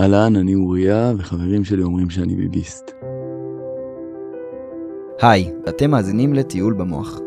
אהלן, 0.00 0.36
אני 0.36 0.54
אוריה, 0.54 1.12
וחברים 1.18 1.64
שלי 1.64 1.82
אומרים 1.82 2.10
שאני 2.10 2.34
ביביסט. 2.34 2.90
היי, 5.20 5.52
אתם 5.68 5.90
מאזינים 5.90 6.34
לטיול 6.34 6.74
במוח. 6.74 7.18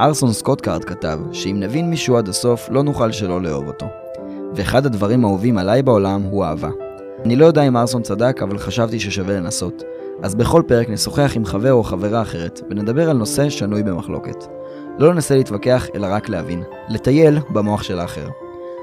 אורסון 0.00 0.32
סקוט 0.32 0.58
קארד 0.58 0.84
כתב 0.84 1.18
שאם 1.32 1.56
נבין 1.60 1.90
מישהו 1.90 2.16
עד 2.16 2.28
הסוף, 2.28 2.68
לא 2.70 2.82
נוכל 2.82 3.12
שלא 3.12 3.42
לאהוב 3.42 3.66
אותו. 3.66 3.86
ואחד 4.54 4.86
הדברים 4.86 5.24
האהובים 5.24 5.58
עליי 5.58 5.82
בעולם 5.82 6.22
הוא 6.22 6.44
אהבה. 6.44 6.70
אני 7.24 7.36
לא 7.36 7.46
יודע 7.46 7.62
אם 7.62 7.76
אורסון 7.76 8.02
צדק, 8.02 8.40
אבל 8.42 8.58
חשבתי 8.58 9.00
ששווה 9.00 9.36
לנסות. 9.36 9.82
אז 10.22 10.34
בכל 10.34 10.62
פרק 10.66 10.88
נשוחח 10.88 11.32
עם 11.36 11.44
חבר 11.44 11.72
או 11.72 11.82
חברה 11.82 12.22
אחרת, 12.22 12.60
ונדבר 12.70 13.10
על 13.10 13.16
נושא 13.16 13.48
שנוי 13.50 13.82
במחלוקת. 13.82 14.44
לא 14.98 15.14
ננסה 15.14 15.34
להתווכח, 15.36 15.86
אלא 15.94 16.06
רק 16.10 16.28
להבין. 16.28 16.62
לטייל 16.88 17.38
במוח 17.50 17.82
של 17.82 17.98
האחר. 17.98 18.28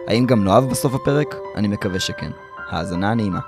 האם 0.08 0.26
גם 0.26 0.44
נאהב 0.44 0.70
בסוף 0.70 0.94
הפרק? 0.96 1.36
אני 1.56 1.68
מקווה 1.68 2.00
שכן. 2.00 2.32
האזנה 2.72 3.14
נעימה. 3.14 3.40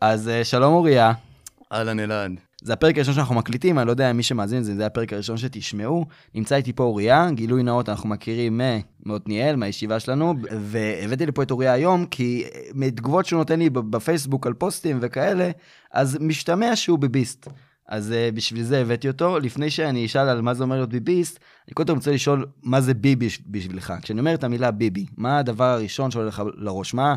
אז 0.00 0.28
אה, 0.28 0.44
שלום 0.44 0.74
אוריה. 0.74 1.12
אהלן 1.72 2.00
אלעד. 2.00 2.32
זה 2.62 2.72
הפרק 2.72 2.96
הראשון 2.96 3.14
שאנחנו 3.14 3.34
מקליטים, 3.34 3.78
אני 3.78 3.86
לא 3.86 3.90
יודע 3.90 4.12
מי 4.12 4.22
שמאזין 4.22 4.60
לזה, 4.60 4.74
זה 4.74 4.86
הפרק 4.86 5.12
הראשון 5.12 5.36
שתשמעו. 5.36 6.06
נמצא 6.34 6.56
איתי 6.56 6.72
פה 6.72 6.82
אוריה, 6.82 7.28
גילוי 7.30 7.62
נאות 7.62 7.88
אנחנו 7.88 8.08
מכירים 8.08 8.60
מעתניאל, 9.04 9.56
מהישיבה 9.56 10.00
שלנו, 10.00 10.34
והבאתי 10.60 11.26
לפה 11.26 11.42
את 11.42 11.50
אוריה 11.50 11.72
היום, 11.72 12.06
כי 12.06 12.44
מתגובות 12.74 13.26
שהוא 13.26 13.38
נותן 13.38 13.58
לי 13.58 13.70
בפייסבוק 13.70 14.46
על 14.46 14.52
פוסטים 14.52 14.98
וכאלה, 15.02 15.50
אז 15.92 16.18
משתמע 16.20 16.76
שהוא 16.76 16.98
ביביסט. 16.98 17.48
אז 17.92 18.12
uh, 18.12 18.34
בשביל 18.34 18.62
זה 18.62 18.80
הבאתי 18.80 19.08
אותו. 19.08 19.38
לפני 19.38 19.70
שאני 19.70 20.06
אשאל 20.06 20.28
על 20.28 20.40
מה 20.40 20.54
זה 20.54 20.62
אומר 20.62 20.76
להיות 20.76 20.90
ביביסט, 20.90 21.38
אני 21.68 21.74
קודם 21.74 21.94
רוצה 21.94 22.12
לשאול 22.12 22.46
מה 22.62 22.80
זה 22.80 22.94
ביבי 22.94 23.28
בשבילך. 23.46 23.92
כשאני 24.02 24.20
אומר 24.20 24.34
את 24.34 24.44
המילה 24.44 24.70
ביבי, 24.70 25.06
מה 25.16 25.38
הדבר 25.38 25.64
הראשון 25.64 26.10
שעולה 26.10 26.28
לך 26.28 26.42
לראש? 26.56 26.94
מה, 26.94 27.14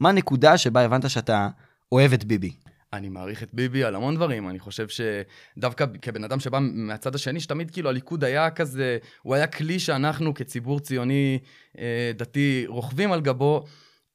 מה 0.00 0.08
הנקודה 0.08 0.58
שבה 0.58 0.80
הבנת 0.80 1.10
שאתה 1.10 1.48
אוהב 1.92 2.12
את 2.12 2.24
ביבי? 2.24 2.52
אני 2.92 3.08
מעריך 3.08 3.42
את 3.42 3.48
ביבי 3.52 3.84
על 3.84 3.94
המון 3.94 4.16
דברים, 4.16 4.48
אני 4.48 4.58
חושב 4.58 4.86
שדווקא 4.88 5.84
כבן 6.02 6.24
אדם 6.24 6.40
שבא 6.40 6.58
מהצד 6.62 7.14
השני, 7.14 7.40
שתמיד 7.40 7.70
כאילו 7.70 7.88
הליכוד 7.88 8.24
היה 8.24 8.50
כזה, 8.50 8.98
הוא 9.22 9.34
היה 9.34 9.46
כלי 9.46 9.78
שאנחנו 9.78 10.34
כציבור 10.34 10.80
ציוני 10.80 11.38
אה, 11.78 12.12
דתי 12.16 12.64
רוכבים 12.66 13.12
על 13.12 13.20
גבו. 13.20 13.64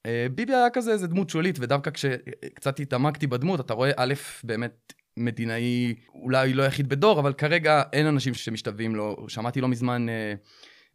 אה, 0.05 0.27
ביבי 0.35 0.53
היה 0.53 0.69
כזה 0.69 0.91
איזה 0.91 1.07
דמות 1.07 1.29
שולית, 1.29 1.59
ודווקא 1.59 1.91
כשקצת 1.91 2.79
התעמקתי 2.79 3.27
בדמות, 3.27 3.59
אתה 3.59 3.73
רואה 3.73 3.91
א', 3.95 4.13
באמת 4.43 4.93
מדינאי, 5.17 5.95
אולי 6.13 6.53
לא 6.53 6.63
יחיד 6.63 6.89
בדור, 6.89 7.19
אבל 7.19 7.33
כרגע 7.33 7.83
אין 7.93 8.05
אנשים 8.05 8.33
שמשתווים 8.33 8.95
לו. 8.95 9.25
שמעתי 9.27 9.61
לא 9.61 9.67
מזמן 9.67 10.09
אה, 10.09 10.33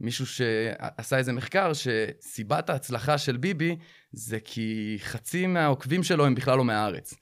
מישהו 0.00 0.26
שעשה 0.26 1.18
איזה 1.18 1.32
מחקר, 1.32 1.72
שסיבת 1.72 2.70
ההצלחה 2.70 3.18
של 3.18 3.36
ביבי 3.36 3.76
זה 4.12 4.38
כי 4.44 4.96
חצי 5.00 5.46
מהעוקבים 5.46 6.02
שלו 6.02 6.26
הם 6.26 6.34
בכלל 6.34 6.58
לא 6.58 6.64
מהארץ. 6.64 7.14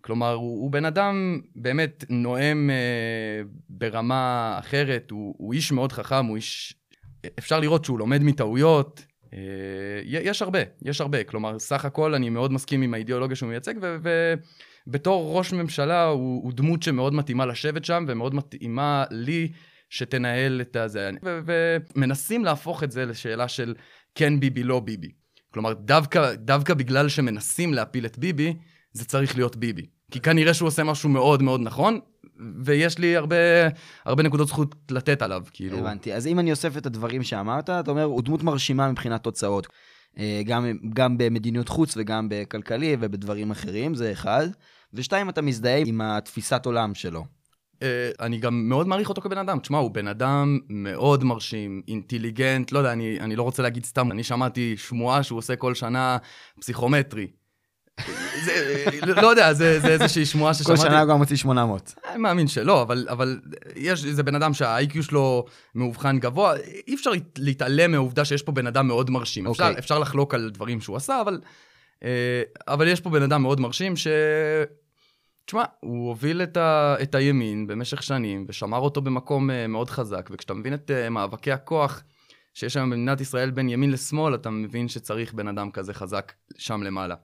כלומר, 0.00 0.32
הוא, 0.32 0.62
הוא 0.62 0.70
בן 0.70 0.84
אדם 0.84 1.40
באמת 1.56 2.04
נואם 2.08 2.70
אה, 2.70 3.42
ברמה 3.68 4.56
אחרת, 4.58 5.10
הוא, 5.10 5.34
הוא 5.38 5.52
איש 5.54 5.72
מאוד 5.72 5.92
חכם, 5.92 6.26
הוא 6.26 6.36
איש... 6.36 6.74
אפשר 7.38 7.60
לראות 7.60 7.84
שהוא 7.84 7.98
לומד 7.98 8.22
מטעויות. 8.22 9.04
אה, 9.34 9.38
יש 10.04 10.42
הרבה, 10.42 10.58
יש 10.82 11.00
הרבה. 11.00 11.24
כלומר, 11.24 11.58
סך 11.58 11.84
הכל 11.84 12.14
אני 12.14 12.30
מאוד 12.30 12.52
מסכים 12.52 12.82
עם 12.82 12.94
האידיאולוגיה 12.94 13.36
שהוא 13.36 13.48
מייצג, 13.48 13.74
ובתור 14.86 15.38
ראש 15.38 15.52
ממשלה 15.52 16.04
הוא, 16.04 16.42
הוא 16.42 16.52
דמות 16.52 16.82
שמאוד 16.82 17.14
מתאימה 17.14 17.46
לשבת 17.46 17.84
שם, 17.84 18.04
ומאוד 18.08 18.34
מתאימה 18.34 19.04
לי 19.10 19.52
שתנהל 19.90 20.60
את 20.60 20.76
הזה. 20.76 21.10
ומנסים 21.22 22.44
להפוך 22.44 22.82
את 22.82 22.90
זה 22.90 23.06
לשאלה 23.06 23.48
של 23.48 23.74
כן 24.14 24.40
ביבי, 24.40 24.62
לא 24.62 24.80
ביבי. 24.80 25.10
כלומר, 25.50 25.72
דווקא, 25.72 26.34
דווקא 26.34 26.74
בגלל 26.74 27.08
שמנסים 27.08 27.74
להפיל 27.74 28.06
את 28.06 28.18
ביבי, 28.18 28.54
זה 28.92 29.04
צריך 29.04 29.36
להיות 29.36 29.56
ביבי. 29.56 29.86
כי 30.10 30.20
כנראה 30.20 30.54
שהוא 30.54 30.66
עושה 30.66 30.84
משהו 30.84 31.08
מאוד 31.08 31.42
מאוד 31.42 31.60
נכון, 31.60 32.00
ויש 32.64 32.98
לי 32.98 33.16
הרבה, 33.16 33.36
הרבה 34.04 34.22
נקודות 34.22 34.48
זכות 34.48 34.74
לתת 34.90 35.22
עליו, 35.22 35.42
כאילו. 35.52 35.78
הבנתי. 35.78 36.14
אז 36.14 36.26
אם 36.26 36.38
אני 36.38 36.50
אוסף 36.50 36.76
את 36.76 36.86
הדברים 36.86 37.22
שאמרת, 37.22 37.70
אתה 37.70 37.90
אומר, 37.90 38.02
הוא 38.02 38.22
דמות 38.22 38.42
מרשימה 38.42 38.90
מבחינת 38.90 39.22
תוצאות. 39.22 39.66
אה, 40.18 40.42
גם, 40.44 40.72
גם 40.94 41.18
במדיניות 41.18 41.68
חוץ 41.68 41.96
וגם 41.96 42.28
בכלכלי 42.30 42.96
ובדברים 43.00 43.50
אחרים, 43.50 43.94
זה 43.94 44.12
אחד. 44.12 44.48
ושתיים, 44.92 45.28
אתה 45.28 45.42
מזדהה 45.42 45.78
עם 45.86 46.00
התפיסת 46.00 46.66
עולם 46.66 46.94
שלו. 46.94 47.24
Uh, 47.74 47.78
אני 48.20 48.38
גם 48.38 48.68
מאוד 48.68 48.88
מעריך 48.88 49.08
אותו 49.08 49.20
כבן 49.20 49.38
אדם. 49.38 49.58
תשמע, 49.58 49.78
הוא 49.78 49.90
בן 49.90 50.08
אדם 50.08 50.58
מאוד 50.68 51.24
מרשים, 51.24 51.82
אינטליגנט, 51.88 52.72
לא 52.72 52.78
יודע, 52.78 52.92
אני, 52.92 53.20
אני 53.20 53.36
לא 53.36 53.42
רוצה 53.42 53.62
להגיד 53.62 53.84
סתם, 53.84 54.12
אני 54.12 54.24
שמעתי 54.24 54.76
שמועה 54.76 55.22
שהוא 55.22 55.38
עושה 55.38 55.56
כל 55.56 55.74
שנה 55.74 56.16
פסיכומטרי. 56.60 57.26
זה, 58.44 59.14
לא 59.22 59.26
יודע, 59.26 59.52
זה, 59.52 59.80
זה 59.80 59.88
איזושהי 59.88 60.26
שמועה 60.26 60.54
ששמעתי. 60.54 60.80
כל 60.80 60.86
שנה 60.88 61.00
הוא 61.00 61.08
גם 61.08 61.18
מוציא 61.18 61.36
800. 61.36 61.94
אני 62.10 62.18
מאמין 62.18 62.48
שלא, 62.48 62.82
אבל, 62.82 63.06
אבל 63.10 63.40
יש 63.76 64.04
איזה 64.04 64.22
בן 64.22 64.34
אדם 64.34 64.54
שה-IQ 64.54 65.02
שלו 65.02 65.44
מאובחן 65.74 66.18
גבוה, 66.18 66.54
אי 66.86 66.94
אפשר 66.94 67.10
להתעלם 67.38 67.90
מהעובדה 67.90 68.24
שיש 68.24 68.42
פה 68.42 68.52
בן 68.52 68.66
אדם 68.66 68.86
מאוד 68.86 69.10
מרשים. 69.10 69.46
Okay. 69.46 69.50
אפשר, 69.50 69.64
אוקיי. 69.64 69.78
אפשר 69.78 69.98
לחלוק 69.98 70.34
על 70.34 70.50
דברים 70.50 70.80
שהוא 70.80 70.96
עשה, 70.96 71.20
אבל, 71.20 71.40
אה, 71.42 71.48
אבל 72.68 72.88
יש 72.88 73.00
פה 73.00 73.10
בן 73.10 73.22
אדם 73.22 73.42
מאוד 73.42 73.60
מרשים 73.60 73.96
ש... 73.96 74.06
תשמע, 75.46 75.64
הוא 75.80 76.08
הוביל 76.08 76.42
את, 76.42 76.56
ה, 76.56 76.96
את 77.02 77.14
הימין 77.14 77.66
במשך 77.66 78.02
שנים 78.02 78.44
ושמר 78.48 78.78
אותו 78.78 79.00
במקום 79.00 79.50
אה, 79.50 79.66
מאוד 79.66 79.90
חזק, 79.90 80.28
וכשאתה 80.32 80.54
מבין 80.54 80.74
את 80.74 80.90
אה, 80.90 81.10
מאבקי 81.10 81.52
הכוח 81.52 82.02
שיש 82.54 82.76
היום 82.76 82.90
במדינת 82.90 83.20
ישראל 83.20 83.50
בין 83.50 83.68
ימין 83.68 83.90
לשמאל, 83.90 84.34
אתה 84.34 84.50
מבין 84.50 84.88
שצריך 84.88 85.34
בן 85.34 85.48
אדם 85.48 85.70
כזה 85.70 85.94
חזק 85.94 86.32
שם 86.56 86.82
למעלה. 86.82 87.14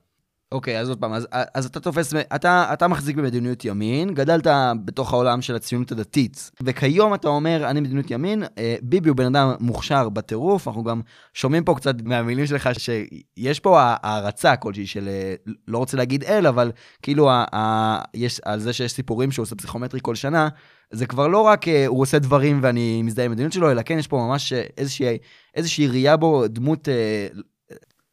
אוקיי, 0.53 0.79
אז 0.79 0.89
עוד 0.89 0.99
פעם, 0.99 1.13
אז, 1.13 1.27
אז 1.53 1.65
אתה 1.65 1.79
תופס, 1.79 2.13
אתה, 2.35 2.69
אתה 2.73 2.87
מחזיק 2.87 3.15
במדיניות 3.15 3.65
ימין, 3.65 4.13
גדלת 4.13 4.47
בתוך 4.85 5.13
העולם 5.13 5.41
של 5.41 5.55
הציונות 5.55 5.91
הדתית, 5.91 6.51
וכיום 6.63 7.13
אתה 7.13 7.27
אומר, 7.27 7.69
אני 7.69 7.79
מדיניות 7.79 8.11
ימין, 8.11 8.43
אה, 8.57 8.75
ביבי 8.81 9.09
הוא 9.09 9.17
בן 9.17 9.25
אדם 9.25 9.53
מוכשר 9.59 10.09
בטירוף, 10.09 10.67
אנחנו 10.67 10.83
גם 10.83 11.01
שומעים 11.33 11.63
פה 11.63 11.75
קצת 11.75 11.95
מהמילים 12.03 12.45
שלך 12.45 12.69
שיש 12.77 13.59
פה 13.59 13.79
הערצה 13.81 14.55
כלשהי 14.55 14.87
של, 14.87 15.07
אה, 15.07 15.33
לא 15.67 15.77
רוצה 15.77 15.97
להגיד 15.97 16.23
אל, 16.23 16.47
אבל 16.47 16.71
כאילו, 17.01 17.29
ה, 17.29 17.45
ה, 17.55 18.01
יש, 18.13 18.39
על 18.45 18.59
זה 18.59 18.73
שיש 18.73 18.91
סיפורים 18.91 19.31
שהוא 19.31 19.43
עושה 19.43 19.55
פסיכומטרי 19.55 19.99
כל 20.03 20.15
שנה, 20.15 20.49
זה 20.91 21.05
כבר 21.05 21.27
לא 21.27 21.41
רק 21.41 21.67
אה, 21.67 21.87
הוא 21.87 22.01
עושה 22.01 22.19
דברים 22.19 22.59
ואני 22.63 23.01
מזדהה 23.01 23.25
עם 23.25 23.31
המדיניות 23.31 23.53
שלו, 23.53 23.71
אלא 23.71 23.81
כן 23.81 23.99
יש 23.99 24.07
פה 24.07 24.17
ממש 24.17 24.53
איזושהי, 24.53 25.17
איזושהי 25.55 25.87
ראייה 25.87 26.17
בו, 26.17 26.47
דמות 26.47 26.87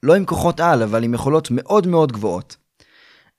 לא 0.03 0.15
עם 0.15 0.25
כוחות 0.25 0.61
על, 0.61 0.83
אבל 0.83 1.05
עם 1.05 1.15
יכולות 1.15 1.49
מאוד 1.50 1.87
מאוד 1.87 2.12
גבוהות. 2.12 2.56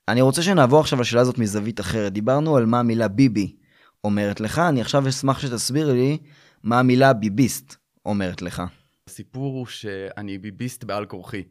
אני 0.08 0.20
רוצה 0.20 0.42
שנעבור 0.42 0.80
עכשיו 0.80 1.00
לשאלה 1.00 1.20
הזאת 1.20 1.38
מזווית 1.38 1.80
אחרת. 1.80 2.12
דיברנו 2.12 2.56
על 2.56 2.66
מה 2.66 2.80
המילה 2.80 3.08
ביבי 3.08 3.56
אומרת 4.04 4.40
לך, 4.40 4.58
אני 4.58 4.80
עכשיו 4.80 5.08
אשמח 5.08 5.38
שתסביר 5.38 5.92
לי 5.92 6.18
מה 6.62 6.78
המילה 6.78 7.12
ביביסט 7.12 7.76
אומרת 8.06 8.42
לך. 8.42 8.62
הסיפור 9.06 9.58
הוא 9.58 9.66
שאני 9.66 10.38
ביביסט 10.38 10.84
בעל 10.84 11.06
כורחי. 11.06 11.42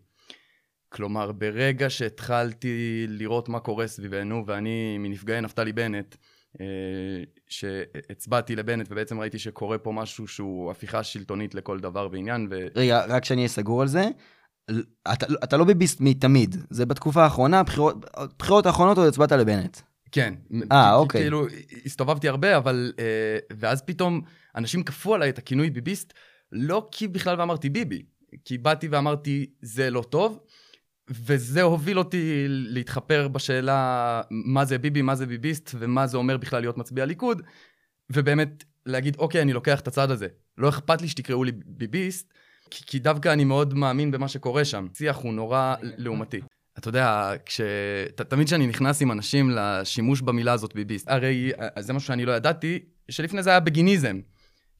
כלומר, 0.89 1.31
ברגע 1.31 1.89
שהתחלתי 1.89 3.05
לראות 3.09 3.49
מה 3.49 3.59
קורה 3.59 3.87
סביבנו, 3.87 4.43
ואני 4.47 4.97
מנפגעי 4.97 5.41
נפתלי 5.41 5.73
בנט, 5.73 6.15
אה, 6.61 6.65
שהצבעתי 7.47 8.55
לבנט 8.55 8.87
ובעצם 8.89 9.19
ראיתי 9.19 9.39
שקורה 9.39 9.77
פה 9.77 9.91
משהו 9.91 10.27
שהוא 10.27 10.71
הפיכה 10.71 11.03
שלטונית 11.03 11.55
לכל 11.55 11.79
דבר 11.79 12.07
ועניין. 12.11 12.47
ו... 12.51 12.67
רגע, 12.75 13.05
רק 13.05 13.25
שאני 13.25 13.41
אהיה 13.41 13.49
סגור 13.49 13.81
על 13.81 13.87
זה, 13.87 14.03
אתה, 15.13 15.25
אתה 15.43 15.57
לא 15.57 15.65
ביביסט 15.65 16.01
מתמיד, 16.01 16.55
זה 16.69 16.85
בתקופה 16.85 17.23
האחרונה, 17.23 17.63
בחירות, 17.63 18.05
בחירות 18.39 18.65
האחרונות 18.65 18.97
עוד 18.97 19.07
הצבעת 19.07 19.31
לבנט. 19.31 19.77
כן. 20.11 20.33
אה, 20.71 20.93
אוקיי. 20.93 21.21
כאילו, 21.21 21.45
הסתובבתי 21.85 22.27
הרבה, 22.27 22.57
אבל... 22.57 22.93
אה, 22.99 23.37
ואז 23.57 23.81
פתאום 23.81 24.21
אנשים 24.55 24.83
כפו 24.83 25.15
עליי 25.15 25.29
את 25.29 25.37
הכינוי 25.37 25.69
ביביסט, 25.69 26.13
לא 26.51 26.87
כי 26.91 27.07
בכלל 27.07 27.39
ואמרתי 27.39 27.69
ביבי, 27.69 28.03
כי 28.45 28.57
באתי 28.57 28.87
ואמרתי, 28.87 29.45
זה 29.61 29.89
לא 29.89 30.01
טוב, 30.09 30.39
וזה 31.09 31.61
הוביל 31.61 31.99
אותי 31.99 32.45
להתחפר 32.47 33.27
בשאלה 33.27 34.21
מה 34.31 34.65
זה 34.65 34.77
ביבי, 34.77 35.01
מה 35.01 35.15
זה 35.15 35.25
ביביסט, 35.25 35.71
ומה 35.79 36.07
זה 36.07 36.17
אומר 36.17 36.37
בכלל 36.37 36.61
להיות 36.61 36.77
מצביע 36.77 37.05
ליכוד, 37.05 37.41
ובאמת 38.09 38.63
להגיד, 38.85 39.15
אוקיי, 39.15 39.41
אני 39.41 39.53
לוקח 39.53 39.79
את 39.79 39.87
הצד 39.87 40.11
הזה. 40.11 40.27
לא 40.57 40.69
אכפת 40.69 41.01
לי 41.01 41.07
שתקראו 41.07 41.43
לי 41.43 41.51
ביביסט, 41.65 42.33
כי, 42.71 42.83
כי 42.85 42.99
דווקא 42.99 43.33
אני 43.33 43.43
מאוד 43.43 43.73
מאמין 43.73 44.11
במה 44.11 44.27
שקורה 44.27 44.65
שם. 44.65 44.87
שיח 44.97 45.17
הוא 45.17 45.33
נורא 45.33 45.75
לעומתי. 45.81 46.41
אתה 46.77 46.89
יודע, 46.89 47.31
כש... 47.45 47.61
תמיד 48.15 48.47
כשאני 48.47 48.67
נכנס 48.67 49.01
עם 49.01 49.11
אנשים 49.11 49.49
לשימוש 49.55 50.21
במילה 50.21 50.53
הזאת 50.53 50.75
ביביסט, 50.75 51.09
הרי 51.09 51.51
אה, 51.59 51.81
זה 51.81 51.93
משהו 51.93 52.07
שאני 52.07 52.25
לא 52.25 52.31
ידעתי, 52.31 52.79
שלפני 53.09 53.43
זה 53.43 53.49
היה 53.49 53.59
בגיניזם. 53.59 54.19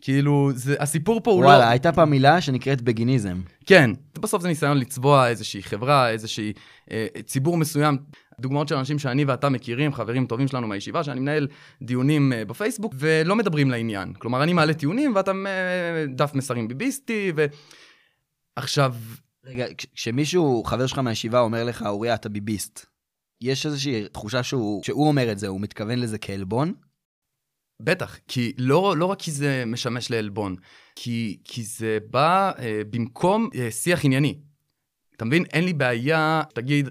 כאילו, 0.01 0.51
זה, 0.53 0.75
הסיפור 0.79 1.21
פה 1.23 1.31
הוא 1.31 1.39
וואלה, 1.39 1.51
לא... 1.51 1.57
וואלה, 1.57 1.71
הייתה 1.71 1.91
פעם 1.91 2.09
מילה 2.09 2.41
שנקראת 2.41 2.81
בגיניזם. 2.81 3.41
כן, 3.65 3.91
בסוף 4.19 4.41
זה 4.41 4.47
ניסיון 4.47 4.77
לצבוע 4.77 5.27
איזושהי 5.27 5.63
חברה, 5.63 6.09
איזושהי 6.09 6.53
אה, 6.91 7.07
ציבור 7.25 7.57
מסוים. 7.57 7.97
דוגמאות 8.41 8.67
של 8.67 8.75
אנשים 8.75 8.99
שאני 8.99 9.25
ואתה 9.25 9.49
מכירים, 9.49 9.93
חברים 9.93 10.25
טובים 10.25 10.47
שלנו 10.47 10.67
מהישיבה, 10.67 11.03
שאני 11.03 11.19
מנהל 11.19 11.47
דיונים 11.81 12.33
אה, 12.33 12.45
בפייסבוק, 12.45 12.93
ולא 12.97 13.35
מדברים 13.35 13.71
לעניין. 13.71 14.13
כלומר, 14.13 14.43
אני 14.43 14.53
מעלה 14.53 14.73
טיעונים 14.73 15.15
ואתה 15.15 15.31
אה, 15.31 16.05
דף 16.15 16.31
מסרים 16.33 16.67
ביביסטי, 16.67 17.31
ו... 17.35 17.45
עכשיו, 18.55 18.95
רגע, 19.45 19.65
כש- 19.77 19.85
כשמישהו, 19.95 20.63
חבר 20.63 20.87
שלך 20.87 20.97
מהישיבה, 20.99 21.39
אומר 21.39 21.63
לך, 21.63 21.81
אוריה, 21.81 22.13
אתה 22.13 22.29
ביביסט, 22.29 22.85
יש 23.41 23.65
איזושהי 23.65 24.07
תחושה 24.07 24.43
שהוא, 24.43 24.83
שהוא 24.83 25.07
אומר 25.07 25.31
את 25.31 25.39
זה, 25.39 25.47
הוא 25.47 25.61
מתכוון 25.61 25.99
לזה 25.99 26.17
כעלבון? 26.17 26.73
בטח, 27.81 28.17
כי 28.27 28.53
לא, 28.57 28.97
לא 28.97 29.05
רק 29.05 29.19
כי 29.21 29.31
זה 29.31 29.63
משמש 29.67 30.11
לעלבון, 30.11 30.55
כי, 30.95 31.37
כי 31.43 31.63
זה 31.63 31.97
בא 32.09 32.51
אה, 32.59 32.81
במקום 32.89 33.49
אה, 33.55 33.71
שיח 33.71 34.05
ענייני. 34.05 34.39
אתה 35.15 35.25
מבין? 35.25 35.45
אין 35.45 35.63
לי 35.63 35.73
בעיה, 35.73 36.41
תגיד, 36.53 36.89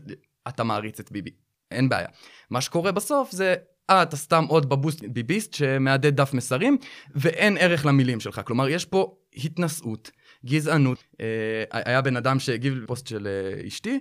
אתה 0.49 0.65
מעריץ 0.65 1.01
את 1.01 1.13
ביבי. 1.13 1.31
אין 1.71 1.89
בעיה. 1.89 2.09
מה 2.51 2.61
שקורה 2.61 2.93
בסוף 2.93 3.33
זה, 3.33 3.55
אה, 3.91 4.03
אתה 4.03 4.17
סתם 4.17 4.45
עוד 4.49 4.69
בבוסט 4.69 5.05
ביביסט 5.05 5.55
שמהדהד 5.55 6.17
דף 6.17 6.35
מסרים, 6.35 6.77
ואין 7.15 7.57
ערך 7.61 7.87
למילים 7.87 8.21
שלך. 8.21 8.41
כלומר, 8.45 8.69
יש 8.69 8.85
פה 8.85 9.15
התנשאות, 9.37 10.11
גזענות. 10.47 11.05
אה, 11.21 11.27
היה 11.73 12.03
בן 12.03 12.17
אדם 12.17 12.39
שהגיב 12.39 12.75
לפוסט 12.75 13.07
של 13.07 13.27
אה, 13.27 13.67
אשתי, 13.67 14.01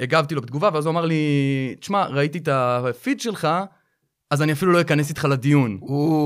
הגבתי 0.00 0.34
לו 0.34 0.40
בתגובה, 0.42 0.70
ואז 0.72 0.86
הוא 0.86 0.92
אמר 0.92 1.04
לי, 1.04 1.24
תשמע, 1.80 2.06
ראיתי 2.06 2.38
את 2.38 2.48
הפיד 2.52 3.20
שלך, 3.20 3.48
אז 4.30 4.42
אני 4.42 4.52
אפילו 4.52 4.72
לא 4.72 4.80
אכנס 4.80 5.08
איתך 5.08 5.24
לדיון. 5.24 5.78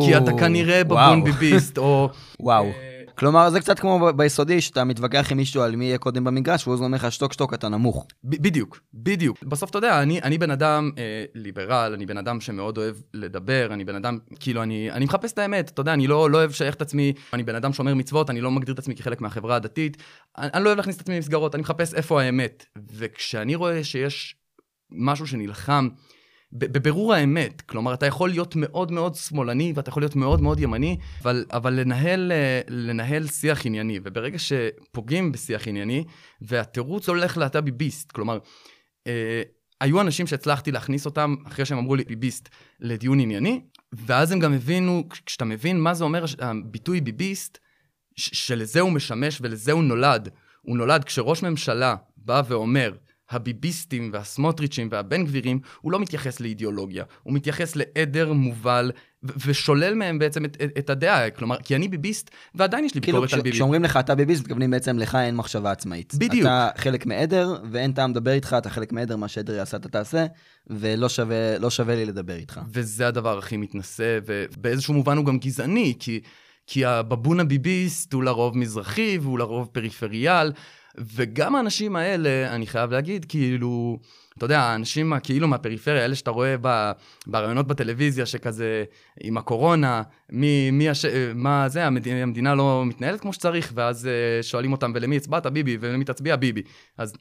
כי 0.04 0.16
אתה 0.16 0.30
כנראה 0.38 0.84
בבון 0.84 0.98
וואו. 0.98 1.24
ביביסט, 1.24 1.78
או... 1.78 2.08
וואו. 2.40 2.64
אה, 2.64 2.93
כלומר, 3.18 3.50
זה 3.50 3.60
קצת 3.60 3.78
כמו 3.78 4.12
ביסודי, 4.16 4.60
שאתה 4.60 4.84
מתווכח 4.84 5.30
עם 5.30 5.36
מישהו 5.36 5.62
על 5.62 5.76
מי 5.76 5.84
יהיה 5.84 5.98
קודם 5.98 6.24
במגרש, 6.24 6.66
והוא 6.66 6.84
אומר 6.84 6.96
לך, 6.96 7.12
שתוק 7.12 7.32
שתוק, 7.32 7.54
אתה 7.54 7.68
נמוך. 7.68 8.06
בדיוק, 8.24 8.80
בדיוק. 8.94 9.42
בסוף 9.42 9.70
אתה 9.70 9.78
יודע, 9.78 10.02
אני, 10.02 10.20
אני 10.22 10.38
בן 10.38 10.50
אדם 10.50 10.90
אה, 10.98 11.24
ליברל, 11.34 11.92
אני 11.94 12.06
בן 12.06 12.16
אדם 12.16 12.40
שמאוד 12.40 12.78
אוהב 12.78 12.96
לדבר, 13.14 13.68
אני 13.70 13.84
בן 13.84 13.94
אדם, 13.94 14.18
כאילו, 14.40 14.62
אני, 14.62 14.90
אני 14.90 15.04
מחפש 15.04 15.32
את 15.32 15.38
האמת, 15.38 15.70
אתה 15.70 15.80
יודע, 15.80 15.92
אני 15.92 16.06
לא, 16.06 16.30
לא 16.30 16.38
אוהב 16.38 16.50
לשייך 16.50 16.74
את 16.74 16.82
עצמי, 16.82 17.12
אני 17.32 17.42
בן 17.42 17.54
אדם 17.54 17.72
שומר 17.72 17.94
מצוות, 17.94 18.30
אני 18.30 18.40
לא 18.40 18.50
מגדיר 18.50 18.74
את 18.74 18.78
עצמי 18.78 18.94
כחלק 18.94 19.20
מהחברה 19.20 19.56
הדתית, 19.56 19.96
אני, 20.38 20.48
אני 20.54 20.64
לא 20.64 20.68
אוהב 20.68 20.76
להכניס 20.76 20.96
את 20.96 21.00
עצמי 21.00 21.16
למסגרות, 21.16 21.54
אני 21.54 21.62
מחפש 21.62 21.94
איפה 21.94 22.22
האמת. 22.22 22.66
וכשאני 22.92 23.54
רואה 23.54 23.84
שיש 23.84 24.36
משהו 24.90 25.26
שנלחם 25.26 25.88
בבירור 26.54 27.14
האמת, 27.14 27.60
כלומר, 27.60 27.94
אתה 27.94 28.06
יכול 28.06 28.30
להיות 28.30 28.56
מאוד 28.56 28.92
מאוד 28.92 29.14
שמאלני 29.14 29.72
ואתה 29.76 29.88
יכול 29.88 30.02
להיות 30.02 30.16
מאוד 30.16 30.40
מאוד 30.40 30.60
ימני, 30.60 30.96
אבל, 31.22 31.44
אבל 31.52 31.72
לנהל, 31.72 32.32
אה, 32.32 32.60
לנהל 32.68 33.26
שיח 33.26 33.66
ענייני, 33.66 34.00
וברגע 34.04 34.38
שפוגעים 34.38 35.32
בשיח 35.32 35.68
ענייני, 35.68 36.04
והתירוץ 36.40 37.08
הולך 37.08 37.36
לאתה 37.38 37.60
ביביסט, 37.60 38.12
כלומר, 38.12 38.38
אה, 39.06 39.42
היו 39.80 40.00
אנשים 40.00 40.26
שהצלחתי 40.26 40.72
להכניס 40.72 41.06
אותם, 41.06 41.34
אחרי 41.46 41.64
שהם 41.64 41.78
אמרו 41.78 41.94
לי 41.94 42.04
ביביסט, 42.04 42.48
לדיון 42.80 43.20
ענייני, 43.20 43.60
ואז 43.92 44.32
הם 44.32 44.38
גם 44.38 44.52
הבינו, 44.52 45.04
כש- 45.10 45.22
כשאתה 45.26 45.44
מבין 45.44 45.80
מה 45.80 45.94
זה 45.94 46.04
אומר 46.04 46.24
הביטוי 46.38 47.00
ביביסט, 47.00 47.58
שלזה 48.16 48.80
הוא 48.80 48.92
משמש 48.92 49.38
ולזה 49.40 49.72
הוא 49.72 49.82
נולד. 49.84 50.28
הוא 50.62 50.76
נולד 50.76 51.04
כשראש 51.04 51.42
ממשלה 51.42 51.96
בא 52.16 52.42
ואומר, 52.48 52.92
הביביסטים 53.30 54.10
והסמוטריצ'ים 54.12 54.88
והבן 54.90 55.24
גבירים, 55.24 55.58
הוא 55.80 55.92
לא 55.92 56.00
מתייחס 56.00 56.40
לאידיאולוגיה, 56.40 57.04
הוא 57.22 57.34
מתייחס 57.34 57.76
לעדר 57.76 58.32
מובל 58.32 58.90
ו- 59.24 59.32
ושולל 59.46 59.94
מהם 59.94 60.18
בעצם 60.18 60.44
את, 60.44 60.56
את, 60.64 60.70
את 60.78 60.90
הדעה, 60.90 61.30
כלומר, 61.30 61.56
כי 61.62 61.76
אני 61.76 61.88
ביביסט 61.88 62.30
ועדיין 62.54 62.84
יש 62.84 62.94
לי 62.94 63.00
כאילו, 63.00 63.16
ביקורת 63.16 63.28
כש- 63.30 63.34
על 63.34 63.40
ביבי. 63.42 63.56
כשאומרים 63.56 63.84
לך 63.84 63.96
אתה 63.96 64.14
ביביסט, 64.14 64.42
מתכוונים 64.42 64.70
בעצם 64.70 64.98
לך 64.98 65.14
אין 65.14 65.36
מחשבה 65.36 65.70
עצמאית. 65.72 66.14
בדיוק. 66.14 66.46
אתה 66.46 66.68
חלק 66.76 67.06
מעדר, 67.06 67.56
ואין 67.70 67.92
טעם 67.92 68.10
לדבר 68.10 68.30
איתך, 68.32 68.56
אתה 68.58 68.70
חלק 68.70 68.92
מעדר, 68.92 69.16
מה 69.16 69.28
שעדר 69.28 69.54
יעשה 69.54 69.76
אתה 69.76 69.88
תעשה, 69.88 70.26
ולא 70.66 71.08
שווה, 71.08 71.58
לא 71.58 71.70
שווה 71.70 71.94
לי 71.94 72.04
לדבר 72.04 72.36
איתך. 72.36 72.60
וזה 72.72 73.08
הדבר 73.08 73.38
הכי 73.38 73.56
מתנשא, 73.56 74.18
ובאיזשהו 74.26 74.94
מובן 74.94 75.16
הוא 75.16 75.24
גם 75.24 75.38
גזעני, 75.38 75.94
כי, 75.98 76.20
כי 76.66 76.84
הבבון 76.84 77.40
הביביסט 77.40 78.12
הוא 78.12 78.22
לרוב 78.24 78.58
מזרחי 78.58 79.18
והוא 79.22 79.38
לרוב 79.38 79.68
פריפריאל, 79.72 80.52
וגם 80.98 81.56
האנשים 81.56 81.96
האלה, 81.96 82.54
אני 82.54 82.66
חייב 82.66 82.90
להגיד, 82.90 83.24
כאילו, 83.28 83.98
אתה 84.38 84.44
יודע, 84.44 84.60
האנשים 84.60 85.12
כאילו 85.22 85.48
מהפריפריה, 85.48 86.04
אלה 86.04 86.14
שאתה 86.14 86.30
רואה 86.30 86.54
ב- 86.60 86.92
בראיונות 87.26 87.66
בטלוויזיה, 87.66 88.26
שכזה, 88.26 88.84
עם 89.20 89.38
הקורונה, 89.38 90.02
מי, 90.30 90.70
מי 90.70 90.88
הש... 90.88 91.04
מה 91.34 91.68
זה, 91.68 91.86
המדינה, 91.86 92.22
המדינה 92.22 92.54
לא 92.54 92.82
מתנהלת 92.86 93.20
כמו 93.20 93.32
שצריך, 93.32 93.72
ואז 93.74 94.06
אה, 94.06 94.42
שואלים 94.42 94.72
אותם, 94.72 94.92
ולמי 94.94 95.16
הצבעת? 95.16 95.46
ביבי, 95.46 95.76
ולמי 95.80 96.04
תצביע? 96.04 96.36
ביבי. 96.36 96.62
אז 96.98 97.14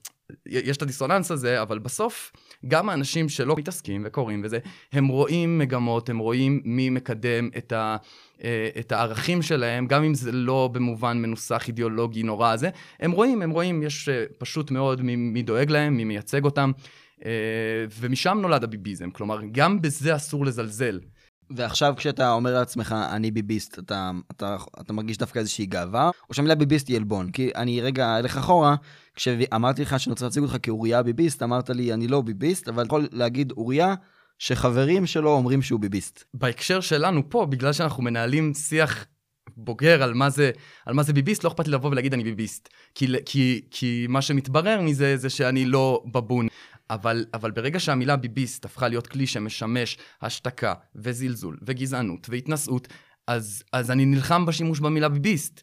יש 0.46 0.78
את 0.78 0.82
הדיסוננס 0.82 1.32
הזה, 1.32 1.62
אבל 1.62 1.80
בסוף, 1.80 2.32
גם 2.68 2.90
האנשים 2.90 3.30
שלא 3.30 3.56
מתעסקים 3.56 4.02
וקוראים 4.06 4.42
וזה, 4.44 4.60
הם 4.94 5.08
רואים 5.08 5.58
מגמות, 5.58 6.10
הם 6.10 6.18
רואים 6.18 6.62
מי 6.66 6.90
מקדם 6.90 7.50
את, 7.58 7.72
ה, 7.72 7.98
את 8.80 8.92
הערכים 8.92 9.42
שלהם, 9.42 9.88
גם 9.88 10.04
אם 10.04 10.14
זה 10.14 10.32
לא 10.32 10.70
במובן 10.74 11.18
מנוסח 11.18 11.68
אידיאולוגי 11.68 12.24
נורא 12.24 12.52
הזה, 12.52 12.70
הם 13.00 13.12
רואים, 13.12 13.42
הם 13.42 13.52
רואים, 13.52 13.84
יש 13.84 14.10
אה, 14.10 14.26
פשוט 14.38 14.72
מאוד 14.72 15.02
מי, 15.02 15.16
מי 15.16 15.44
דואג 15.44 15.72
להם, 15.72 15.98
מי 15.98 16.04
מייצג 16.04 16.46
אותם, 16.46 16.72
אה, 17.26 17.32
ומשם 18.00 18.38
נולד 18.42 18.64
הביביזם. 18.64 19.12
כלומר, 19.12 19.40
גם 19.52 19.82
בזה 19.82 20.16
אסור 20.16 20.46
לזלזל. 20.46 21.00
ועכשיו 21.50 21.94
כשאתה 21.98 22.32
אומר 22.32 22.54
לעצמך, 22.54 22.96
אני 23.12 23.32
ביביסט, 23.32 23.80
אתה, 23.80 24.12
אתה, 24.32 24.58
אתה 24.82 24.94
מרגיש 24.94 25.18
דווקא 25.18 25.40
איזושהי 25.40 25.66
גאווה, 25.66 26.12
או 26.30 26.34
שהמילה 26.34 26.56
ביביסט 26.56 26.88
היא 26.88 26.98
עלבון. 26.98 27.32
כי 27.32 27.52
אני 27.56 27.82
רגע 27.82 28.20
אלך 28.20 28.38
אחורה, 28.38 28.76
כשאמרתי 29.16 29.82
לך 29.82 30.00
שאני 30.00 30.12
רוצה 30.12 30.26
להציג 30.26 30.44
אותך 30.44 30.58
כאוריה 30.64 31.04
ביביסט, 31.04 31.44
אמרת 31.44 31.70
לי, 31.70 31.94
אני 31.94 32.08
לא 32.08 32.22
ביביסט, 32.22 32.68
אבל 32.68 32.86
יכול 32.86 33.08
להגיד 33.12 33.52
אוריה, 33.52 33.96
שחברים 34.40 35.06
שלו 35.06 35.30
אומרים 35.30 35.62
שהוא 35.62 35.80
ביביסט. 35.80 36.24
בהקשר 36.34 36.82
שלנו 36.82 37.30
פה, 37.30 37.46
בגלל 37.46 37.74
שאנחנו 37.74 38.04
מנהלים 38.04 38.54
שיח 38.54 39.06
בוגר 39.58 40.04
על 40.04 40.14
מה 40.14 40.30
זה, 40.30 40.52
על 40.86 40.94
מה 40.94 41.04
זה 41.04 41.14
ביביסט, 41.14 41.44
לא 41.44 41.50
אכפת 41.50 41.68
לי 41.68 41.74
לבוא 41.74 41.90
ולהגיד 41.90 42.14
אני 42.14 42.24
ביביסט. 42.24 42.70
כי, 42.96 43.08
כי, 43.26 43.62
כי 43.72 44.06
מה 44.10 44.22
שמתברר 44.22 44.82
מזה 44.82 45.18
זה 45.18 45.30
שאני 45.30 45.66
לא 45.66 46.04
בבון. 46.14 46.48
אבל, 46.90 47.26
אבל 47.34 47.52
ברגע 47.52 47.80
שהמילה 47.80 48.16
ביביסט 48.16 48.66
הפכה 48.66 48.88
להיות 48.88 49.08
כלי 49.08 49.28
שמשמש 49.28 49.98
השתקה 50.22 50.74
וזלזול 50.96 51.58
וגזענות 51.62 52.28
והתנשאות, 52.30 52.88
אז, 53.28 53.64
אז 53.74 53.92
אני 53.92 54.06
נלחם 54.06 54.46
בשימוש 54.46 54.80
במילה 54.80 55.10
ביביסט. 55.10 55.62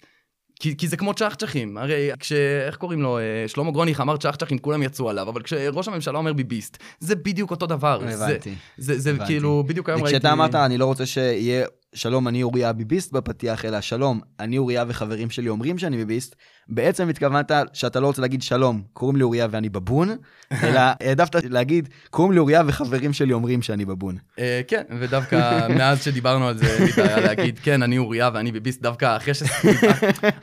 כי, 0.60 0.76
כי 0.76 0.88
זה 0.88 0.96
כמו 0.96 1.14
צ'חצ'חים, 1.14 1.78
הרי 1.78 2.10
כש... 2.18 2.32
איך 2.66 2.76
קוראים 2.76 3.02
לו? 3.02 3.18
אה, 3.18 3.22
שלמה 3.46 3.70
גרוניך 3.70 4.00
אמר 4.00 4.16
צ'חצ'חים, 4.16 4.58
כולם 4.58 4.82
יצאו 4.82 5.10
עליו, 5.10 5.28
אבל 5.28 5.42
כשראש 5.42 5.88
הממשלה 5.88 6.18
אומר 6.18 6.32
ביביסט, 6.32 6.78
זה 7.00 7.16
בדיוק 7.16 7.50
אותו 7.50 7.66
דבר. 7.66 8.00
זה, 8.10 8.24
הבנתי. 8.24 8.54
זה, 8.78 8.98
זה 8.98 9.10
הבנתי. 9.10 9.26
כאילו, 9.26 9.64
בדיוק 9.66 9.88
היום 9.88 10.02
ראיתי... 10.02 10.16
וכשאתה 10.16 10.32
אמרת, 10.32 10.54
אני 10.54 10.78
לא 10.78 10.86
רוצה 10.86 11.06
שיהיה 11.06 11.66
שלום, 11.94 12.28
אני 12.28 12.42
אוריה 12.42 12.72
ביביסט 12.72 13.12
בפתיח, 13.12 13.64
אלא 13.64 13.81
שלום, 13.81 14.20
אני 14.40 14.58
אוריה 14.58 14.84
וחברים 14.88 15.31
שלי 15.31 15.48
אומרים 15.48 15.78
שאני 15.78 15.96
ביביסט, 15.96 16.34
בעצם 16.69 17.08
התכוונת 17.08 17.50
שאתה 17.72 18.00
לא 18.00 18.06
רוצה 18.06 18.22
להגיד 18.22 18.42
שלום, 18.42 18.82
קוראים 18.92 19.16
לי 19.16 19.22
אוריה 19.22 19.46
ואני 19.50 19.69
בבון, 19.69 20.08
אלא 20.65 20.81
העדפת 20.81 21.34
להגיד, 21.44 21.88
קוראים 22.10 22.32
לי 22.32 22.38
אוריה 22.38 22.62
וחברים 22.67 23.12
שלי 23.12 23.32
אומרים 23.32 23.62
שאני 23.62 23.84
בבון. 23.84 24.17
אה, 24.38 24.60
כן, 24.69 24.82
ודווקא 25.00 25.58
מאז 25.79 26.05
שדיברנו 26.05 26.48
על 26.48 26.58
זה, 26.58 26.86
בעיה 26.96 27.20
להגיד, 27.20 27.58
כן, 27.62 27.82
אני 27.82 27.98
אוריה 27.98 28.31
ואני 28.34 28.53
ביביסט, 28.53 28.82
דווקא 28.82 29.17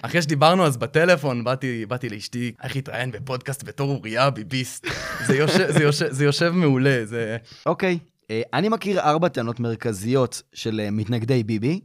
אחרי, 0.01 0.22
שדיברנו 0.22 0.65
אז 0.65 0.77
בטלפון, 0.77 1.43
באתי, 1.43 2.10
לאשתי, 2.12 2.51
איך 2.63 2.75
להתראיין 2.75 3.12
בפודקאסט 3.12 3.63
בתור 3.63 3.89
אוריה 3.91 4.29
ביביסט. 4.29 4.88
זה 5.25 5.38
יושב, 5.38 5.72
זה 5.72 5.83
יושב, 5.83 6.12
זה 6.12 6.25
יושב 6.25 6.51
מעולה, 6.55 7.05
זה... 7.05 7.38
אוקיי, 7.65 8.00
אני 8.31 8.69
מכיר 8.69 9.00
ארבע 9.00 9.27
טענות 9.27 9.60
מרכזיות 9.60 10.41
של 10.53 10.79
אה, 10.79 10.91
מתנגדי 10.91 11.43
ביבי. 11.43 11.81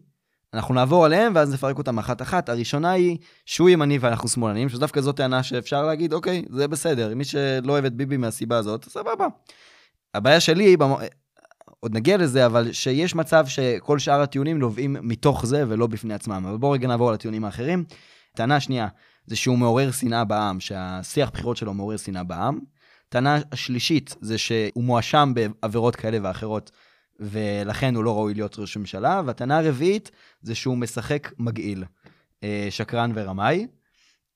אנחנו 0.55 0.75
נעבור 0.75 1.05
עליהן 1.05 1.33
ואז 1.35 1.55
נפרק 1.55 1.79
אותן 1.79 1.99
אחת-אחת. 1.99 2.49
הראשונה 2.49 2.91
היא 2.91 3.19
שהוא 3.47 3.69
ימני 3.69 3.99
ואנחנו 3.99 4.29
שמאלנים, 4.29 4.69
שדווקא 4.69 5.01
זו 5.01 5.13
טענה 5.13 5.43
שאפשר 5.43 5.87
להגיד, 5.87 6.13
אוקיי, 6.13 6.45
זה 6.51 6.69
בסדר, 6.69 7.15
מי 7.15 7.25
שלא 7.25 7.73
אוהב 7.73 7.85
את 7.85 7.95
ביבי 7.95 8.17
מהסיבה 8.17 8.57
הזאת, 8.57 8.85
סבבה. 8.85 9.27
הבעיה 10.15 10.41
שלי 10.41 10.65
היא, 10.65 10.79
במ- 10.79 10.95
עוד 11.81 11.95
נגיע 11.95 12.17
לזה, 12.17 12.47
אבל 12.47 12.73
שיש 12.73 13.15
מצב 13.15 13.47
שכל 13.47 13.99
שאר 13.99 14.21
הטיעונים 14.21 14.59
נובעים 14.59 14.97
מתוך 15.03 15.47
זה 15.47 15.65
ולא 15.69 15.87
בפני 15.87 16.15
עצמם. 16.15 16.45
אבל 16.49 16.57
בואו 16.57 16.73
רגע 16.73 16.89
נעבור 16.89 17.09
על 17.09 17.15
הטיעונים 17.15 17.45
האחרים. 17.45 17.85
טענה 18.37 18.61
שנייה, 18.61 18.89
זה 19.27 19.37
שהוא 19.37 19.59
מעורר 19.59 19.91
שנאה 19.91 20.25
בעם, 20.25 20.61
שהשיח 20.61 21.31
בחירות 21.31 21.57
שלו 21.57 21.75
מעורר 21.75 21.97
שנאה 21.97 22.23
בעם. 22.25 22.59
טענה 23.13 23.39
השלישית 23.53 24.17
זה 24.21 24.39
שהוא 24.39 24.85
מואשם 24.85 25.33
בעבירות 25.35 25.97
כאלה 25.97 26.19
ואחרות, 26.23 26.71
ולכן 27.21 27.95
הוא 27.95 28.05
לא 28.05 28.15
ראוי 28.17 28.35
להיות 28.35 28.59
ראש 28.59 28.77
ממשלה. 28.77 29.23
והטענה 29.27 29.59
הרביעית 29.59 30.11
זה 30.43 30.55
שהוא 30.55 30.79
משחק 30.79 31.33
מגעיל, 31.39 31.85
אה, 32.45 32.67
שקרן 32.71 33.13
ורמאי. 33.15 33.67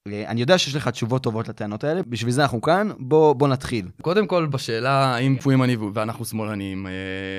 אני 0.07 0.41
יודע 0.41 0.59
שיש 0.59 0.77
לך 0.77 0.89
תשובות 0.89 1.23
טובות 1.23 1.49
לטענות 1.49 1.85
האלה, 1.85 2.01
בשביל 2.07 2.33
זה 2.33 2.43
אנחנו 2.43 2.61
כאן, 2.61 2.91
בוא, 2.99 3.33
בוא 3.33 3.49
נתחיל. 3.49 3.89
קודם 4.03 4.27
כל, 4.27 4.47
בשאלה 4.47 4.91
האם 4.91 5.37
הוא 5.45 5.53
ימני 5.53 5.77
ואנחנו 5.95 6.25
שמאלנים, 6.25 6.87
אה, 6.87 6.93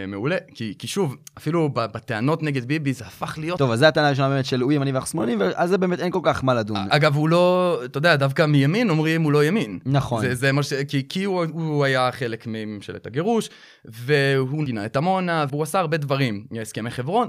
מעולה. 0.07 0.35
כי, 0.53 0.73
כי 0.79 0.87
שוב, 0.87 1.15
אפילו 1.37 1.69
בטענות 1.73 2.43
נגד 2.43 2.65
ביבי 2.65 2.93
זה 2.93 3.05
הפך 3.05 3.37
להיות... 3.37 3.59
טוב, 3.59 3.71
אז 3.71 3.79
זו 3.79 3.85
הטענה 3.85 4.07
הראשונה 4.07 4.29
באמת 4.29 4.45
של 4.45 4.61
הוא 4.61 4.71
ימני 4.71 4.91
ואנחנו 4.91 5.11
שמאלנים, 5.11 5.39
ועל 5.39 5.67
זה 5.67 5.77
באמת 5.77 5.99
אין 5.99 6.11
כל 6.11 6.19
כך 6.23 6.43
מה 6.43 6.53
לדון. 6.53 6.77
אגב, 6.89 7.15
הוא 7.15 7.29
לא, 7.29 7.79
אתה 7.85 7.97
יודע, 7.97 8.15
דווקא 8.15 8.45
מימין 8.45 8.89
אומרים 8.89 9.21
הוא 9.21 9.31
לא 9.31 9.43
ימין. 9.43 9.79
נכון. 9.85 10.21
זה, 10.21 10.35
זה 10.35 10.51
מה 10.51 10.63
ש... 10.63 10.73
כי, 10.73 11.05
כי 11.09 11.23
הוא, 11.23 11.45
הוא 11.53 11.85
היה 11.85 12.09
חלק 12.11 12.47
מממשלת 12.47 13.07
הגירוש, 13.07 13.49
והוא 13.85 14.63
גינה 14.63 14.85
את 14.85 14.97
עמונה, 14.97 15.45
והוא 15.49 15.63
עשה 15.63 15.79
הרבה 15.79 15.97
דברים, 15.97 16.45
הסכמי 16.61 16.91
חברון. 16.91 17.27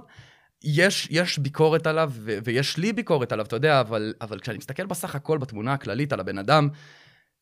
יש, 0.64 1.08
יש 1.10 1.38
ביקורת 1.38 1.86
עליו, 1.86 2.12
ו- 2.14 2.38
ויש 2.44 2.76
לי 2.76 2.92
ביקורת 2.92 3.32
עליו, 3.32 3.46
אתה 3.46 3.56
יודע, 3.56 3.80
אבל, 3.80 4.14
אבל 4.20 4.38
כשאני 4.38 4.58
מסתכל 4.58 4.86
בסך 4.86 5.14
הכל 5.14 5.38
בתמונה 5.38 5.72
הכללית 5.72 6.12
על 6.12 6.20
הבן 6.20 6.38
אדם, 6.38 6.68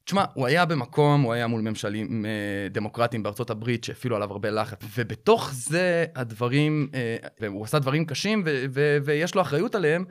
תשמע, 0.04 0.24
הוא 0.34 0.46
היה 0.46 0.64
במקום, 0.64 1.22
הוא 1.22 1.32
היה 1.32 1.46
מול 1.46 1.60
ממשלים 1.60 2.26
אה, 2.26 2.68
דמוקרטיים 2.70 3.22
בארצות 3.22 3.50
הברית 3.50 3.84
שהפעילו 3.84 4.16
עליו 4.16 4.32
הרבה 4.32 4.50
לחץ, 4.50 4.78
ובתוך 4.96 5.50
זה 5.52 6.04
הדברים, 6.14 6.88
אה, 6.94 7.16
והוא 7.40 7.64
עשה 7.64 7.78
דברים 7.78 8.04
קשים 8.04 8.42
ו- 8.46 8.64
ו- 8.70 8.98
ויש 9.04 9.34
לו 9.34 9.42
אחריות 9.42 9.74
עליהם, 9.74 10.04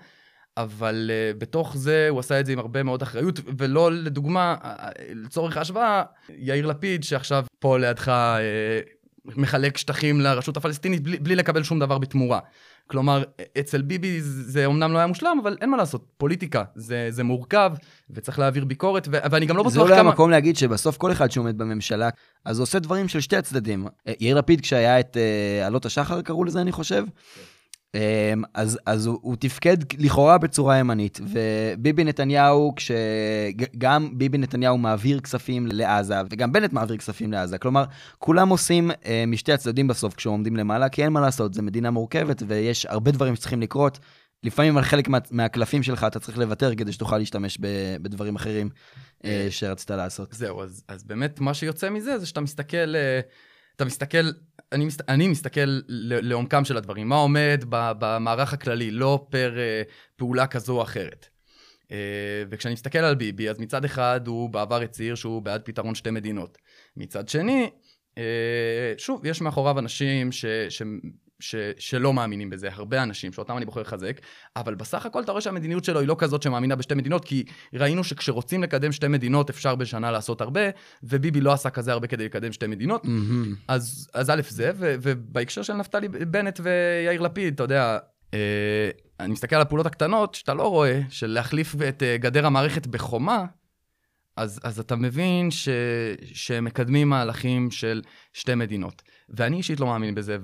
אבל 0.57 1.11
uh, 1.11 1.37
בתוך 1.37 1.77
זה 1.77 2.07
הוא 2.09 2.19
עשה 2.19 2.39
את 2.39 2.45
זה 2.45 2.51
עם 2.51 2.59
הרבה 2.59 2.83
מאוד 2.83 3.01
אחריות, 3.01 3.39
ולא 3.57 3.91
לדוגמה, 3.91 4.55
לצורך 5.13 5.57
ההשוואה, 5.57 6.03
יאיר 6.29 6.65
לפיד, 6.65 7.03
שעכשיו 7.03 7.45
פה 7.59 7.79
לידך 7.79 8.11
מחלק 9.37 9.77
שטחים 9.77 10.21
לרשות 10.21 10.57
הפלסטינית 10.57 11.03
בלי, 11.03 11.17
בלי 11.17 11.35
לקבל 11.35 11.63
שום 11.63 11.79
דבר 11.79 11.97
בתמורה. 11.97 12.39
כלומר, 12.87 13.23
אצל 13.59 13.81
ביבי 13.81 14.21
זה 14.21 14.65
אומנם 14.65 14.93
לא 14.93 14.97
היה 14.97 15.07
מושלם, 15.07 15.39
אבל 15.43 15.57
אין 15.61 15.69
מה 15.69 15.77
לעשות, 15.77 16.05
פוליטיקה, 16.17 16.63
זה, 16.75 17.07
זה 17.09 17.23
מורכב, 17.23 17.71
וצריך 18.09 18.39
להעביר 18.39 18.65
ביקורת, 18.65 19.07
ו- 19.11 19.17
ואני 19.31 19.45
גם 19.45 19.57
לא 19.57 19.63
בטוח 19.63 19.73
כמה... 19.73 19.85
זה 19.87 19.93
אולי 19.93 19.99
המקום 19.99 20.29
להגיד 20.29 20.57
שבסוף 20.57 20.97
כל 20.97 21.11
אחד 21.11 21.31
שעומד 21.31 21.57
בממשלה, 21.57 22.09
אז 22.45 22.59
עושה 22.59 22.79
דברים 22.79 23.07
של 23.07 23.19
שתי 23.19 23.37
הצדדים. 23.37 23.87
יאיר 24.19 24.37
לפיד, 24.37 24.61
כשהיה 24.61 24.99
את 24.99 25.17
uh, 25.17 25.65
עלות 25.65 25.85
השחר, 25.85 26.21
קראו 26.21 26.43
לזה, 26.43 26.61
אני 26.61 26.71
חושב, 26.71 27.03
כן. 27.35 27.41
אמ, 27.95 28.43
אז, 28.53 28.79
אז 28.85 29.05
הוא, 29.05 29.19
הוא 29.21 29.35
תפקד 29.39 29.77
לכאורה 29.97 30.37
בצורה 30.37 30.77
ימנית, 30.77 31.19
וביבי 31.23 32.03
נתניהו, 32.03 32.73
כשגם 32.75 34.17
ביבי 34.17 34.37
נתניהו 34.37 34.77
מעביר 34.77 35.19
כספים 35.19 35.67
לעזה, 35.67 36.15
וגם 36.29 36.51
בנט 36.51 36.73
מעביר 36.73 36.97
כספים 36.97 37.31
לעזה, 37.31 37.57
כלומר, 37.57 37.83
כולם 38.17 38.49
עושים 38.49 38.91
אה, 39.05 39.23
משתי 39.27 39.53
הצדדים 39.53 39.87
בסוף 39.87 40.15
כשעומדים 40.15 40.55
למעלה, 40.55 40.89
כי 40.89 41.03
אין 41.03 41.13
מה 41.13 41.21
לעשות, 41.21 41.53
זו 41.53 41.63
מדינה 41.63 41.91
מורכבת, 41.91 42.43
ויש 42.47 42.85
הרבה 42.85 43.11
דברים 43.11 43.35
שצריכים 43.35 43.61
לקרות. 43.61 43.99
לפעמים 44.43 44.77
על 44.77 44.83
חלק 44.83 45.07
מה, 45.07 45.17
מהקלפים 45.31 45.83
שלך 45.83 46.03
אתה 46.03 46.19
צריך 46.19 46.37
לוותר 46.37 46.75
כדי 46.75 46.91
שתוכל 46.91 47.17
להשתמש 47.17 47.57
ב, 47.61 47.67
בדברים 48.01 48.35
אחרים 48.35 48.69
אה, 49.25 49.29
אה, 49.45 49.51
שרצית 49.51 49.91
לעשות. 49.91 50.33
זהו, 50.33 50.63
אז, 50.63 50.83
אז 50.87 51.03
באמת 51.03 51.39
מה 51.39 51.53
שיוצא 51.53 51.89
מזה 51.89 52.19
זה 52.19 52.25
שאתה 52.25 52.41
מסתכל, 52.41 52.95
אה, 52.95 53.19
אתה 53.75 53.85
מסתכל 53.85 54.29
אני, 54.75 54.85
מסת, 54.85 55.09
אני 55.09 55.27
מסתכל 55.27 55.79
לעומקם 55.87 56.65
של 56.65 56.77
הדברים, 56.77 57.09
מה 57.09 57.15
עומד 57.15 57.63
במערך 57.69 58.53
הכללי, 58.53 58.91
לא 58.91 59.27
פר 59.29 59.55
uh, 59.55 59.91
פעולה 60.15 60.47
כזו 60.47 60.77
או 60.77 60.83
אחרת. 60.83 61.27
Uh, 61.83 61.87
וכשאני 62.49 62.73
מסתכל 62.73 62.99
על 62.99 63.15
ביבי, 63.15 63.49
אז 63.49 63.59
מצד 63.59 63.85
אחד 63.85 64.27
הוא 64.27 64.49
בעבר 64.49 64.81
הצהיר 64.81 65.15
שהוא 65.15 65.41
בעד 65.41 65.61
פתרון 65.65 65.95
שתי 65.95 66.11
מדינות. 66.11 66.57
מצד 66.97 67.29
שני, 67.29 67.69
uh, 68.15 68.19
שוב, 68.97 69.25
יש 69.25 69.41
מאחוריו 69.41 69.79
אנשים 69.79 70.31
ש, 70.31 70.45
ש, 71.39 71.55
שלא 71.77 72.13
מאמינים 72.13 72.49
בזה, 72.49 72.69
הרבה 72.71 73.03
אנשים 73.03 73.33
שאותם 73.33 73.57
אני 73.57 73.65
בוחר 73.65 73.81
לחזק, 73.81 74.21
אבל 74.55 74.75
בסך 74.75 75.05
הכל 75.05 75.23
אתה 75.23 75.31
רואה 75.31 75.41
שהמדיניות 75.41 75.83
שלו 75.83 75.99
היא 75.99 76.07
לא 76.07 76.15
כזאת 76.19 76.41
שמאמינה 76.41 76.75
בשתי 76.75 76.93
מדינות, 76.93 77.25
כי 77.25 77.43
ראינו 77.73 78.03
שכשרוצים 78.03 78.63
לקדם 78.63 78.91
שתי 78.91 79.07
מדינות 79.07 79.49
אפשר 79.49 79.75
בשנה 79.75 80.11
לעשות 80.11 80.41
הרבה, 80.41 80.61
וביבי 81.03 81.41
לא 81.41 81.53
עשה 81.53 81.69
כזה 81.69 81.91
הרבה 81.91 82.07
כדי 82.07 82.25
לקדם 82.25 82.51
שתי 82.51 82.67
מדינות. 82.67 83.05
Mm-hmm. 83.05 83.55
אז, 83.67 84.07
אז 84.13 84.29
א' 84.29 84.41
זה, 84.49 84.71
ו, 84.75 84.95
ובהקשר 85.01 85.61
של 85.61 85.73
נפתלי 85.73 86.07
בנט 86.07 86.59
ויאיר 86.63 87.21
לפיד, 87.21 87.53
אתה 87.53 87.63
יודע, 87.63 87.97
אה, 88.33 88.89
אני 89.19 89.33
מסתכל 89.33 89.55
על 89.55 89.61
הפעולות 89.61 89.85
הקטנות 89.85 90.35
שאתה 90.35 90.53
לא 90.53 90.67
רואה, 90.67 91.01
של 91.09 91.27
להחליף 91.27 91.75
את 91.89 92.03
אה, 92.03 92.17
גדר 92.17 92.45
המערכת 92.45 92.87
בחומה, 92.87 93.45
אז, 94.37 94.59
אז 94.63 94.79
אתה 94.79 94.95
מבין 94.95 95.51
ש, 95.51 95.69
שמקדמים 96.33 97.09
מהלכים 97.09 97.71
של 97.71 98.01
שתי 98.33 98.55
מדינות. 98.55 99.01
ואני 99.29 99.57
אישית 99.57 99.79
לא 99.79 99.87
מאמין 99.87 100.15
בזה, 100.15 100.37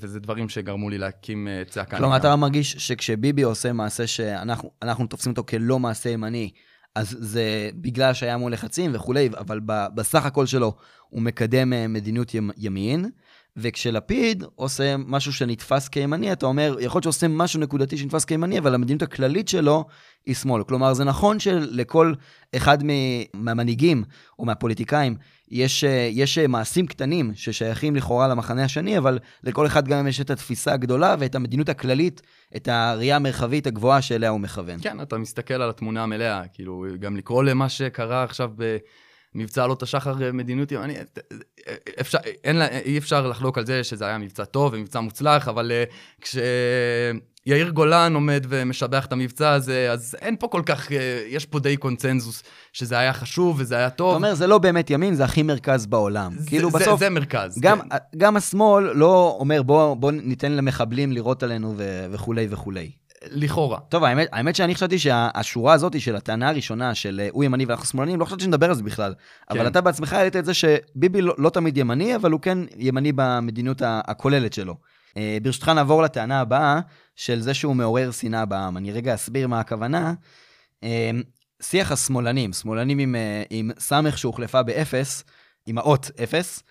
וזה 0.00 0.20
דברים 0.20 0.48
שגרמו 0.48 0.90
לי 0.90 0.98
להקים 0.98 1.48
uh, 1.48 1.70
צעקה. 1.70 1.96
כלומר, 1.96 2.16
אתה 2.16 2.36
מרגיש 2.36 2.72
שכשביבי 2.72 3.42
עושה 3.42 3.72
מעשה 3.72 4.06
שאנחנו 4.06 5.06
תופסים 5.08 5.32
אותו 5.32 5.44
כלא 5.44 5.78
מעשה 5.78 6.10
ימני, 6.10 6.50
אז 6.94 7.16
זה 7.20 7.70
בגלל 7.74 8.14
שהיה 8.14 8.36
מול 8.36 8.52
לחצים 8.52 8.90
וכולי, 8.94 9.28
אבל 9.38 9.60
בסך 9.94 10.26
הכל 10.26 10.46
שלו 10.46 10.74
הוא 11.08 11.22
מקדם 11.22 11.72
אה, 11.72 11.88
מדיניות 11.88 12.32
ימין. 12.56 13.10
וכשלפיד 13.56 14.44
עושה 14.54 14.96
משהו 14.96 15.32
שנתפס 15.32 15.88
כימני, 15.88 16.32
אתה 16.32 16.46
אומר, 16.46 16.76
יכול 16.80 16.96
להיות 16.96 17.02
שעושה 17.02 17.28
משהו 17.28 17.60
נקודתי 17.60 17.96
שנתפס 17.96 18.24
כימני, 18.24 18.58
אבל 18.58 18.74
המדיניות 18.74 19.02
הכללית 19.02 19.48
שלו 19.48 19.84
היא 20.26 20.34
שמאל. 20.34 20.62
כלומר, 20.62 20.94
זה 20.94 21.04
נכון 21.04 21.40
שלכל 21.40 22.14
אחד 22.56 22.78
מהמנהיגים 23.34 24.04
או 24.38 24.44
מהפוליטיקאים 24.44 25.16
יש, 25.52 25.84
יש 26.10 26.38
מעשים 26.38 26.86
קטנים 26.86 27.32
ששייכים 27.34 27.96
לכאורה 27.96 28.28
למחנה 28.28 28.64
השני, 28.64 28.98
אבל 28.98 29.18
לכל 29.44 29.66
אחד 29.66 29.88
גם 29.88 30.06
יש 30.06 30.20
את 30.20 30.30
התפיסה 30.30 30.72
הגדולה 30.72 31.16
ואת 31.18 31.34
המדיניות 31.34 31.68
הכללית, 31.68 32.22
את 32.56 32.68
הראייה 32.68 33.16
המרחבית 33.16 33.66
הגבוהה 33.66 34.02
שאליה 34.02 34.30
הוא 34.30 34.40
מכוון. 34.40 34.78
כן, 34.82 35.00
אתה 35.00 35.18
מסתכל 35.18 35.54
על 35.54 35.70
התמונה 35.70 36.02
המלאה, 36.02 36.42
כאילו, 36.52 36.84
גם 37.00 37.16
לקרוא 37.16 37.44
למה 37.44 37.68
שקרה 37.68 38.22
עכשיו 38.24 38.50
ב... 38.56 38.76
מבצע 39.34 39.64
עלות 39.64 39.82
השחר 39.82 40.22
אה, 40.22 40.32
מדיניות 40.32 40.72
ימנית, 40.72 41.18
אפשר, 42.00 42.18
אין, 42.44 42.62
אי 42.84 42.98
אפשר 42.98 43.26
לחלוק 43.26 43.58
על 43.58 43.66
זה 43.66 43.84
שזה 43.84 44.06
היה 44.06 44.18
מבצע 44.18 44.44
טוב 44.44 44.72
ומבצע 44.72 45.00
מוצלח, 45.00 45.48
אבל 45.48 45.72
uh, 46.22 46.24
כשיאיר 47.42 47.68
גולן 47.70 48.14
עומד 48.14 48.46
ומשבח 48.48 49.06
את 49.06 49.12
המבצע 49.12 49.50
הזה, 49.50 49.92
אז 49.92 50.16
אין 50.22 50.36
פה 50.36 50.48
כל 50.48 50.62
כך, 50.66 50.88
uh, 50.88 50.92
יש 51.28 51.46
פה 51.46 51.58
די 51.58 51.76
קונצנזוס 51.76 52.42
שזה 52.72 52.98
היה 52.98 53.12
חשוב 53.12 53.56
וזה 53.58 53.76
היה 53.76 53.90
טוב. 53.90 54.08
אתה 54.08 54.16
אומר, 54.16 54.34
זה 54.34 54.46
לא 54.46 54.58
באמת 54.58 54.90
ימין, 54.90 55.14
זה 55.14 55.24
הכי 55.24 55.42
מרכז 55.42 55.86
בעולם. 55.86 56.32
זה, 56.38 56.48
כאילו 56.48 56.70
זה, 56.70 56.78
בסוף... 56.78 57.00
זה 57.00 57.10
מרכז, 57.10 57.58
גם, 57.60 57.80
כן. 57.80 57.96
גם 58.16 58.36
השמאל 58.36 58.84
לא 58.94 59.36
אומר, 59.40 59.62
בוא, 59.62 59.94
בוא 59.94 60.12
ניתן 60.12 60.52
למחבלים 60.52 61.12
לירות 61.12 61.42
עלינו 61.42 61.74
ו- 61.76 62.06
וכולי 62.10 62.46
וכולי. 62.50 62.90
לכאורה. 63.30 63.78
טוב, 63.88 64.04
האמת, 64.04 64.28
האמת 64.32 64.56
שאני 64.56 64.74
חשבתי 64.74 64.98
שהשורה 64.98 65.72
הזאת 65.72 66.00
של 66.00 66.16
הטענה 66.16 66.48
הראשונה 66.48 66.94
של 66.94 67.20
אה, 67.24 67.28
הוא 67.32 67.44
ימני 67.44 67.64
ואנחנו 67.64 67.86
שמאלנים, 67.86 68.20
לא 68.20 68.24
חשבתי 68.24 68.44
שנדבר 68.44 68.68
על 68.68 68.74
זה 68.74 68.82
בכלל. 68.82 69.14
כן. 69.14 69.58
אבל 69.58 69.66
אתה 69.66 69.80
בעצמך 69.80 70.12
העלית 70.12 70.36
את 70.36 70.44
זה 70.44 70.54
שביבי 70.54 71.22
לא, 71.22 71.34
לא 71.38 71.50
תמיד 71.50 71.76
ימני, 71.76 72.16
אבל 72.16 72.30
הוא 72.30 72.40
כן 72.40 72.58
ימני 72.76 73.12
במדיניות 73.14 73.82
הכוללת 73.84 74.52
שלו. 74.52 74.76
אה, 75.16 75.38
ברשותך 75.42 75.68
נעבור 75.68 76.02
לטענה 76.02 76.40
הבאה 76.40 76.80
של 77.16 77.40
זה 77.40 77.54
שהוא 77.54 77.76
מעורר 77.76 78.10
שנאה 78.10 78.44
בעם. 78.44 78.76
אני 78.76 78.92
רגע 78.92 79.14
אסביר 79.14 79.48
מה 79.48 79.60
הכוונה. 79.60 80.14
אה, 80.82 81.10
שיח 81.62 81.92
השמאלנים, 81.92 82.52
שמאלנים 82.52 82.98
עם, 82.98 83.16
עם 83.50 83.70
סמך 83.78 84.18
שהוחלפה 84.18 84.62
באפס, 84.62 85.24
עם 85.66 85.78
האות 85.78 86.10
אפס, 86.22 86.62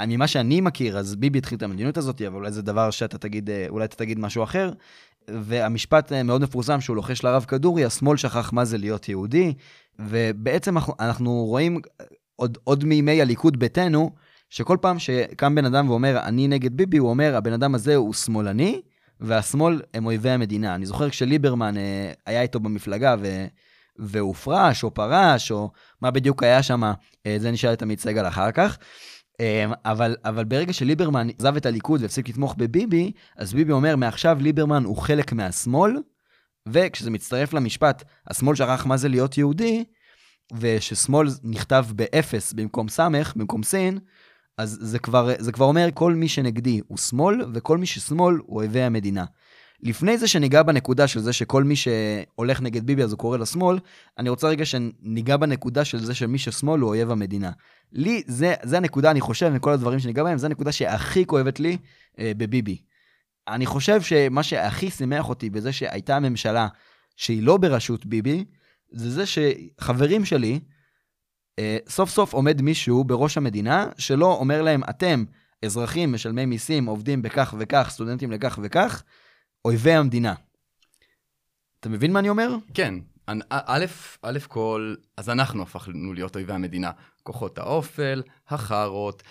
ממה 0.00 0.26
שאני 0.26 0.60
מכיר, 0.60 0.98
אז 0.98 1.16
ביבי 1.16 1.38
התחיל 1.38 1.58
את 1.58 1.62
המדיניות 1.62 1.96
הזאת, 1.96 2.22
אבל 2.22 2.36
אולי 2.36 2.52
זה 2.52 2.62
דבר 2.62 2.90
שאתה 2.90 3.18
תגיד, 3.18 3.50
אה, 3.50 3.66
אולי 3.68 3.84
אתה 3.84 3.96
תגיד 3.96 4.18
משהו 4.18 4.44
אחר. 4.44 4.72
והמשפט 5.28 6.12
אה, 6.12 6.22
מאוד 6.22 6.42
מפורסם 6.42 6.80
שהוא 6.80 6.96
לוחש 6.96 7.24
לרב 7.24 7.44
כדורי, 7.48 7.84
השמאל 7.84 8.16
שכח 8.16 8.52
מה 8.52 8.64
זה 8.64 8.78
להיות 8.78 9.08
יהודי. 9.08 9.54
ובעצם 9.98 10.74
אנחנו, 11.00 11.44
רואים 11.44 11.80
אה, 12.00 12.06
עוד, 12.36 12.58
עוד 12.64 12.84
מימי 12.84 13.22
הליכוד 13.22 13.58
ביתנו, 13.58 14.10
שכל 14.50 14.76
פעם 14.80 14.98
שקם 14.98 15.54
בן 15.54 15.64
אדם 15.64 15.90
ואומר, 15.90 16.18
אני 16.18 16.48
נגד 16.48 16.76
ביבי, 16.76 16.96
הוא 16.96 17.10
אומר, 17.10 17.36
הבן 17.36 17.52
אדם 17.52 17.74
הזה 17.74 17.96
הוא 17.96 18.14
שמאלני, 18.14 18.80
והשמאל 19.20 19.82
הם 19.94 20.06
אויבי 20.06 20.30
המדינה. 20.30 20.74
אני 20.74 20.86
זוכר 20.86 21.10
כשליברמן 21.10 21.74
היה 22.26 22.42
איתו 22.42 22.60
במפלגה 22.60 23.16
ו... 23.20 23.44
והופרש 23.98 24.84
או 24.84 24.94
פרש, 24.94 25.50
או 25.50 25.70
מה 26.02 26.10
בדיוק 26.10 26.42
היה 26.42 26.62
שם, 26.62 26.92
זה 27.38 27.50
נשאל 27.50 27.72
את 27.72 27.82
עמית 27.82 28.00
סגל 28.00 28.28
אחר 28.28 28.52
כך. 28.52 28.78
אמ, 29.40 29.72
אבל, 29.84 30.16
אבל 30.24 30.44
ברגע 30.44 30.72
שליברמן 30.72 31.28
עזב 31.38 31.56
את 31.56 31.66
הליכוד 31.66 32.02
והפסיק 32.02 32.28
לתמוך 32.28 32.54
בביבי, 32.58 33.12
אז 33.36 33.54
ביבי 33.54 33.72
אומר, 33.72 33.96
מעכשיו 33.96 34.38
ליברמן 34.40 34.84
הוא 34.84 34.96
חלק 34.96 35.32
מהשמאל, 35.32 35.96
וכשזה 36.68 37.10
מצטרף 37.10 37.52
למשפט, 37.52 38.04
השמאל 38.26 38.56
שכח 38.56 38.86
מה 38.86 38.96
זה 38.96 39.08
להיות 39.08 39.38
יהודי, 39.38 39.84
וששמאל 40.60 41.28
נכתב 41.44 41.86
באפס 41.94 42.52
במקום 42.52 42.88
סמך, 42.88 43.32
במקום 43.36 43.62
סין, 43.62 43.98
אז 44.58 44.78
זה 44.80 44.98
כבר, 44.98 45.30
זה 45.38 45.52
כבר 45.52 45.66
אומר, 45.66 45.88
כל 45.94 46.14
מי 46.14 46.28
שנגדי 46.28 46.80
הוא 46.86 46.98
שמאל, 46.98 47.42
וכל 47.54 47.78
מי 47.78 47.86
ששמאל 47.86 48.36
הוא 48.46 48.56
אויבי 48.56 48.82
המדינה. 48.82 49.24
לפני 49.82 50.18
זה 50.18 50.28
שניגע 50.28 50.62
בנקודה 50.62 51.06
של 51.06 51.20
זה 51.20 51.32
שכל 51.32 51.64
מי 51.64 51.76
שהולך 51.76 52.60
נגד 52.60 52.86
ביבי 52.86 53.02
אז 53.02 53.12
הוא 53.12 53.18
קורא 53.18 53.38
לשמאל, 53.38 53.78
אני 54.18 54.28
רוצה 54.28 54.48
רגע 54.48 54.64
שניגע 54.64 55.36
בנקודה 55.36 55.84
של 55.84 55.98
זה 55.98 56.14
שמי 56.14 56.38
ששמאל 56.38 56.80
הוא 56.80 56.88
אויב 56.88 57.10
המדינה. 57.10 57.50
לי, 57.92 58.22
זה, 58.26 58.54
זה 58.62 58.76
הנקודה, 58.76 59.10
אני 59.10 59.20
חושב, 59.20 59.48
מכל 59.48 59.72
הדברים 59.72 59.98
שניגע 59.98 60.24
בהם, 60.24 60.38
זו 60.38 60.46
הנקודה 60.46 60.72
שהכי 60.72 61.26
כואבת 61.26 61.60
לי 61.60 61.76
אה, 62.18 62.32
בביבי. 62.36 62.82
אני 63.48 63.66
חושב 63.66 64.02
שמה 64.02 64.42
שהכי 64.42 64.90
שימח 64.90 65.28
אותי 65.28 65.50
בזה 65.50 65.72
שהייתה 65.72 66.20
ממשלה 66.20 66.68
שהיא 67.16 67.42
לא 67.42 67.56
בראשות 67.56 68.06
ביבי, 68.06 68.44
זה 68.92 69.10
זה 69.10 69.24
שחברים 69.26 70.24
שלי, 70.24 70.60
סוף 71.88 72.10
סוף 72.10 72.32
עומד 72.32 72.62
מישהו 72.62 73.04
בראש 73.04 73.36
המדינה, 73.36 73.86
שלא 73.98 74.32
אומר 74.32 74.62
להם, 74.62 74.82
אתם, 74.90 75.24
אזרחים, 75.64 76.12
משלמי 76.12 76.46
מיסים, 76.46 76.86
עובדים 76.86 77.22
בכך 77.22 77.54
וכך, 77.58 77.88
סטודנטים 77.90 78.30
לכך 78.30 78.58
וכך, 78.62 79.02
אויבי 79.64 79.92
המדינה. 79.92 80.34
אתה 81.80 81.88
מבין 81.88 82.12
מה 82.12 82.18
אני 82.18 82.28
אומר? 82.28 82.56
כן. 82.74 82.94
א', 83.50 83.84
א' 84.22 84.38
כל, 84.48 84.94
אז 85.16 85.30
אנחנו 85.30 85.62
הפכנו 85.62 86.14
להיות 86.14 86.36
אויבי 86.36 86.52
המדינה. 86.52 86.90
כוחות 87.22 87.58
האופל, 87.58 88.22
החארות, 88.48 89.22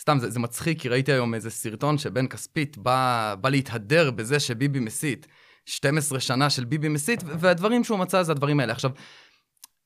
סתם, 0.00 0.18
זה, 0.18 0.30
זה 0.30 0.40
מצחיק, 0.40 0.80
כי 0.80 0.88
ראיתי 0.88 1.12
היום 1.12 1.34
איזה 1.34 1.50
סרטון 1.50 1.98
שבן 1.98 2.26
כספית 2.26 2.78
בא, 2.78 3.34
בא 3.40 3.48
להתהדר 3.48 4.10
בזה 4.10 4.40
שביבי 4.40 4.80
מסית. 4.80 5.26
12 5.66 6.20
שנה 6.20 6.50
של 6.50 6.64
ביבי 6.64 6.88
מסית, 6.88 7.22
והדברים 7.26 7.84
שהוא 7.84 7.98
מצא 7.98 8.22
זה 8.22 8.32
הדברים 8.32 8.60
האלה. 8.60 8.72
עכשיו, 8.72 8.90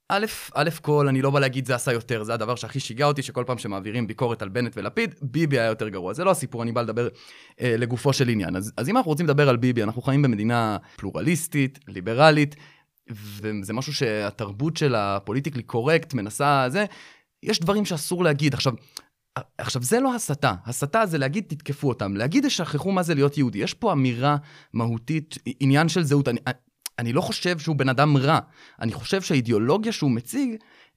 א', 0.09 0.27
א' 0.55 0.71
כל, 0.83 1.09
אני 1.09 1.23
לא 1.23 1.31
בא 1.31 1.41
להגיד 1.41 1.67
זה 1.67 1.75
עשה 1.75 1.93
יותר, 1.93 2.23
זה 2.23 2.35
הדבר 2.35 2.55
שהכי 2.55 2.81
שיגע 2.81 3.07
אותי, 3.07 3.23
שכל 3.23 3.45
פעם 3.47 3.59
שמעבירים 3.59 4.07
ביקורת 4.07 4.43
על 4.43 4.49
בנט 4.49 4.73
ולפיד, 4.77 5.15
ביבי 5.23 5.59
היה 5.59 5.67
יותר 5.67 5.89
גרוע. 5.89 6.13
זה 6.13 6.25
לא 6.25 6.31
הסיפור, 6.31 6.63
אני 6.63 6.73
בא 6.73 6.83
לדבר 6.83 7.09
אה, 7.61 7.75
לגופו 7.79 8.13
של 8.13 8.29
עניין. 8.29 8.57
אז, 8.57 8.73
אז 8.77 8.89
אם 8.89 8.97
אנחנו 8.97 9.11
רוצים 9.11 9.27
לדבר 9.27 9.49
על 9.49 9.57
ביבי, 9.57 9.83
אנחנו 9.83 10.03
חיים 10.03 10.23
במדינה 10.23 10.77
פלורליסטית, 10.97 11.79
ליברלית, 11.89 12.57
וזה 13.11 13.73
משהו 13.73 13.95
שהתרבות 13.95 14.77
של 14.77 14.95
הפוליטיקלי 14.95 15.63
קורקט 15.63 16.15
מנסה, 16.15 16.65
זה, 16.69 16.85
יש 17.43 17.61
דברים 17.61 17.85
שאסור 17.85 18.25
להגיד. 18.25 18.55
עכשיו, 18.55 18.73
עכשיו, 19.59 19.83
זה 19.83 20.01
לא 20.01 20.15
הסתה. 20.15 20.55
הסתה 20.65 21.07
זה 21.07 21.19
להגיד, 21.19 21.45
תתקפו 21.49 21.89
אותם. 21.89 22.17
להגיד, 22.17 22.49
שכחו 22.49 22.93
מה 22.93 23.03
זה 23.03 23.15
להיות 23.15 23.39
יהודי. 23.39 23.59
יש 23.59 23.75
פה 23.75 23.93
אמירה 23.93 24.37
מהותית, 24.73 25.39
עניין 25.61 25.89
של 25.89 26.03
זהות. 26.03 26.29
אני, 26.29 26.41
אני 26.99 27.13
לא 27.13 27.21
חושב 27.21 27.59
שהוא 27.59 27.77
בן 27.77 27.89
אדם 27.89 28.17
רע. 28.17 28.39
אני 28.81 28.93
חושב 28.93 29.23
שהאידיאולוגיה 29.23 29.93
שהוא 29.93 30.11
מציג, 30.11 30.57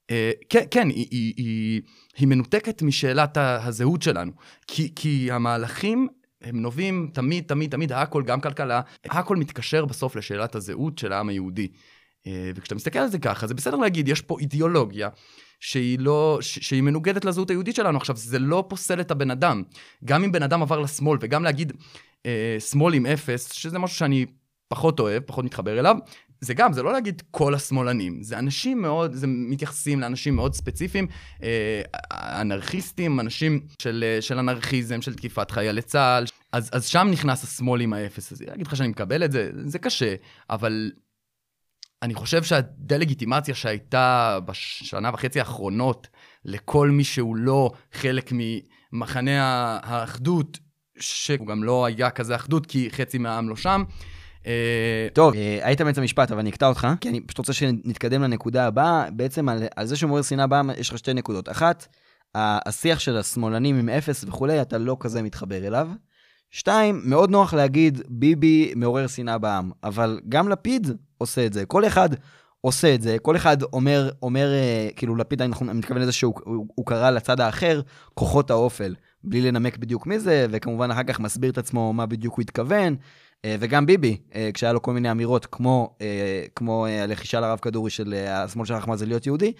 אה, 0.10 0.32
כן, 0.50 0.64
כן, 0.72 0.90
היא, 0.90 1.08
היא, 1.12 1.34
היא, 1.38 1.82
היא 2.18 2.28
מנותקת 2.28 2.82
משאלת 2.82 3.38
הזהות 3.38 4.02
שלנו. 4.02 4.32
כי, 4.68 4.92
כי 4.96 5.32
המהלכים 5.32 6.08
הם 6.42 6.62
נובעים 6.62 7.10
תמיד, 7.14 7.44
תמיד, 7.48 7.72
תמיד, 7.72 7.92
הכל, 7.92 8.24
גם 8.24 8.42
כלכלה, 8.42 8.82
הכל 9.06 9.36
מתקשר 9.36 9.86
בסוף 9.86 10.16
לשאלת 10.16 10.56
הזהות 10.56 10.98
של 10.98 11.14
העם 11.14 11.30
היהודי. 11.30 11.68
אה, 12.28 12.52
וכשאתה 12.56 12.76
מסתכל 12.76 13.00
על 13.00 13.08
זה 13.08 13.20
ככה, 13.20 13.48
זה 13.48 13.54
בסדר 13.54 13.76
להגיד, 13.76 14.08
יש 14.08 14.22
פה 14.22 14.40
אידיאולוגיה 14.40 15.10
שהיא 15.60 16.00
לא, 16.00 16.38
שהיא 16.42 16.82
מנוגדת 16.82 17.26
לזהות 17.26 17.50
היהודית 17.50 17.76
שלנו. 17.76 17.98
עכשיו, 17.98 18.16
זה 18.16 18.40
לא 18.40 18.66
פוסל 18.68 19.02
את 19.02 19.12
הבן 19.12 19.32
אדם. 19.32 19.64
גם 20.06 20.24
אם 20.24 20.32
בן 20.32 20.44
אדם 20.44 20.62
עבר 20.62 20.80
לשמאל, 20.80 21.18
וגם 21.22 21.44
להגיד 21.44 21.74
אה, 22.26 22.58
שמאל 22.60 22.94
עם 22.94 23.06
אפס, 23.06 23.52
שזה 23.52 23.80
משהו 23.80 23.98
שאני 23.98 24.26
פחות 24.70 25.00
אוהב, 25.00 25.24
פחות 25.24 25.46
מתחבר 25.46 25.80
אליו, 25.80 25.96
זה 26.42 26.54
גם, 26.54 26.74
זה 26.74 26.84
לא 26.84 26.94
להגיד 26.94 27.22
כל 27.32 27.56
השמאלנים, 27.56 28.24
זה 28.24 28.40
אנשים 28.40 28.82
מאוד, 28.82 29.14
זה 29.14 29.28
מתייחסים 29.28 30.00
לאנשים 30.00 30.36
מאוד 30.36 30.54
ספציפיים, 30.54 31.08
אה, 31.44 31.82
אנרכיסטים, 32.14 33.20
אנשים 33.20 33.60
של, 33.82 34.04
אה, 34.08 34.22
של 34.22 34.40
אנרכיזם, 34.40 35.02
של 35.02 35.14
תקיפת 35.14 35.52
חיילי 35.52 35.82
צה"ל, 35.82 36.26
אז, 36.52 36.70
אז 36.74 36.86
שם 36.86 37.08
נכנס 37.12 37.44
השמאל 37.44 37.82
עם 37.82 37.94
האפס 37.94 38.32
הזה. 38.32 38.46
להגיד 38.48 38.68
לך 38.68 38.76
שאני 38.76 38.90
מקבל 38.90 39.24
את 39.24 39.32
זה, 39.32 39.50
זה 39.66 39.80
קשה, 39.80 40.16
אבל 40.50 40.92
אני 42.02 42.14
חושב 42.14 42.44
שהדה-לגיטימציה 42.44 43.56
שהייתה 43.56 44.40
בשנה 44.46 45.10
וחצי 45.14 45.40
האחרונות 45.40 46.08
לכל 46.46 46.90
מי 46.90 47.04
שהוא 47.04 47.36
לא 47.36 47.72
חלק 47.94 48.32
ממחנה 48.32 49.42
האחדות, 49.84 50.60
שהוא 51.00 51.48
גם 51.48 51.64
לא 51.64 51.86
היה 51.86 52.10
כזה 52.10 52.36
אחדות 52.36 52.66
כי 52.66 52.90
חצי 52.92 53.18
מהעם 53.18 53.50
לא 53.50 53.56
שם, 53.56 53.84
טוב, 55.14 55.34
אה, 55.34 55.60
היית 55.64 55.82
באמצע 55.82 56.02
משפט, 56.02 56.32
אבל 56.32 56.40
אני 56.40 56.50
אקטע 56.50 56.68
אותך, 56.68 56.88
כי 57.02 57.10
אני 57.10 57.22
פשוט 57.22 57.38
רוצה 57.38 57.54
שנתקדם 57.54 58.24
לנקודה 58.24 58.68
הבאה. 58.68 59.12
בעצם 59.12 59.50
על, 59.50 59.64
על 59.76 59.86
זה 59.86 59.96
שמעורר 59.96 60.22
שנאה 60.22 60.48
באה, 60.48 60.62
יש 60.78 60.90
לך 60.90 60.98
שתי 60.98 61.14
נקודות. 61.14 61.50
אחת, 61.50 61.88
השיח 62.36 63.00
של 63.00 63.18
השמאלנים 63.18 63.80
עם 63.80 63.90
אפס 63.90 64.24
וכולי, 64.28 64.62
אתה 64.62 64.78
לא 64.78 64.98
כזה 65.00 65.22
מתחבר 65.22 65.68
אליו. 65.68 65.90
שתיים, 66.52 67.02
מאוד 67.04 67.30
נוח 67.30 67.54
להגיד, 67.54 68.02
ביבי 68.08 68.74
מעורר 68.76 69.08
שנאה 69.08 69.38
בעם, 69.38 69.72
אבל 69.84 70.20
גם 70.30 70.50
לפיד 70.50 70.88
עושה 71.18 71.46
את 71.46 71.54
זה. 71.54 71.66
כל 71.66 71.88
אחד 71.88 72.10
עושה 72.62 72.96
את 72.96 73.02
זה, 73.02 73.18
כל 73.22 73.36
אחד 73.36 73.64
אומר, 73.64 74.10
אומר 74.22 74.54
אה, 74.54 74.90
כאילו 74.96 75.16
לפיד, 75.16 75.42
אני 75.42 75.54
מתכוון 75.74 76.02
לזה 76.02 76.12
שהוא 76.12 76.34
הוא, 76.44 76.68
הוא 76.76 76.86
קרא 76.86 77.10
לצד 77.10 77.40
האחר, 77.40 77.82
כוחות 78.14 78.52
האופל, 78.52 78.96
בלי 79.24 79.42
לנמק 79.42 79.78
בדיוק 79.78 80.08
מי 80.08 80.20
זה, 80.20 80.46
וכמובן 80.50 80.92
אחר 80.92 81.04
כך 81.04 81.20
מסביר 81.20 81.52
את 81.52 81.58
עצמו 81.58 81.94
מה 81.94 82.06
בדיוק 82.06 82.36
הוא 82.36 82.42
התכוון. 82.42 82.96
אה, 83.46 83.56
וגם 83.60 83.86
ביבי, 83.86 84.18
אה, 84.36 84.50
כשהיה 84.54 84.74
לו 84.74 84.82
כל 84.82 84.94
מיני 84.94 85.12
אמירות, 85.12 85.46
כמו, 85.46 85.96
אה, 86.02 86.44
כמו 86.56 86.86
הלחישה 86.86 87.40
לרב 87.40 87.60
כדורי 87.60 87.90
של 87.90 88.14
השמאל 88.28 88.66
שלך 88.66 88.88
מה 88.88 88.96
זה 88.96 89.06
להיות 89.06 89.28
יהודי, 89.28 89.54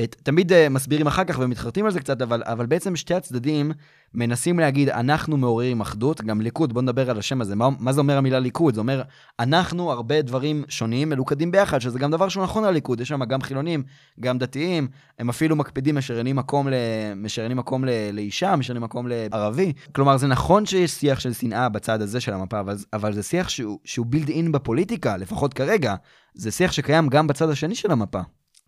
תמיד 0.00 0.68
מסבירים 0.68 1.06
אחר 1.06 1.24
כך 1.24 1.38
ומתחרטים 1.40 1.84
על 1.84 1.90
זה 1.90 2.00
קצת, 2.00 2.22
אבל, 2.22 2.42
אבל 2.46 2.66
בעצם 2.66 2.96
שתי 2.96 3.14
הצדדים 3.14 3.72
מנסים 4.14 4.58
להגיד, 4.58 4.88
אנחנו 4.88 5.36
מעוררים 5.36 5.80
אחדות, 5.80 6.20
גם 6.20 6.40
ליכוד, 6.40 6.72
בוא 6.72 6.82
נדבר 6.82 7.10
על 7.10 7.18
השם 7.18 7.40
הזה. 7.40 7.56
מה, 7.56 7.68
מה 7.78 7.92
זה 7.92 8.00
אומר 8.00 8.18
המילה 8.18 8.38
ליכוד? 8.38 8.74
זה 8.74 8.80
אומר, 8.80 9.02
אנחנו 9.40 9.92
הרבה 9.92 10.22
דברים 10.22 10.64
שונים 10.68 11.08
מלוכדים 11.08 11.50
ביחד, 11.50 11.78
שזה 11.78 11.98
גם 11.98 12.10
דבר 12.10 12.28
שהוא 12.28 12.44
נכון 12.44 12.64
על 12.64 12.74
ליכוד. 12.74 13.00
יש 13.00 13.08
שם 13.08 13.24
גם 13.24 13.42
חילונים, 13.42 13.82
גם 14.20 14.38
דתיים, 14.38 14.88
הם 15.18 15.28
אפילו 15.28 15.56
מקפידים, 15.56 15.94
משריינים 15.94 16.36
מקום, 16.36 16.68
ל... 16.68 16.74
משריינים 17.16 17.56
מקום 17.56 17.84
ל... 17.84 17.88
לאישה, 18.12 18.56
משריינים 18.56 18.82
מקום 18.82 19.06
לערבי. 19.08 19.72
כלומר, 19.92 20.16
זה 20.16 20.26
נכון 20.26 20.66
שיש 20.66 20.90
שיח 20.90 21.20
של 21.20 21.32
שנאה 21.32 21.68
בצד 21.68 22.02
הזה 22.02 22.20
של 22.20 22.32
המפה, 22.32 22.60
אבל, 22.60 22.76
אבל 22.92 23.12
זה 23.12 23.22
שיח 23.22 23.48
שהוא, 23.48 23.78
שהוא 23.84 24.06
בילד 24.06 24.28
אין 24.28 24.52
בפוליטיקה, 24.52 25.16
לפחות 25.16 25.54
כרגע. 25.54 25.94
זה 26.34 26.50
שיח 26.50 26.72
שקיים 26.72 27.08
גם 27.08 27.26
בצד 27.26 27.50
השני 27.50 27.74
של 27.74 27.90
המפה. 27.90 28.20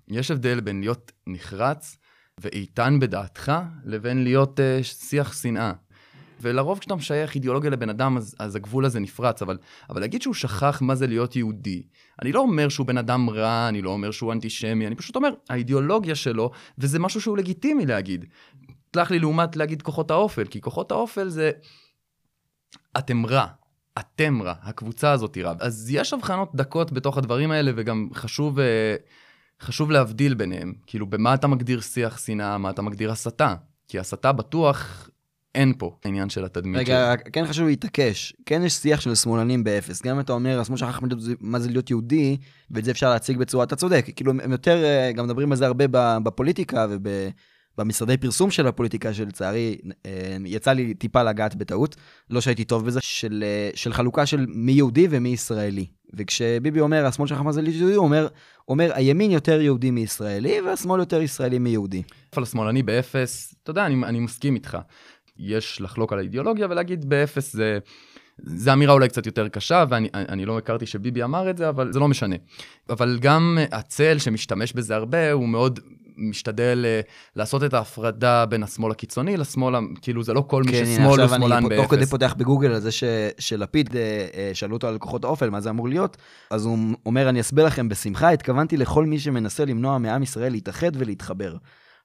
יש 0.09 0.31
הבדל 0.31 0.61
בין 0.61 0.81
להיות 0.81 1.13
נחרץ 1.27 1.97
ואיתן 2.41 2.99
בדעתך, 3.01 3.53
לבין 3.85 4.25
להיות 4.25 4.61
uh, 4.61 4.83
שיח 4.83 5.43
שנאה. 5.43 5.73
ולרוב 6.41 6.79
כשאתה 6.79 6.95
משייך 6.95 7.35
אידיאולוגיה 7.35 7.71
לבן 7.71 7.89
אדם, 7.89 8.17
אז, 8.17 8.37
אז 8.39 8.57
הגבול 8.57 8.85
הזה 8.85 9.01
נפרץ, 9.01 9.43
אבל, 9.43 9.59
אבל 9.91 10.01
להגיד 10.01 10.23
שהוא 10.23 10.35
שכח 10.35 10.83
מה 10.83 10.95
זה 10.95 11.07
להיות 11.07 11.37
יהודי, 11.37 11.83
אני 12.23 12.33
לא 12.33 12.41
אומר 12.41 12.69
שהוא 12.69 12.87
בן 12.87 12.99
אדם 12.99 13.31
רע, 13.31 13.69
אני 13.69 13.83
לא 13.83 13.91
אומר 13.91 14.11
שהוא 14.11 14.33
אנטישמי, 14.33 14.87
אני 14.87 14.95
פשוט 14.95 15.17
אומר, 15.17 15.31
האידיאולוגיה 15.49 16.15
שלו, 16.15 16.51
וזה 16.79 16.99
משהו 16.99 17.21
שהוא 17.21 17.37
לגיטימי 17.37 17.87
להגיד. 17.87 18.25
תלך 18.91 19.11
לי 19.11 19.19
לעומת 19.19 19.57
להגיד 19.57 19.83
כוחות 19.83 20.11
האופל, 20.11 20.45
כי 20.45 20.61
כוחות 20.61 20.93
האופל 20.93 21.29
זה... 21.29 21.51
אתם 22.99 23.27
רע, 23.27 23.47
אתם 23.99 24.43
רע, 24.43 24.55
הקבוצה 24.63 25.13
הזאת 25.13 25.35
היא 25.35 25.45
רע. 25.45 25.53
אז 25.61 25.91
יש 25.91 26.13
הבחנות 26.13 26.55
דקות 26.55 26.93
בתוך 26.93 27.19
הדברים 27.19 27.51
האלה, 27.51 27.73
וגם 27.77 28.09
חשוב... 28.15 28.59
Uh, 28.59 28.63
חשוב 29.65 29.91
להבדיל 29.91 30.35
ביניהם. 30.35 30.73
כאילו, 30.87 31.07
במה 31.07 31.35
אתה 31.35 31.47
מגדיר 31.47 31.81
שיח 31.81 32.19
שנאה, 32.19 32.59
מה 32.59 32.71
אתה 32.71 32.83
מגדיר 32.83 33.13
הסתה? 33.13 33.55
כי 33.89 33.99
הסתה 33.99 34.33
בטוח 34.33 35.09
אין 35.55 35.73
פה 35.79 35.97
העניין 36.05 36.31
של 36.31 36.45
התדמית 36.45 36.81
רגע, 36.81 37.15
של... 37.25 37.31
כן 37.33 37.47
חשוב 37.47 37.67
להתעקש. 37.67 38.35
כן 38.47 38.63
יש 38.63 38.73
שיח 38.73 39.01
של 39.01 39.15
שמאלנים 39.15 39.65
באפס. 39.65 40.03
גם 40.03 40.15
אם 40.15 40.21
אתה 40.21 40.33
אומר, 40.33 40.61
השמאל 40.61 40.79
שכח 40.79 41.01
מה 41.41 41.59
זה 41.59 41.71
להיות 41.71 41.91
יהודי, 41.91 42.37
ואת 42.71 42.85
זה 42.85 42.91
אפשר 42.91 43.11
להציג 43.11 43.37
בצורה, 43.37 43.65
אתה 43.65 43.77
צודק. 43.77 44.07
כאילו, 44.17 44.33
הם 44.43 44.53
יותר, 44.53 44.85
אה, 44.85 45.13
גם 45.13 45.25
מדברים 45.25 45.53
על 45.53 45.59
זה 45.59 45.67
הרבה 45.67 45.85
בפוליטיקה 46.25 46.87
וב... 46.91 47.09
במשרדי 47.79 48.17
פרסום 48.17 48.51
של 48.51 48.67
הפוליטיקה, 48.67 49.15
שלצערי 49.15 49.79
אה, 50.07 50.37
יצא 50.45 50.73
לי 50.73 50.95
טיפה 50.95 51.23
לגעת 51.23 51.55
בטעות, 51.55 51.97
לא 52.31 52.41
שהייתי 52.41 52.65
טוב 52.65 52.87
בזה, 52.87 53.01
של, 53.01 53.45
אה, 53.47 53.71
של 53.75 53.93
חלוקה 53.93 54.27
של 54.27 54.47
מי 54.49 54.73
יהודי 54.73 55.07
ומי 55.11 55.29
ישראלי. 55.29 55.87
וכשביבי 56.15 56.81
אומר, 56.81 57.07
השמאל 57.07 57.29
שלך 57.29 57.41
מה 57.41 57.53
זה 57.53 57.63
יהודי, 57.63 57.95
הוא 57.95 58.05
אומר, 58.05 58.29
אומר, 58.69 58.91
הימין 58.95 59.31
יותר 59.31 59.61
יהודי 59.61 59.91
מישראלי, 59.91 60.61
והשמאל 60.61 61.01
יותר 61.01 61.23
ישראלי 61.23 61.59
מיהודי. 61.59 62.03
השמאלני 62.37 62.83
באפס, 62.83 63.55
אתה 63.63 63.71
יודע, 63.71 63.87
אני, 63.87 64.05
אני 64.05 64.21
מסכים 64.21 64.55
איתך. 64.55 64.79
יש 65.39 65.81
לחלוק 65.81 66.13
על 66.13 66.19
האידיאולוגיה 66.19 66.67
ולהגיד 66.71 67.09
באפס 67.09 67.53
זה... 67.53 67.79
זו 68.39 68.73
אמירה 68.73 68.93
אולי 68.93 69.09
קצת 69.09 69.27
יותר 69.27 69.49
קשה, 69.49 69.85
ואני 69.89 70.47
לא 70.47 70.59
הכרתי 70.59 70.87
שביבי 70.87 71.23
אמר 71.23 71.51
את 71.51 71.57
זה, 71.57 71.69
אבל 71.69 71.93
זה 71.93 71.99
לא 71.99 72.09
משנה. 72.09 72.37
אבל 72.91 73.19
גם 73.21 73.59
הצל 73.73 74.19
שמשתמש 74.19 74.73
בזה 74.73 74.95
הרבה, 74.97 75.33
הוא 75.33 75.49
מאוד 75.49 75.81
משתדל 76.17 76.85
אה, 76.85 77.11
לעשות 77.37 77.65
את 77.65 77.75
ההפרדה 77.75 78.47
בין 78.47 78.63
השמאל 78.63 78.91
הקיצוני 78.91 79.37
לשמאל, 79.37 79.75
כאילו 80.03 80.23
זה 80.23 80.33
לא 80.33 80.45
כל 80.47 80.63
כן, 80.67 80.71
מי 80.71 80.87
ששמאל 80.87 81.21
הוא 81.21 81.29
שמאלן 81.29 81.69
באפס. 81.69 81.77
תוך 81.77 81.91
כדי 81.91 82.07
פותח 82.07 82.35
בגוגל 82.39 82.73
על 82.73 82.81
זה 82.81 82.93
ש, 82.93 83.05
שלפיד, 83.39 83.89
אה, 83.89 83.93
אה, 83.93 83.97
שאלו 84.53 84.77
אותו 84.77 84.89
על 84.89 84.99
כוחות 84.99 85.25
האופל, 85.25 85.51
מה 85.51 85.61
זה 85.61 85.71
אמור 85.71 85.89
להיות, 85.89 86.17
אז 86.51 86.65
הוא 86.65 86.79
אומר, 87.07 87.29
אני 87.29 87.41
אסביר 87.41 87.65
לכם 87.67 87.89
בשמחה, 87.89 88.31
התכוונתי 88.31 88.77
לכל 88.77 89.07
מי 89.07 89.19
שמנסה 89.19 89.65
למנוע 89.65 89.99
מעם 89.99 90.23
ישראל 90.23 90.53
להתאחד 90.53 90.91
ולהתחבר. 90.95 91.57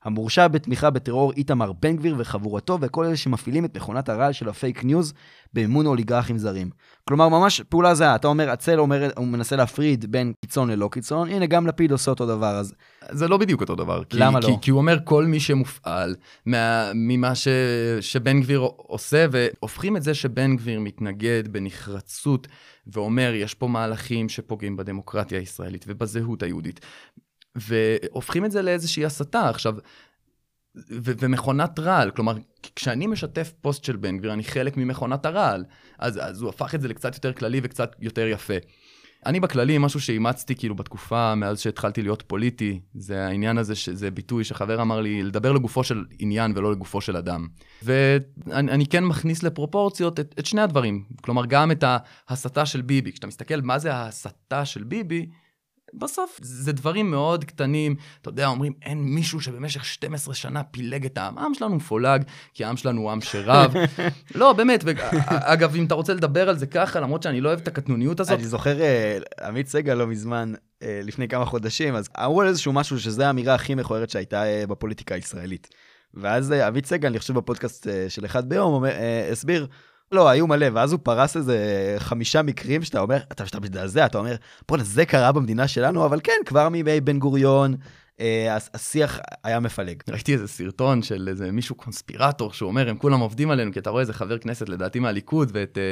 המורשע 0.03 0.47
בתמיכה 0.47 0.89
בטרור 0.89 1.33
איתמר 1.37 1.71
בן 1.71 1.95
גביר 1.95 2.15
וחבורתו 2.17 2.77
וכל 2.81 3.05
אלה 3.05 3.17
שמפעילים 3.17 3.65
את 3.65 3.77
מכונת 3.77 4.09
הרעל 4.09 4.33
של 4.33 4.49
הפייק 4.49 4.83
ניוז 4.83 5.13
במימון 5.53 5.85
אוליגרכים 5.85 6.37
זרים. 6.37 6.69
כלומר, 7.07 7.29
ממש 7.29 7.61
פעולה 7.61 7.95
זהה. 7.95 8.15
אתה 8.15 8.27
אומר, 8.27 8.49
הצל 8.49 8.79
אומר, 8.79 9.09
הוא 9.17 9.27
מנסה 9.27 9.55
להפריד 9.55 10.11
בין 10.11 10.33
קיצון 10.41 10.69
ללא 10.69 10.89
קיצון, 10.91 11.29
הנה, 11.29 11.45
גם 11.45 11.67
לפיד 11.67 11.91
עושה 11.91 12.11
אותו 12.11 12.25
דבר, 12.25 12.55
אז... 12.55 12.73
זה 13.09 13.27
לא 13.27 13.37
בדיוק 13.37 13.61
אותו 13.61 13.75
דבר. 13.75 14.01
למה 14.13 14.41
כי, 14.41 14.47
לא? 14.47 14.51
כי, 14.51 14.61
כי 14.61 14.71
הוא 14.71 14.77
אומר, 14.77 14.97
כל 15.03 15.25
מי 15.25 15.39
שמופעל 15.39 16.15
מה, 16.45 16.91
ממה 16.95 17.35
ש, 17.35 17.47
שבן 18.01 18.41
גביר 18.41 18.59
עושה, 18.75 19.25
והופכים 19.31 19.97
את 19.97 20.03
זה 20.03 20.13
שבן 20.13 20.55
גביר 20.55 20.79
מתנגד 20.79 21.43
בנחרצות, 21.51 22.47
ואומר, 22.87 23.31
יש 23.35 23.53
פה 23.53 23.67
מהלכים 23.67 24.29
שפוגעים 24.29 24.77
בדמוקרטיה 24.77 25.39
הישראלית 25.39 25.85
ובזהות 25.87 26.43
היהודית. 26.43 26.79
והופכים 27.55 28.45
את 28.45 28.51
זה 28.51 28.61
לאיזושהי 28.61 29.05
הסתה. 29.05 29.49
עכשיו, 29.49 29.75
ו- 30.75 31.11
ומכונת 31.19 31.79
רעל, 31.79 32.11
כלומר, 32.11 32.35
כשאני 32.75 33.07
משתף 33.07 33.53
פוסט 33.61 33.83
של 33.83 33.95
בן 33.95 34.17
גביר, 34.17 34.33
אני 34.33 34.43
חלק 34.43 34.77
ממכונת 34.77 35.25
הרעל. 35.25 35.65
אז, 35.99 36.19
אז 36.21 36.41
הוא 36.41 36.49
הפך 36.49 36.75
את 36.75 36.81
זה 36.81 36.87
לקצת 36.87 37.15
יותר 37.15 37.33
כללי 37.33 37.59
וקצת 37.63 37.95
יותר 37.99 38.27
יפה. 38.27 38.53
אני 39.25 39.39
בכללי, 39.39 39.77
משהו 39.77 40.01
שאימצתי 40.01 40.55
כאילו 40.55 40.75
בתקופה 40.75 41.35
מאז 41.35 41.59
שהתחלתי 41.59 42.01
להיות 42.01 42.23
פוליטי, 42.27 42.79
זה 42.93 43.25
העניין 43.27 43.57
הזה, 43.57 43.75
שזה 43.75 44.11
ביטוי 44.11 44.43
שחבר 44.43 44.81
אמר 44.81 45.01
לי, 45.01 45.23
לדבר 45.23 45.51
לגופו 45.51 45.83
של 45.83 46.05
עניין 46.19 46.53
ולא 46.55 46.71
לגופו 46.71 47.01
של 47.01 47.17
אדם. 47.17 47.47
ואני 47.83 48.85
כן 48.85 49.03
מכניס 49.03 49.43
לפרופורציות 49.43 50.19
את, 50.19 50.35
את 50.39 50.45
שני 50.45 50.61
הדברים. 50.61 51.03
כלומר, 51.21 51.45
גם 51.45 51.71
את 51.71 51.83
ההסתה 52.27 52.65
של 52.65 52.81
ביבי. 52.81 53.11
כשאתה 53.11 53.27
מסתכל 53.27 53.61
מה 53.61 53.79
זה 53.79 53.93
ההסתה 53.93 54.65
של 54.65 54.83
ביבי, 54.83 55.25
בסוף 55.93 56.39
זה 56.41 56.71
דברים 56.71 57.11
מאוד 57.11 57.43
קטנים. 57.45 57.95
אתה 58.21 58.29
יודע, 58.29 58.47
אומרים, 58.47 58.73
אין 58.81 59.03
מישהו 59.03 59.41
שבמשך 59.41 59.85
12 59.85 60.33
שנה 60.33 60.63
פילג 60.63 61.05
את 61.05 61.17
העם. 61.17 61.37
העם 61.37 61.53
שלנו 61.53 61.75
מפולג, 61.75 62.23
כי 62.53 62.65
העם 62.65 62.77
שלנו 62.77 63.01
הוא 63.01 63.11
עם 63.11 63.21
שרב. 63.21 63.73
לא, 64.35 64.53
באמת, 64.53 64.83
ו... 64.85 64.91
אגב, 65.29 65.75
אם 65.75 65.85
אתה 65.85 65.95
רוצה 65.95 66.13
לדבר 66.13 66.49
על 66.49 66.57
זה 66.57 66.65
ככה, 66.67 66.99
למרות 66.99 67.23
שאני 67.23 67.41
לא 67.41 67.49
אוהב 67.49 67.59
את 67.59 67.67
הקטנוניות 67.67 68.19
הזאת. 68.19 68.39
אני 68.39 68.47
זוכר, 68.47 68.81
אה, 68.81 69.17
עמית 69.43 69.67
סגל 69.67 69.93
לא 69.93 70.07
מזמן, 70.07 70.53
אה, 70.83 70.99
לפני 71.03 71.27
כמה 71.27 71.45
חודשים, 71.45 71.95
אז 71.95 72.09
אמרו 72.19 72.41
על 72.41 72.47
איזשהו 72.47 72.73
משהו 72.73 72.99
שזו 72.99 73.23
האמירה 73.23 73.55
הכי 73.55 73.75
מכוערת 73.75 74.09
שהייתה 74.09 74.43
אה, 74.45 74.67
בפוליטיקה 74.67 75.15
הישראלית. 75.15 75.67
ואז 76.13 76.51
עמית 76.51 76.85
סגל, 76.85 77.07
אני 77.07 77.19
חושב 77.19 77.33
בפודקאסט 77.33 77.87
של 78.09 78.25
אחד 78.25 78.49
ביום, 78.49 78.83
הסביר, 79.31 79.67
לא, 80.11 80.29
היו 80.29 80.47
מלא, 80.47 80.67
ואז 80.73 80.91
הוא 80.91 80.99
פרס 81.03 81.37
איזה 81.37 81.95
חמישה 81.97 82.41
מקרים 82.41 82.83
שאתה 82.83 82.99
אומר, 82.99 83.17
אתה, 83.31 83.43
מזדעזע, 83.61 84.05
אתה 84.05 84.17
אומר, 84.17 84.35
בוא'נה, 84.67 84.83
זה 84.83 85.05
קרה 85.05 85.31
במדינה 85.31 85.67
שלנו, 85.67 86.05
אבל 86.05 86.19
כן, 86.23 86.41
כבר 86.45 86.69
מימי 86.69 87.01
בן 87.01 87.19
גוריון, 87.19 87.75
אה, 88.19 88.57
השיח 88.73 89.19
היה 89.43 89.59
מפלג. 89.59 90.01
ראיתי 90.09 90.33
איזה 90.33 90.47
סרטון 90.47 91.01
של 91.01 91.27
איזה 91.27 91.51
מישהו 91.51 91.75
קונספירטור 91.75 92.53
שאומר, 92.53 92.89
הם 92.89 92.97
כולם 92.97 93.19
עובדים 93.19 93.51
עלינו, 93.51 93.71
כי 93.73 93.79
אתה 93.79 93.89
רואה 93.89 94.01
איזה 94.01 94.13
חבר 94.13 94.37
כנסת, 94.37 94.69
לדעתי 94.69 94.99
מהליכוד, 94.99 95.51
ואת 95.53 95.77
אה, 95.77 95.91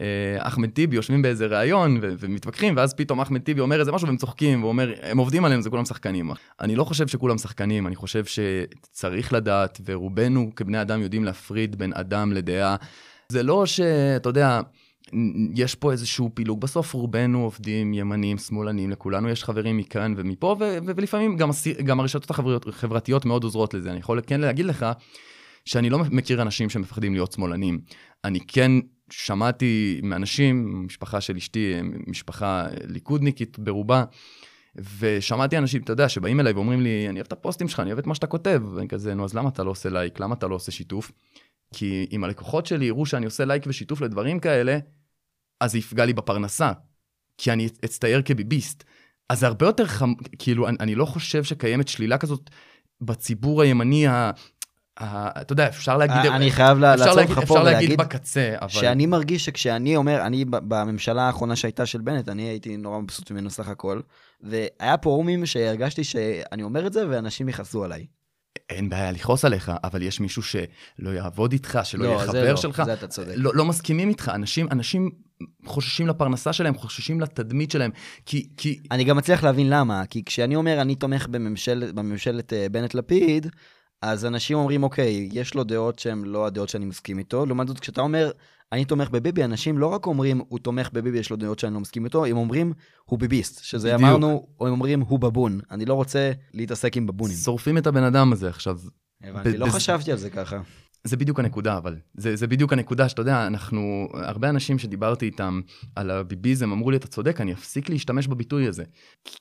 אה, 0.00 0.48
אחמד 0.48 0.70
טיבי 0.70 0.96
יושבים 0.96 1.22
באיזה 1.22 1.46
ראיון 1.46 1.98
ו- 2.02 2.14
ומתווכחים, 2.18 2.76
ואז 2.76 2.94
פתאום 2.94 3.20
אחמד 3.20 3.40
טיבי 3.40 3.60
אומר 3.60 3.80
איזה 3.80 3.92
משהו 3.92 4.06
והם 4.06 4.16
צוחקים, 4.16 4.64
ואומר, 4.64 4.92
הם 5.02 5.18
עובדים 5.18 5.44
עלינו, 5.44 5.62
זה 5.62 5.70
כולם 5.70 5.84
שחקנים. 5.84 6.30
אני 6.60 6.76
לא 6.76 6.84
חושב 6.84 7.08
שכולם 7.08 7.38
שחקנים, 7.38 7.86
אני 7.86 7.96
חושב 7.96 8.24
שצריך 8.24 9.32
לדעת, 9.32 9.80
ורובנו 9.84 10.50
כבני 10.56 10.80
אדם 10.80 11.02
יודעים 11.02 11.24
להפריד 11.24 11.76
בין 11.76 11.92
אדם 11.92 12.32
לדעה. 12.32 12.76
זה 13.32 13.42
לא 13.42 13.66
שאתה 13.66 14.28
יודע, 14.28 14.60
יש 15.54 15.74
פה 15.74 15.92
איזשהו 15.92 16.30
פילוג. 16.34 16.60
בסוף 16.60 16.94
רובנו 16.94 17.44
עובדים 17.44 17.94
ימנים, 17.94 18.38
שמאלנים, 18.38 18.90
לכולנו 18.90 19.28
יש 19.28 19.44
חברים 19.44 19.76
מכאן 19.76 20.14
ומפה, 20.16 20.56
ו- 20.60 20.62
ו- 20.86 20.92
ולפעמים 20.96 21.36
גם, 21.36 21.50
גם 21.84 22.00
הרשתות 22.00 22.30
החברתיות 22.66 23.24
מאוד 23.24 23.44
עוזרות 23.44 23.74
לזה. 23.74 23.90
אני 23.90 23.98
יכול 23.98 24.20
כן 24.26 24.40
להגיד 24.40 24.66
לך 24.66 24.86
שאני 25.64 25.90
לא 25.90 25.98
מכיר 25.98 26.42
אנשים 26.42 26.70
שמפחדים 26.70 27.12
להיות 27.14 27.32
שמאלנים. 27.32 27.80
אני 28.24 28.40
כן 28.40 28.72
שמעתי 29.10 30.00
מאנשים, 30.02 30.84
משפחה 30.86 31.20
של 31.20 31.36
אשתי, 31.36 31.74
משפחה 32.06 32.66
ליכודניקית 32.88 33.58
ברובה, 33.58 34.04
ושמעתי 34.98 35.58
אנשים, 35.58 35.82
אתה 35.82 35.92
יודע, 35.92 36.08
שבאים 36.08 36.40
אליי 36.40 36.52
ואומרים 36.52 36.80
לי, 36.80 37.08
אני 37.08 37.18
אוהב 37.18 37.26
את 37.26 37.32
הפוסטים 37.32 37.68
שלך, 37.68 37.80
אני 37.80 37.90
אוהב 37.90 37.98
את 37.98 38.06
מה 38.06 38.14
שאתה 38.14 38.26
כותב. 38.26 38.62
ואני 38.74 38.88
כזה, 38.88 39.14
נו, 39.14 39.24
אז 39.24 39.34
למה 39.34 39.48
אתה 39.48 39.64
לא 39.64 39.70
עושה 39.70 39.88
לייק? 39.90 40.20
למה 40.20 40.34
אתה 40.34 40.46
לא 40.46 40.54
עושה 40.54 40.72
שיתוף? 40.72 41.12
כי 41.72 42.06
אם 42.12 42.24
הלקוחות 42.24 42.66
שלי 42.66 42.84
יראו 42.84 43.06
שאני 43.06 43.26
עושה 43.26 43.44
לייק 43.44 43.62
ושיתוף 43.66 44.00
לדברים 44.00 44.40
כאלה, 44.40 44.78
אז 45.60 45.72
זה 45.72 45.78
יפגע 45.78 46.04
לי 46.04 46.12
בפרנסה, 46.12 46.72
כי 47.38 47.52
אני 47.52 47.68
אצטייר 47.84 48.22
כביביסט. 48.24 48.84
אז 49.28 49.40
זה 49.40 49.46
הרבה 49.46 49.66
יותר 49.66 49.86
חם... 49.86 50.12
כאילו, 50.38 50.68
אני, 50.68 50.76
אני 50.80 50.94
לא 50.94 51.04
חושב 51.04 51.44
שקיימת 51.44 51.88
שלילה 51.88 52.18
כזאת 52.18 52.50
בציבור 53.00 53.62
הימני 53.62 54.06
ה... 54.06 54.30
אתה 55.00 55.52
יודע, 55.52 55.68
אפשר 55.68 55.96
להגיד... 55.96 56.32
אני 56.32 56.50
חייב 56.50 56.78
לעצור 56.78 57.06
אותך 57.06 57.16
פה 57.16 57.20
ולהגיד... 57.24 57.42
אפשר 57.42 57.62
להגיד 57.62 57.98
בקצה, 57.98 58.54
אבל... 58.60 58.68
שאני 58.68 59.06
מרגיש 59.06 59.44
שכשאני 59.44 59.96
אומר, 59.96 60.26
אני 60.26 60.44
בממשלה 60.44 61.22
האחרונה 61.22 61.56
שהייתה 61.56 61.86
של 61.86 62.00
בנט, 62.00 62.28
אני 62.28 62.42
הייתי 62.42 62.76
נורא 62.76 62.98
מבסוט 62.98 63.30
ממנו 63.30 63.50
סך 63.50 63.68
הכל, 63.68 64.00
והיה 64.40 64.96
פה 64.96 65.02
פורומים 65.02 65.46
שהרגשתי 65.46 66.04
שאני 66.04 66.62
אומר 66.62 66.86
את 66.86 66.92
זה 66.92 67.08
ואנשים 67.08 67.48
יכעסו 67.48 67.84
עליי. 67.84 68.06
אין 68.70 68.88
בעיה 68.88 69.12
לכעוס 69.12 69.44
עליך, 69.44 69.72
אבל 69.84 70.02
יש 70.02 70.20
מישהו 70.20 70.42
שלא 70.42 71.10
יעבוד 71.10 71.52
איתך, 71.52 71.78
שלא 71.84 72.04
לא, 72.04 72.08
יהיה 72.08 72.26
חבר 72.26 72.50
לא, 72.50 72.56
שלך. 72.56 72.82
זה 72.84 72.92
אתה 72.92 73.06
צודק. 73.06 73.34
לא, 73.36 73.50
לא 73.54 73.64
מסכימים 73.64 74.08
איתך, 74.08 74.30
אנשים, 74.34 74.66
אנשים 74.70 75.10
חוששים 75.66 76.06
לפרנסה 76.06 76.52
שלהם, 76.52 76.74
חוששים 76.74 77.20
לתדמית 77.20 77.70
שלהם, 77.70 77.90
כי... 78.26 78.48
כי... 78.56 78.80
אני 78.90 79.04
גם 79.04 79.16
מצליח 79.16 79.44
להבין 79.44 79.70
למה, 79.70 80.06
כי 80.06 80.24
כשאני 80.24 80.56
אומר 80.56 80.80
אני 80.80 80.94
תומך 80.94 81.26
בממשל, 81.30 81.92
בממשלת 81.94 82.52
uh, 82.52 82.72
בנט-לפיד, 82.72 83.46
אז 84.02 84.24
אנשים 84.24 84.56
אומרים, 84.58 84.82
אוקיי, 84.82 85.28
יש 85.32 85.54
לו 85.54 85.64
דעות 85.64 85.98
שהן 85.98 86.24
לא 86.24 86.46
הדעות 86.46 86.68
שאני 86.68 86.84
מסכים 86.84 87.18
איתו. 87.18 87.46
לעומת 87.46 87.68
זאת, 87.68 87.80
כשאתה 87.80 88.00
אומר, 88.00 88.30
אני 88.72 88.84
תומך 88.84 89.10
בביבי, 89.10 89.44
אנשים 89.44 89.78
לא 89.78 89.86
רק 89.86 90.06
אומרים, 90.06 90.40
הוא 90.48 90.58
תומך 90.58 90.90
בביבי, 90.92 91.18
יש 91.18 91.30
לו 91.30 91.36
דעות 91.36 91.58
שאני 91.58 91.74
לא 91.74 91.80
מסכים 91.80 92.04
איתו, 92.04 92.24
הם 92.24 92.36
אומרים, 92.36 92.72
הוא 93.04 93.18
ביביסט, 93.18 93.64
שזה 93.64 93.94
בדיוק. 93.94 94.08
אמרנו, 94.08 94.46
או 94.60 94.66
הם 94.66 94.72
אומרים, 94.72 95.00
הוא 95.00 95.18
בבון. 95.18 95.60
אני 95.70 95.84
לא 95.84 95.94
רוצה 95.94 96.32
להתעסק 96.54 96.96
עם 96.96 97.06
בבונים. 97.06 97.36
שורפים 97.36 97.78
את 97.78 97.86
הבן 97.86 98.02
אדם 98.02 98.32
הזה 98.32 98.48
עכשיו. 98.48 98.78
הבנתי, 99.22 99.58
לא 99.58 99.66
חשבתי 99.66 100.12
על 100.12 100.18
זה 100.18 100.30
ככה. 100.30 100.60
זה 101.04 101.16
בדיוק 101.16 101.38
הנקודה, 101.38 101.76
אבל. 101.76 101.96
זה, 102.14 102.36
זה 102.36 102.46
בדיוק 102.46 102.72
הנקודה 102.72 103.08
שאתה 103.08 103.22
יודע, 103.22 103.46
אנחנו, 103.46 104.08
הרבה 104.14 104.48
אנשים 104.48 104.78
שדיברתי 104.78 105.26
איתם 105.26 105.60
על 105.96 106.10
הביביזם 106.10 106.72
אמרו 106.72 106.90
לי, 106.90 106.96
אתה 106.96 107.06
צודק, 107.06 107.40
אני 107.40 107.52
אפסיק 107.52 107.88
להשתמש 107.88 108.26
בביטוי 108.26 108.68
הזה. 108.68 108.84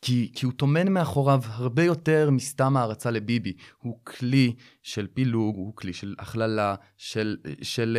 כי, 0.02 0.32
כי 0.36 0.46
הוא 0.46 0.54
טומן 0.54 0.94
מאחוריו 0.94 1.42
הרבה 1.46 1.84
יותר 1.84 2.30
מסתם 2.32 2.78
הערצה 2.78 3.12
לביבי. 3.12 3.54
הוא 3.78 4.00
כלי 4.04 4.54
של 4.84 5.08
פילוג, 5.14 5.56
הוא 5.56 5.76
כלי 5.76 5.94
של 5.94 6.16
הכללה, 6.20 6.76
של, 6.98 7.38
של, 7.62 7.98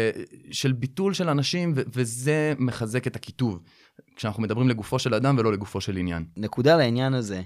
של 0.51 0.73
ביטול 0.73 1.15
של 1.15 1.29
אנשים, 1.29 1.73
ו, 1.77 1.83
וזה 1.93 2.55
מחזק 2.59 3.07
את 3.07 3.17
הקיטוב. 3.17 3.63
כשאנחנו 4.17 4.43
מדברים 4.43 4.69
לגופו 4.69 4.99
של 4.99 5.15
אדם 5.15 5.37
ולא 5.39 5.53
לגופו 5.53 5.81
של 5.81 5.97
עניין. 5.97 6.25
נקודה 6.37 6.77
לעניין 6.77 7.15
הזה. 7.15 7.43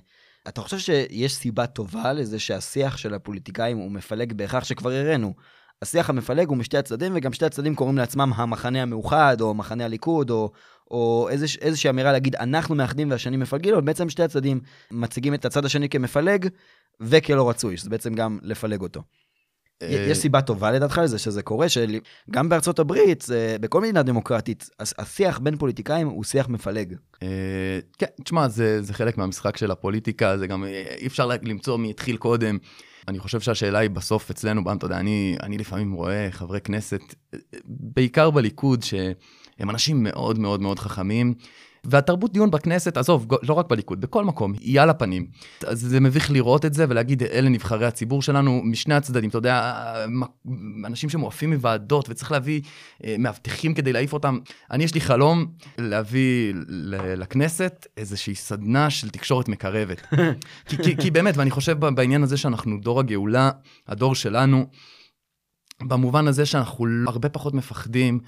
אתה 0.49 0.61
חושב 0.61 0.79
שיש 0.79 1.35
סיבה 1.35 1.67
טובה 1.67 2.13
לזה 2.13 2.39
שהשיח 2.39 2.97
של 2.97 3.15
הפוליטיקאים 3.15 3.77
הוא 3.77 3.91
מפלג 3.91 4.33
בהכרח 4.33 4.65
שכבר 4.65 4.91
הראינו? 4.91 5.35
השיח 5.83 6.11
המפלג 6.11 6.49
הוא 6.49 6.57
משתי 6.57 6.79
הצדדים, 6.79 7.13
וגם 7.17 7.33
שתי 7.33 7.47
הצדדים 7.47 7.75
קוראים 7.75 7.99
לעצמם 7.99 8.33
המחנה 8.37 8.83
המאוחד, 8.83 9.37
או 9.41 9.55
מחנה 9.55 9.85
הליכוד, 9.85 10.31
או, 10.31 10.51
או 10.91 11.29
איזוש, 11.31 11.57
איזושהי 11.57 11.91
אמירה 11.91 12.13
להגיד, 12.13 12.37
אנחנו 12.37 12.75
מאחדים 12.75 13.11
והשני 13.11 13.37
מפלגים, 13.37 13.75
אבל 13.75 13.83
בעצם 13.83 14.09
שתי 14.09 14.23
הצדדים 14.23 14.61
מציגים 14.91 15.35
את 15.35 15.45
הצד 15.45 15.65
השני 15.65 15.89
כמפלג 15.89 16.49
וכלא 17.01 17.49
רצוי, 17.49 17.77
שזה 17.77 17.91
בעצם 17.91 18.15
גם 18.15 18.39
לפלג 18.43 18.81
אותו. 18.81 19.03
אה, 19.83 20.07
יש 20.11 20.19
סיבה 20.19 20.41
טובה 20.41 20.71
לדעתך 20.71 21.01
לזה 21.05 21.19
שזה 21.19 21.43
קורה, 21.43 21.67
שגם 21.69 22.49
בארצות 22.49 22.79
הברית, 22.79 23.25
בכל 23.61 23.81
מדינה 23.81 24.03
דמוקרטית, 24.03 24.71
השיח 24.81 25.39
בין 25.39 25.57
פוליטיקאים 25.57 26.09
הוא 26.09 26.25
שיח 26.25 26.49
מפלג. 26.49 26.95
אה, 27.23 27.79
כן, 27.99 28.07
תשמע, 28.25 28.49
זה 28.49 28.93
חלק 28.93 29.19
מהמשחק 29.19 29.57
של 29.57 29.71
הפוליטיקה, 29.71 30.39
זה 30.39 30.47
גם 30.47 30.65
אי 30.99 31.07
אפשר 31.07 31.27
למצוא 31.43 31.77
מי 31.77 31.91
התחיל 31.91 32.17
קודם. 32.17 32.59
אני 33.09 33.19
חושב 33.19 33.41
שהשאלה 33.41 33.79
היא 33.79 33.91
בסוף 33.91 34.31
אצלנו, 34.31 34.65
בעם, 34.65 34.77
אתה 34.77 34.87
יודע, 34.87 34.99
אני, 34.99 35.37
אני 35.43 35.59
לפעמים 35.59 35.93
רואה 35.93 36.29
חברי 36.31 36.61
כנסת, 36.61 37.01
בעיקר 37.65 38.31
בליכוד, 38.31 38.83
שהם 38.83 39.71
אנשים 39.71 40.03
מאוד 40.03 40.39
מאוד 40.39 40.61
מאוד 40.61 40.79
חכמים, 40.79 41.35
והתרבות 41.91 42.33
דיון 42.33 42.51
בכנסת, 42.51 42.97
עזוב, 42.97 43.27
לא 43.43 43.55
רק 43.55 43.69
בליכוד, 43.69 44.01
בכל 44.01 44.25
מקום, 44.25 44.53
היא 44.53 44.81
על 44.81 44.91
הפנים. 44.91 45.27
אז 45.67 45.81
זה 45.81 46.01
מביך 46.01 46.31
לראות 46.31 46.65
את 46.65 46.75
זה 46.75 46.87
ולהגיד, 46.89 47.23
אלה 47.23 47.49
נבחרי 47.49 47.87
הציבור 47.87 48.23
שלנו 48.23 48.61
משני 48.65 48.95
הצדדים. 48.95 49.31
אתה 49.31 49.39
יודע, 49.39 49.75
אנשים 50.85 51.11
שמועפים 51.11 51.53
מוועדות 51.53 52.09
וצריך 52.09 52.33
להביא 52.33 52.61
אה, 53.05 53.17
מאבטחים 53.19 53.75
כדי 53.75 53.93
להעיף 53.93 54.13
אותם. 54.13 54.39
אני, 54.71 54.85
יש 54.85 54.95
לי 54.95 55.01
חלום 55.01 55.47
להביא 55.79 56.53
לכנסת 57.17 57.87
איזושהי 57.97 58.35
סדנה 58.35 58.91
של 58.91 59.11
תקשורת 59.11 59.49
מקרבת. 59.49 60.07
כי, 60.69 60.77
כי, 60.83 60.97
כי 60.97 61.11
באמת, 61.11 61.37
ואני 61.37 61.51
חושב 61.51 61.79
בעניין 61.79 62.23
הזה 62.23 62.37
שאנחנו 62.37 62.79
דור 62.81 63.01
הגאולה, 63.01 63.51
הדור 63.89 64.15
שלנו, 64.15 64.67
במובן 65.83 66.29
הזה 66.29 66.47
שאנחנו 66.47 66.87
הרבה 67.07 67.29
פחות 67.29 67.55
מפחדים 67.55 68.21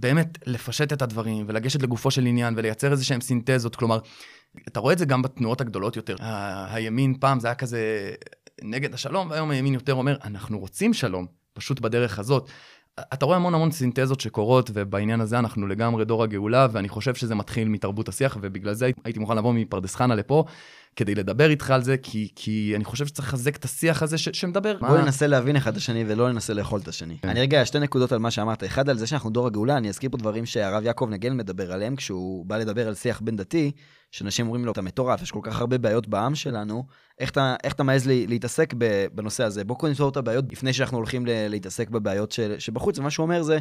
באמת 0.00 0.38
לפשט 0.46 0.92
את 0.92 1.02
הדברים 1.02 1.44
ולגשת 1.48 1.82
לגופו 1.82 2.10
של 2.10 2.26
עניין 2.26 2.54
ולייצר 2.56 2.92
איזה 2.92 3.04
שהם 3.04 3.20
סינתזות. 3.20 3.76
כלומר, 3.76 3.98
אתה 4.68 4.80
רואה 4.80 4.92
את 4.92 4.98
זה 4.98 5.04
גם 5.04 5.22
בתנועות 5.22 5.60
הגדולות 5.60 5.96
יותר. 5.96 6.16
הימין 6.70 7.14
פעם 7.20 7.40
זה 7.40 7.48
היה 7.48 7.54
כזה 7.54 8.10
נגד 8.62 8.94
השלום, 8.94 9.30
והיום 9.30 9.50
הימין 9.50 9.74
יותר 9.74 9.94
אומר, 9.94 10.16
אנחנו 10.24 10.58
רוצים 10.58 10.94
שלום, 10.94 11.26
פשוט 11.52 11.80
בדרך 11.80 12.18
הזאת. 12.18 12.50
אתה 13.12 13.26
רואה 13.26 13.36
המון 13.36 13.54
המון 13.54 13.70
סינתזות 13.70 14.20
שקורות, 14.20 14.70
ובעניין 14.74 15.20
הזה 15.20 15.38
אנחנו 15.38 15.66
לגמרי 15.66 16.04
דור 16.04 16.22
הגאולה, 16.22 16.66
ואני 16.72 16.88
חושב 16.88 17.14
שזה 17.14 17.34
מתחיל 17.34 17.68
מתרבות 17.68 18.08
השיח, 18.08 18.36
ובגלל 18.40 18.74
זה 18.74 18.90
הייתי 19.04 19.20
מוכן 19.20 19.36
לבוא 19.36 19.52
מפרדס 19.52 19.94
חנה 19.94 20.14
לפה, 20.14 20.44
כדי 20.96 21.14
לדבר 21.14 21.50
איתך 21.50 21.70
על 21.70 21.82
זה, 21.82 21.96
כי, 21.96 22.28
כי 22.36 22.72
אני 22.76 22.84
חושב 22.84 23.06
שצריך 23.06 23.28
לחזק 23.28 23.56
את 23.56 23.64
השיח 23.64 24.02
הזה 24.02 24.18
ש, 24.18 24.28
שמדבר. 24.32 24.76
בוא 24.80 24.88
מה... 24.88 25.02
ננסה 25.02 25.26
להבין 25.26 25.56
אחד 25.56 25.70
את 25.70 25.76
השני 25.76 26.04
ולא 26.08 26.32
ננסה 26.32 26.54
לאכול 26.54 26.80
את 26.80 26.88
השני. 26.88 27.16
כן. 27.22 27.28
אני 27.28 27.40
רגע, 27.40 27.66
שתי 27.66 27.78
נקודות 27.78 28.12
על 28.12 28.18
מה 28.18 28.30
שאמרת. 28.30 28.64
אחד, 28.64 28.88
על 28.88 28.98
זה 28.98 29.06
שאנחנו 29.06 29.30
דור 29.30 29.46
הגאולה, 29.46 29.76
אני 29.76 29.88
אזכיר 29.88 30.10
פה 30.10 30.16
דברים 30.16 30.46
שהרב 30.46 30.82
יעקב 30.84 31.06
נגל 31.10 31.32
מדבר 31.32 31.72
עליהם, 31.72 31.96
כשהוא 31.96 32.46
בא 32.46 32.56
לדבר 32.56 32.88
על 32.88 32.94
שיח 32.94 33.20
בין 33.20 33.36
דתי, 33.36 33.70
שאנשים 34.10 34.46
אומרים 34.46 34.64
לו, 34.64 34.72
אתה 34.72 34.82
מטורף, 34.82 35.22
יש 35.22 35.30
כל 35.30 35.40
כך 35.42 35.60
הרבה 35.60 35.78
בעיות 35.78 36.08
בעם 36.08 36.34
שלנו, 36.34 36.84
איך 37.18 37.30
אתה, 37.30 37.56
איך 37.64 37.72
אתה 37.72 37.82
מעז 37.82 38.06
לי, 38.06 38.26
להתעסק 38.26 38.74
בנושא 39.14 39.44
הזה? 39.44 39.64
בוא 39.64 39.76
קודם 39.76 39.92
נפתור 39.92 40.08
את 40.08 40.16
הבעיות 40.16 40.44
לפני 40.52 40.72
שאנחנו 40.72 40.96
הולכים 40.96 41.24
להתעסק 41.26 41.90
בבעיות 41.90 42.32
של, 42.32 42.54
שבחוץ, 42.58 42.98
ומה 42.98 43.10
שהוא 43.10 43.24
אומר 43.24 43.42
זה, 43.42 43.58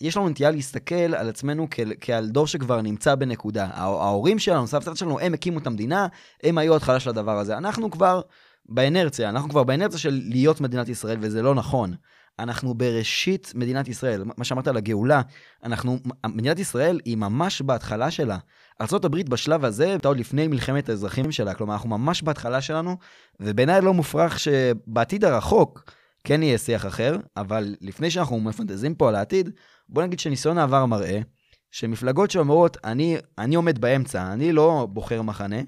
יש 0.00 0.16
לנו 0.16 0.28
נטייה 0.28 0.50
להסתכל 0.50 0.94
על 0.94 1.28
עצמנו 1.28 1.66
כ- 1.70 1.80
כעל 2.00 2.28
דור 2.28 2.46
שכבר 2.46 2.80
נמצא 2.80 3.14
בנקודה. 3.14 3.64
הה- 3.64 3.84
ההורים 3.84 4.38
שלנו, 4.38 4.66
סבתא 4.66 4.94
שלנו, 4.94 5.20
הם 5.20 5.34
הקימו 5.34 5.58
את 5.58 5.66
המדינה, 5.66 6.06
הם 6.42 6.58
היו 6.58 6.76
התחלה 6.76 7.00
של 7.00 7.10
הדבר 7.10 7.38
הזה. 7.38 7.56
אנחנו 7.56 7.90
כבר 7.90 8.20
באנרציה, 8.68 9.28
אנחנו 9.28 9.48
כבר 9.48 9.64
באנרציה 9.64 9.98
של 9.98 10.20
להיות 10.24 10.60
מדינת 10.60 10.88
ישראל, 10.88 11.16
וזה 11.20 11.42
לא 11.42 11.54
נכון. 11.54 11.94
אנחנו 12.38 12.74
בראשית 12.74 13.52
מדינת 13.54 13.88
ישראל. 13.88 14.24
מה 14.36 14.44
שאמרת 14.44 14.68
על 14.68 14.76
הגאולה, 14.76 15.22
אנחנו, 15.64 15.98
מדינת 16.26 16.58
ישראל 16.58 17.00
היא 17.04 17.16
ממש 17.16 17.62
בהתחלה 17.62 18.10
שלה. 18.10 18.38
ארה"ב 18.80 19.16
בשלב 19.28 19.64
הזה 19.64 19.88
הייתה 19.88 20.08
עוד 20.08 20.18
לפני 20.18 20.48
מלחמת 20.48 20.88
האזרחים 20.88 21.32
שלה, 21.32 21.54
כלומר 21.54 21.74
אנחנו 21.74 21.88
ממש 21.88 22.22
בהתחלה 22.22 22.60
שלנו, 22.60 22.96
ובעיניי 23.40 23.80
לא 23.80 23.94
מופרך 23.94 24.38
שבעתיד 24.38 25.24
הרחוק 25.24 25.84
כן 26.24 26.42
יהיה 26.42 26.58
שיח 26.58 26.86
אחר, 26.86 27.16
אבל 27.36 27.74
לפני 27.80 28.10
שאנחנו 28.10 28.40
מפנטזים 28.40 28.94
פה 28.94 29.08
על 29.08 29.14
העתיד, 29.14 29.50
בוא 29.88 30.02
נגיד 30.02 30.18
שניסיון 30.18 30.58
העבר 30.58 30.86
מראה 30.86 31.20
שמפלגות 31.70 32.30
שאומרות, 32.30 32.76
אני, 32.84 33.16
אני 33.38 33.54
עומד 33.54 33.78
באמצע, 33.78 34.32
אני 34.32 34.52
לא 34.52 34.88
בוחר 34.90 35.22
מחנה, 35.22 35.60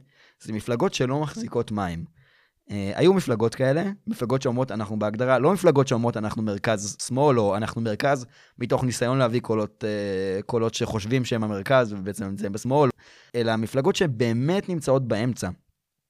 זה 0.42 0.52
מפלגות 0.52 0.94
שלא 0.94 1.20
מחזיקות 1.20 1.72
מים. 1.72 2.04
Uh, 2.68 2.72
היו 2.94 3.14
מפלגות 3.14 3.54
כאלה, 3.54 3.84
מפלגות 4.06 4.42
שאומרות 4.42 4.70
אנחנו 4.70 4.98
בהגדרה, 4.98 5.38
לא 5.38 5.52
מפלגות 5.52 5.88
שאומרות 5.88 6.16
אנחנו 6.16 6.42
מרכז 6.42 6.96
שמאל 7.06 7.38
או 7.38 7.56
אנחנו 7.56 7.80
מרכז 7.80 8.26
מתוך 8.58 8.84
ניסיון 8.84 9.18
להביא 9.18 9.40
קולות, 9.40 9.84
uh, 9.84 10.42
קולות 10.42 10.74
שחושבים 10.74 11.24
שהם 11.24 11.44
המרכז 11.44 11.92
ובעצם 11.92 12.24
נמצאים 12.24 12.52
בשמאל, 12.52 12.90
אלא 13.34 13.56
מפלגות 13.56 13.96
שבאמת 13.96 14.68
נמצאות 14.68 15.08
באמצע. 15.08 15.48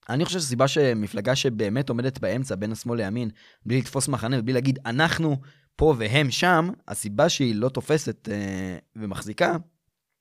אני 0.09 0.25
חושב 0.25 0.39
שהסיבה 0.39 0.69
שמפלגה 0.69 1.37
שבאמת 1.37 1.89
עומדת 1.89 2.19
באמצע 2.19 2.55
בין 2.55 2.73
השמאל 2.73 2.99
לימין, 2.99 3.31
בלי 3.67 3.79
לתפוס 3.79 4.09
מחנה 4.09 4.39
ובלי 4.39 4.53
להגיד 4.53 4.79
אנחנו 4.87 5.37
פה 5.77 5.95
והם 5.99 6.31
שם, 6.31 6.71
הסיבה 6.89 7.29
שהיא 7.29 7.55
לא 7.55 7.69
תופסת 7.69 8.29
uh, 8.29 8.31
ומחזיקה, 8.97 9.57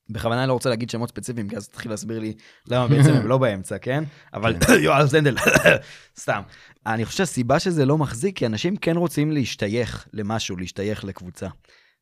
בכוונה 0.09 0.45
לא 0.45 0.53
רוצה 0.53 0.69
להגיד 0.69 0.89
שמות 0.89 1.09
ספציפיים, 1.09 1.49
כי 1.49 1.57
אז 1.57 1.67
תתחיל 1.69 1.91
להסביר 1.91 2.19
לי 2.19 2.33
למה 2.67 2.87
בעצם 2.87 3.13
הם 3.13 3.27
לא 3.27 3.37
באמצע, 3.37 3.77
כן? 3.77 4.03
אבל 4.33 4.55
יועז 4.83 5.13
הנדל, 5.13 5.35
סתם. 6.19 6.41
אני 6.85 7.05
חושב 7.05 7.17
שהסיבה 7.17 7.59
שזה 7.59 7.85
לא 7.85 7.97
מחזיק, 7.97 8.37
כי 8.37 8.45
אנשים 8.45 8.75
כן 8.75 8.97
רוצים 8.97 9.31
להשתייך 9.31 10.07
למשהו, 10.13 10.57
להשתייך 10.57 11.03
לקבוצה. 11.03 11.47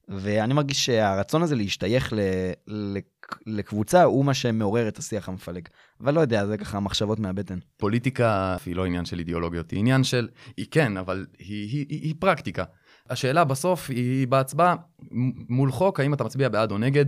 ואני 0.07 0.53
מרגיש 0.53 0.85
שהרצון 0.85 1.43
הזה 1.43 1.55
להשתייך 1.55 2.13
ל, 2.13 2.19
ל, 2.67 2.97
לקבוצה 3.45 4.03
הוא 4.03 4.25
מה 4.25 4.33
שמעורר 4.33 4.87
את 4.87 4.97
השיח 4.97 5.29
המפלג. 5.29 5.67
אבל 6.01 6.13
לא 6.13 6.21
יודע, 6.21 6.45
זה 6.45 6.57
ככה 6.57 6.79
מחשבות 6.79 7.19
מהבטן. 7.19 7.59
פוליטיקה 7.77 8.57
היא 8.65 8.75
לא 8.75 8.85
עניין 8.85 9.05
של 9.05 9.19
אידיאולוגיות, 9.19 9.71
היא 9.71 9.79
עניין 9.79 10.03
של, 10.03 10.27
היא 10.57 10.65
כן, 10.71 10.97
אבל 10.97 11.25
היא, 11.39 11.69
היא, 11.69 11.85
היא, 11.89 11.99
היא 12.01 12.15
פרקטיקה. 12.19 12.63
השאלה 13.09 13.43
בסוף 13.43 13.89
היא 13.89 14.27
בהצבעה 14.27 14.75
מול 15.49 15.71
חוק, 15.71 15.99
האם 15.99 16.13
אתה 16.13 16.23
מצביע 16.23 16.49
בעד 16.49 16.71
או 16.71 16.77
נגד. 16.77 17.05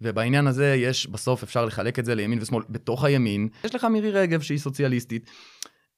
ובעניין 0.00 0.46
הזה 0.46 0.74
יש, 0.74 1.06
בסוף 1.06 1.42
אפשר 1.42 1.64
לחלק 1.64 1.98
את 1.98 2.04
זה 2.04 2.14
לימין 2.14 2.38
ושמאל. 2.42 2.62
בתוך 2.70 3.04
הימין, 3.04 3.48
יש 3.64 3.74
לך 3.74 3.84
מירי 3.84 4.10
רגב 4.10 4.40
שהיא 4.40 4.58
סוציאליסטית. 4.58 5.30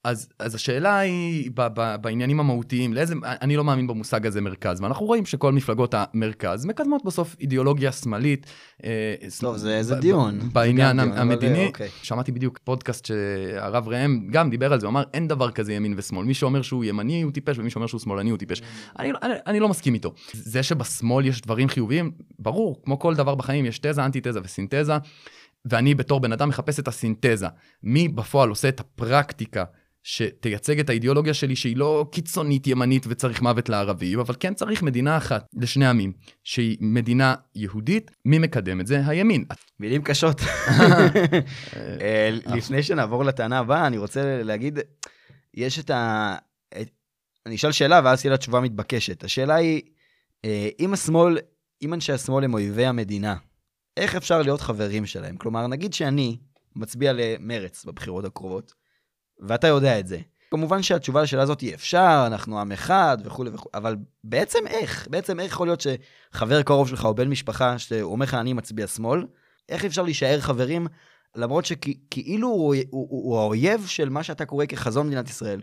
אז, 0.05 0.29
אז 0.39 0.55
השאלה 0.55 0.99
היא 0.99 1.51
ב, 1.55 1.67
ב, 1.75 1.97
בעניינים 2.01 2.41
המהותיים, 2.41 2.95
לאיזה, 2.95 3.15
אני 3.25 3.57
לא 3.57 3.65
מאמין 3.65 3.87
במושג 3.87 4.27
הזה 4.27 4.41
מרכז, 4.41 4.81
ואנחנו 4.81 5.07
רואים 5.07 5.27
שכל 5.27 5.53
מפלגות 5.53 5.95
המרכז 5.97 6.67
מקדמות 6.67 7.05
בסוף 7.05 7.37
אידיאולוגיה 7.41 7.93
שמאלית. 7.93 8.47
אה, 8.85 9.15
טוב, 9.41 9.57
זה, 9.57 9.83
זה 9.83 9.95
דיון. 9.95 10.39
בעניין 10.53 11.01
דיון, 11.01 11.19
המדיני, 11.19 11.59
אבל, 11.59 11.67
אוקיי. 11.67 11.89
שמעתי 12.03 12.33
בדיוק 12.33 12.59
פודקאסט 12.59 13.05
שהרב 13.05 13.89
ראם 13.89 14.29
גם 14.31 14.51
דיבר 14.51 14.73
על 14.73 14.81
זה, 14.81 14.87
הוא 14.87 14.91
אמר 14.91 15.03
אין 15.15 15.29
דבר 15.29 15.51
כזה 15.51 15.73
ימין 15.73 15.95
ושמאל, 15.97 16.27
מי 16.27 16.35
שאומר 16.35 16.63
שהוא 16.63 16.85
ימני 16.85 17.23
הוא 17.23 17.33
טיפש 17.33 17.59
ומי 17.59 17.71
שאומר 17.71 17.87
שהוא 17.87 18.01
שמאלני 18.01 18.31
הוא 18.31 18.39
טיפש. 18.39 18.63
אני, 18.99 19.13
אני, 19.23 19.35
אני 19.47 19.61
לא 19.61 19.69
מסכים 19.69 19.95
איתו. 19.95 20.13
זה 20.33 20.63
שבשמאל 20.63 21.27
יש 21.27 21.41
דברים 21.41 21.69
חיוביים, 21.69 22.11
ברור, 22.39 22.83
כמו 22.85 22.99
כל 22.99 23.15
דבר 23.15 23.35
בחיים 23.35 23.67
יש 23.67 23.79
תזה, 23.79 24.05
אנטיתזה 24.05 24.41
וסינתזה, 24.43 24.97
ואני 25.65 25.95
בתור 25.95 26.21
בן 26.21 26.33
אדם 26.33 26.49
מחפש 26.49 26.81
את 26.81 26.89
הסינתזה. 26.89 27.47
מי 27.83 28.09
בפועל 28.09 28.49
עושה 28.49 28.69
את 28.69 28.81
הפרקטיקה 28.81 29.65
שתייצג 30.09 30.81
את 30.81 30.91
האידיאולוגיה 30.91 31.35
שלי 31.35 31.57
שהיא 31.57 31.77
לא 31.77 32.07
קיצונית 32.13 32.67
ימנית 32.67 33.07
וצריך 33.09 33.43
מוות 33.43 33.69
לערבים, 33.69 34.21
אבל 34.21 34.35
כן 34.41 34.55
צריך 34.55 34.83
מדינה 34.83 35.17
אחת 35.17 35.47
לשני 35.55 35.87
עמים, 35.87 36.13
שהיא 36.45 36.77
מדינה 36.81 37.35
יהודית, 37.55 38.11
מי 38.25 38.39
מקדם 38.39 38.81
את 38.81 38.87
זה? 38.87 39.03
הימין. 39.07 39.45
מילים 39.81 40.03
קשות. 40.03 40.41
אה, 42.01 42.31
לפני 42.47 42.83
שנעבור 42.83 43.25
לטענה 43.25 43.59
הבאה, 43.59 43.87
אני 43.87 43.99
רוצה 43.99 44.43
להגיד, 44.43 44.79
יש 45.55 45.79
את 45.79 45.91
ה... 45.91 46.37
אני 47.47 47.55
אשאל 47.55 47.73
שאלה 47.73 48.01
ואז 48.05 48.21
תהיה 48.21 48.31
לה 48.31 48.37
תשובה 48.37 48.61
מתבקשת. 48.61 49.25
השאלה 49.25 49.55
היא, 49.55 49.83
אה, 50.45 50.69
אם 50.81 50.93
השמאל, 50.93 51.39
אם 51.83 51.95
אנשי 51.95 52.13
השמאל 52.13 52.45
הם 52.45 52.55
אויבי 52.55 52.87
המדינה, 52.87 53.37
איך 53.97 54.15
אפשר 54.15 54.43
להיות 54.43 54.61
חברים 54.61 55.07
שלהם? 55.07 55.37
כלומר, 55.37 55.67
נגיד 55.67 55.95
שאני 55.95 56.37
מצביע 56.77 57.13
למרץ 57.13 57.85
בבחירות 57.85 58.25
הקרובות, 58.25 58.73
ואתה 59.41 59.67
יודע 59.67 59.99
את 59.99 60.07
זה. 60.07 60.19
כמובן 60.51 60.83
שהתשובה 60.83 61.23
לשאלה 61.23 61.43
הזאת 61.43 61.61
היא 61.61 61.75
אפשר, 61.75 62.25
אנחנו 62.27 62.61
עם 62.61 62.73
אחד 62.73 63.19
וכולי 63.25 63.51
וכולי, 63.51 63.71
אבל 63.75 63.97
בעצם 64.25 64.67
איך? 64.67 65.09
בעצם 65.11 65.41
איך 65.41 65.53
יכול 65.53 65.67
להיות 65.67 65.81
שחבר 65.81 66.63
קרוב 66.63 66.89
שלך 66.89 67.05
או 67.05 67.15
בן 67.15 67.29
משפחה 67.29 67.79
שאומר 67.79 68.25
לך 68.25 68.35
אני 68.35 68.53
מצביע 68.53 68.87
שמאל, 68.87 69.27
איך 69.69 69.85
אפשר 69.85 70.03
להישאר 70.03 70.41
חברים 70.41 70.87
למרות 71.37 71.65
שכאילו 71.65 72.49
הוא, 72.49 72.75
הוא, 72.75 72.77
הוא, 72.91 73.25
הוא 73.25 73.39
האויב 73.39 73.87
של 73.87 74.09
מה 74.09 74.23
שאתה 74.23 74.47
קורא 74.47 74.67
כחזון 74.67 75.07
מדינת 75.07 75.29
ישראל. 75.29 75.61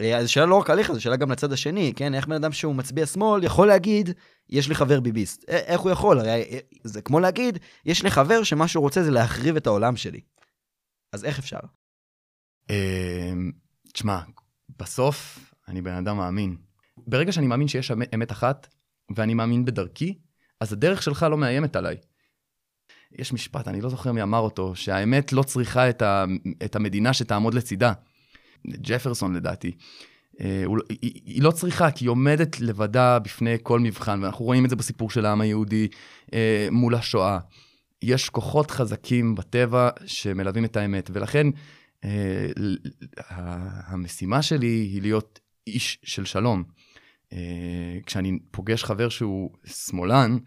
אה, 0.00 0.18
אז 0.18 0.24
השאלה 0.24 0.46
לא 0.46 0.54
רק 0.54 0.70
עליך, 0.70 0.92
זו 0.92 1.00
שאלה 1.00 1.16
גם 1.16 1.30
לצד 1.30 1.52
השני, 1.52 1.92
כן? 1.96 2.14
איך 2.14 2.26
בן 2.26 2.34
אדם 2.34 2.52
שהוא 2.52 2.74
מצביע 2.74 3.06
שמאל 3.06 3.44
יכול 3.44 3.68
להגיד, 3.68 4.10
יש 4.50 4.68
לי 4.68 4.74
חבר 4.74 5.00
ביביסט. 5.00 5.44
א- 5.48 5.52
איך 5.52 5.80
הוא 5.80 5.90
יכול? 5.90 6.18
הרי 6.18 6.30
אה, 6.30 6.58
זה 6.84 7.02
כמו 7.02 7.20
להגיד, 7.20 7.58
יש 7.84 8.02
לי 8.02 8.10
חבר 8.10 8.42
שמה 8.42 8.68
שהוא 8.68 8.82
רוצה 8.82 9.02
זה 9.02 9.10
להחריב 9.10 9.56
את 9.56 9.66
העולם 9.66 9.96
שלי. 9.96 10.20
אז 11.12 11.24
איך 11.24 11.38
אפשר? 11.38 11.58
אמ, 12.70 13.50
תשמע, 13.92 14.20
בסוף 14.78 15.38
אני 15.68 15.82
בן 15.82 15.92
אדם 15.94 16.16
מאמין. 16.16 16.56
ברגע 17.06 17.32
שאני 17.32 17.46
מאמין 17.46 17.68
שיש 17.68 17.90
אמת- 18.14 18.32
אחת, 18.32 18.68
ואני 19.16 19.34
מאמין 19.34 19.64
בדרכי, 19.64 20.18
אז 20.60 20.72
הדרך 20.72 21.02
שלך 21.02 21.26
לא 21.30 21.38
מאיימת 21.38 21.76
עליי. 21.76 21.96
יש 23.18 23.32
משפט, 23.32 23.68
אני 23.68 23.80
לא 23.80 23.88
זוכר 23.88 24.12
מי 24.12 24.22
אמר 24.22 24.38
אותו, 24.38 24.74
שהאמת 24.76 25.32
לא 25.32 25.42
צריכה 25.42 25.90
את, 25.90 26.02
ה, 26.02 26.24
את 26.64 26.76
המדינה 26.76 27.12
שתעמוד 27.12 27.54
לצידה. 27.54 27.92
ג'פרסון 28.66 29.34
לדעתי. 29.36 29.72
אה, 30.40 30.62
הוא, 30.64 30.76
לא- 30.76 30.84
היא, 30.88 31.12
היא 31.24 31.42
לא 31.42 31.50
צריכה, 31.50 31.90
כי 31.90 32.04
היא 32.04 32.10
עומדת 32.10 32.60
לבדה 32.60 33.18
בפני 33.18 33.56
כל 33.62 33.80
מבחן, 33.80 34.22
ואנחנו 34.22 34.44
רואים 34.44 34.64
את 34.64 34.70
זה 34.70 34.76
בסיפור 34.76 35.10
של 35.10 35.26
העם 35.26 35.40
היהודי 35.40 35.88
אה, 36.34 36.68
מול 36.70 36.94
השואה. 36.94 37.38
יש 38.02 38.28
כוחות 38.30 38.70
חזקים 38.70 39.34
בטבע 39.34 39.88
שמלווים 40.06 40.64
את 40.64 40.76
האמת, 40.76 41.10
ולכן 41.12 41.46
המשימה 43.86 44.42
שלי 44.42 44.66
היא 44.66 45.02
להיות 45.02 45.40
איש 45.66 45.98
של 46.02 46.24
שלום. 46.24 46.64
אה, 47.32 47.98
כשאני 48.06 48.38
פוגש 48.50 48.84
חבר 48.84 49.08
שהוא 49.08 49.50
שמאלן, 49.64 50.38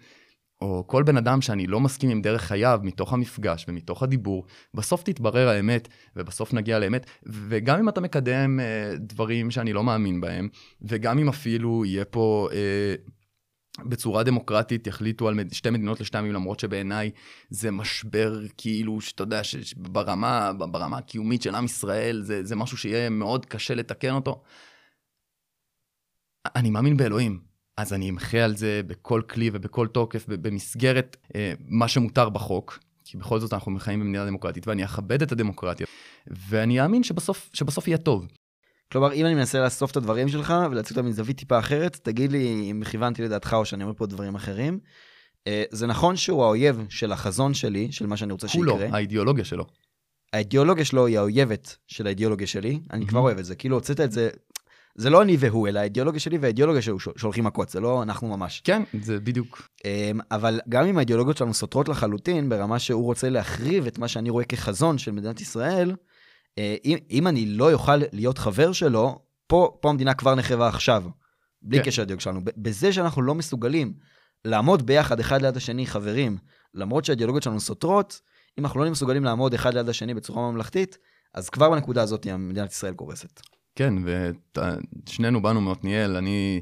או 0.62 0.84
כל 0.88 1.04
בן 1.04 1.18
אדם 1.18 1.42
שאני 1.42 1.68
לא 1.68 1.80
מסכים 1.80 2.10
עם 2.10 2.22
דרך 2.22 2.42
חייו 2.42 2.80
מתוך 2.84 3.14
המפגש 3.14 3.66
ומתוך 3.68 4.04
הדיבור, 4.04 4.46
בסוף 4.74 5.04
תתברר 5.04 5.50
האמת, 5.50 5.88
ובסוף 6.16 6.54
נגיע 6.54 6.80
לאמת, 6.80 7.06
וגם 7.24 7.80
אם 7.80 7.90
אתה 7.90 8.02
מקדם 8.02 8.60
אה, 8.60 8.92
דברים 8.98 9.52
שאני 9.52 9.74
לא 9.74 9.84
מאמין 9.84 10.22
בהם, 10.22 10.50
וגם 10.82 11.20
אם 11.20 11.30
אפילו 11.30 11.86
יהיה 11.86 12.06
פה... 12.06 12.50
אה, 12.54 12.96
בצורה 13.86 14.24
דמוקרטית 14.24 14.88
יחליטו 14.88 15.28
על 15.28 15.40
שתי 15.52 15.70
מדינות 15.70 16.02
לשתי 16.02 16.18
עמים, 16.18 16.34
למרות 16.34 16.60
שבעיניי 16.60 17.12
זה 17.50 17.72
משבר 17.72 18.40
כאילו, 18.58 19.02
שאתה 19.02 19.24
יודע, 19.24 19.44
ש- 19.44 19.56
ש- 19.56 19.74
ברמה, 19.74 20.52
הקיומית 20.98 21.42
של 21.42 21.56
עם 21.56 21.66
ישראל, 21.66 22.22
זה, 22.22 22.44
זה 22.44 22.56
משהו 22.56 22.78
שיהיה 22.78 23.10
מאוד 23.10 23.46
קשה 23.46 23.76
לתקן 23.76 24.12
אותו. 24.14 24.42
אני 26.56 26.70
מאמין 26.70 26.98
באלוהים, 26.98 27.40
אז 27.78 27.94
אני 27.94 28.10
אמחה 28.10 28.38
על 28.38 28.56
זה 28.56 28.82
בכל 28.88 29.22
כלי 29.30 29.50
ובכל 29.54 29.88
תוקף, 29.88 30.26
במסגרת 30.28 31.18
אה, 31.36 31.54
מה 31.68 31.88
שמותר 31.88 32.30
בחוק, 32.30 32.80
כי 33.04 33.18
בכל 33.18 33.40
זאת 33.40 33.54
אנחנו 33.54 33.80
חיים 33.80 34.00
במדינה 34.00 34.26
דמוקרטית, 34.26 34.68
ואני 34.68 34.86
אכבד 34.86 35.22
את 35.22 35.32
הדמוקרטיה, 35.32 35.88
ואני 36.28 36.82
אאמין 36.82 37.04
שבסוף, 37.04 37.50
שבסוף 37.54 37.88
יהיה 37.88 37.98
טוב. 37.98 38.28
כלומר, 38.92 39.14
אם 39.14 39.26
אני 39.26 39.36
מנסה 39.36 39.60
לאסוף 39.60 39.92
את 39.92 39.98
הדברים 39.98 40.28
שלך 40.28 40.54
ולהציג 40.72 40.98
אותם 40.98 41.10
מזווית 41.10 41.38
טיפה 41.38 41.60
אחרת, 41.60 42.00
תגיד 42.04 42.32
לי 42.32 42.72
אם 42.72 42.84
כיוונתי 42.92 43.22
לדעתך 43.22 43.54
או 43.54 43.66
שאני 43.66 43.84
אומר 43.84 43.94
פה 43.98 44.06
דברים 44.06 44.36
אחרים. 44.36 44.80
אה, 45.48 45.64
זה 45.72 45.88
נכון 45.88 46.16
שהוא 46.16 46.44
האויב 46.44 46.86
של 46.90 47.12
החזון 47.12 47.54
שלי, 47.54 47.92
של 47.92 48.06
מה 48.06 48.18
שאני 48.18 48.32
רוצה 48.32 48.48
לא, 48.48 48.52
שיקרה. 48.52 48.98
האידיאולוגיה 48.98 49.46
שלו. 49.46 49.66
האידיאולוגיה 50.34 50.86
שלו 50.86 51.06
היא 51.06 51.20
האויבת 51.20 51.78
של 51.88 52.08
האידיאולוגיה 52.08 52.48
שלי, 52.48 52.80
אני 52.92 53.08
כבר 53.08 53.18
מהמם. 53.18 53.26
אוהב 53.26 53.38
את 53.38 53.46
זה, 53.46 53.56
כאילו 53.56 53.76
הוצאת 53.76 54.00
את 54.00 54.12
זה, 54.12 54.30
זה 54.96 55.10
לא 55.10 55.22
אני 55.22 55.38
והוא, 55.40 55.68
אלא 55.68 55.80
האידיאולוגיה 55.80 56.20
שלי 56.20 56.38
והאידיאולוגיה 56.38 56.82
שלו 56.82 57.00
שהולכים 57.00 57.44
מכות, 57.44 57.70
זה 57.70 57.80
לא 57.80 58.04
אנחנו 58.04 58.28
ממש. 58.28 58.62
כן, 58.64 58.84
זה 59.02 59.20
בדיוק. 59.20 59.70
אמ, 59.86 60.20
אבל 60.32 60.60
גם 60.70 60.86
אם 60.86 60.98
האידיאולוגיות 60.98 61.38
שלנו 61.38 61.54
סותרות 61.54 61.90
לחלוטין, 61.90 62.50
ברמה 62.50 62.80
שהוא 62.80 63.04
רוצה 63.04 63.30
להחריב 63.30 63.88
את 63.88 63.98
מה 63.98 64.08
שאני 64.08 64.30
רואה 64.30 64.46
כחזון 64.46 64.98
של 64.98 65.12
מדינת 65.12 65.42
ישראל, 65.42 65.96
אם, 66.58 66.98
אם 67.12 67.28
אני 67.28 67.46
לא 67.46 67.74
אוכל 67.74 67.98
להיות 68.12 68.38
חבר 68.38 68.72
שלו, 68.72 69.20
פה, 69.48 69.78
פה 69.82 69.90
המדינה 69.90 70.14
כבר 70.14 70.36
נחרבה 70.36 70.68
עכשיו, 70.68 71.04
בלי 71.62 71.78
כן. 71.78 71.86
קשר 71.86 72.02
לאידיאולוגיה 72.02 72.24
שלנו. 72.24 72.42
בזה 72.58 72.94
שאנחנו 72.94 73.22
לא 73.22 73.36
מסוגלים 73.36 73.94
לעמוד 74.46 74.86
ביחד 74.86 75.20
אחד 75.20 75.42
ליד 75.42 75.58
השני, 75.58 75.88
חברים, 75.88 76.38
למרות 76.74 77.06
שהאידיאולוגיות 77.06 77.44
שלנו 77.44 77.60
סותרות, 77.60 78.22
אם 78.60 78.66
אנחנו 78.66 78.84
לא 78.84 78.92
מסוגלים 78.92 79.24
לעמוד 79.24 79.54
אחד 79.54 79.74
ליד 79.74 79.90
השני 79.90 80.14
בצורה 80.14 80.52
ממלכתית, 80.52 80.98
אז 81.34 81.50
כבר 81.50 81.70
בנקודה 81.70 82.02
הזאת 82.02 82.28
מדינת 82.28 82.72
ישראל 82.72 82.94
קורסת. 82.94 83.42
כן, 83.76 83.94
ושנינו 85.08 85.42
באנו 85.42 85.62
מעתניאל, 85.62 86.16
אני, 86.16 86.62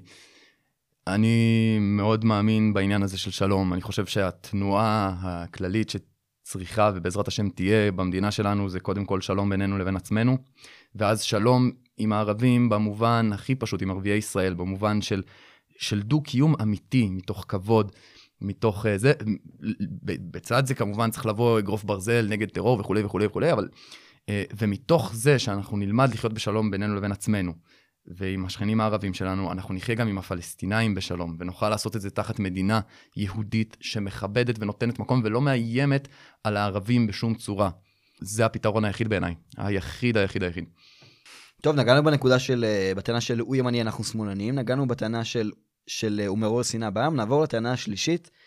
אני 1.07 1.77
מאוד 1.81 2.25
מאמין 2.25 2.73
בעניין 2.73 3.03
הזה 3.03 3.17
של 3.17 3.31
שלום. 3.31 3.73
אני 3.73 3.81
חושב 3.81 4.05
שהתנועה 4.05 5.15
הכללית 5.21 5.89
שצריכה 6.47 6.91
ובעזרת 6.95 7.27
השם 7.27 7.49
תהיה 7.49 7.91
במדינה 7.91 8.31
שלנו, 8.31 8.69
זה 8.69 8.79
קודם 8.79 9.05
כל 9.05 9.21
שלום 9.21 9.49
בינינו 9.49 9.77
לבין 9.77 9.95
עצמנו, 9.95 10.37
ואז 10.95 11.21
שלום 11.21 11.71
עם 11.97 12.13
הערבים 12.13 12.69
במובן 12.69 13.29
הכי 13.33 13.55
פשוט, 13.55 13.81
עם 13.81 13.91
ערביי 13.91 14.17
ישראל, 14.17 14.53
במובן 14.53 15.01
של, 15.01 15.23
של 15.77 16.01
דו-קיום 16.01 16.55
אמיתי, 16.61 17.09
מתוך 17.09 17.45
כבוד. 17.47 17.91
מתוך 18.41 18.85
uh, 18.85 18.89
זה, 18.95 19.13
בצד 20.31 20.65
זה 20.65 20.75
כמובן 20.75 21.11
צריך 21.11 21.25
לבוא 21.25 21.59
אגרוף 21.59 21.83
ברזל 21.83 22.27
נגד 22.29 22.49
טרור 22.49 22.79
וכולי 22.79 23.03
וכולי 23.03 23.25
וכולי, 23.25 23.51
אבל 23.51 23.69
אה, 24.29 24.43
ומתוך 24.57 25.11
זה 25.15 25.39
שאנחנו 25.39 25.77
נלמד 25.77 26.13
לחיות 26.13 26.33
בשלום 26.33 26.71
בינינו 26.71 26.95
לבין 26.95 27.11
עצמנו, 27.11 27.53
ועם 28.07 28.45
השכנים 28.45 28.81
הערבים 28.81 29.13
שלנו, 29.13 29.51
אנחנו 29.51 29.73
נחיה 29.73 29.95
גם 29.95 30.07
עם 30.07 30.17
הפלסטינאים 30.17 30.95
בשלום, 30.95 31.35
ונוכל 31.39 31.69
לעשות 31.69 31.95
את 31.95 32.01
זה 32.01 32.09
תחת 32.09 32.39
מדינה 32.39 32.79
יהודית 33.15 33.77
שמכבדת 33.81 34.55
ונותנת 34.59 34.99
מקום 34.99 35.21
ולא 35.23 35.41
מאיימת 35.41 36.07
על 36.43 36.57
הערבים 36.57 37.07
בשום 37.07 37.35
צורה. 37.35 37.69
זה 38.21 38.45
הפתרון 38.45 38.85
היחיד 38.85 39.07
בעיניי, 39.07 39.35
היחיד 39.57 40.17
היחיד 40.17 40.43
היחיד. 40.43 40.65
טוב, 41.61 41.75
נגענו 41.75 42.03
בנקודה 42.03 42.39
של, 42.39 42.65
אה, 42.67 42.95
בטענה 42.95 43.21
של 43.21 43.39
הוא 43.39 43.55
ימני, 43.55 43.81
אנחנו 43.81 44.03
שמאלנים, 44.03 44.55
נגענו 44.55 44.87
בטענה 44.87 45.25
של, 45.25 45.51
של 45.87 46.21
הוא 46.27 46.37
מעורר 46.37 46.63
שנאה 46.63 46.89
בעם, 46.89 47.15
נעבור 47.15 47.43
לטענה 47.43 47.71
השלישית, 47.71 48.29
אה, 48.33 48.46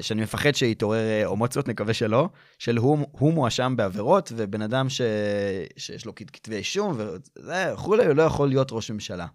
שאני 0.00 0.22
מפחד 0.22 0.54
שיתעורר 0.54 1.32
אמוציות, 1.32 1.68
נקווה 1.68 1.94
שלא, 1.94 2.28
של 2.58 2.76
הוא, 2.76 2.98
הוא 3.10 3.32
מואשם 3.32 3.74
בעבירות, 3.76 4.32
ובן 4.36 4.62
אדם 4.62 4.88
ש, 4.88 5.00
שיש 5.76 6.06
לו 6.06 6.14
כתבי 6.14 6.56
אישום 6.56 6.98
וכולי, 7.46 8.06
הוא 8.06 8.14
לא 8.14 8.22
יכול 8.22 8.48
להיות 8.48 8.68
ראש 8.72 8.90
ממשלה. 8.90 9.26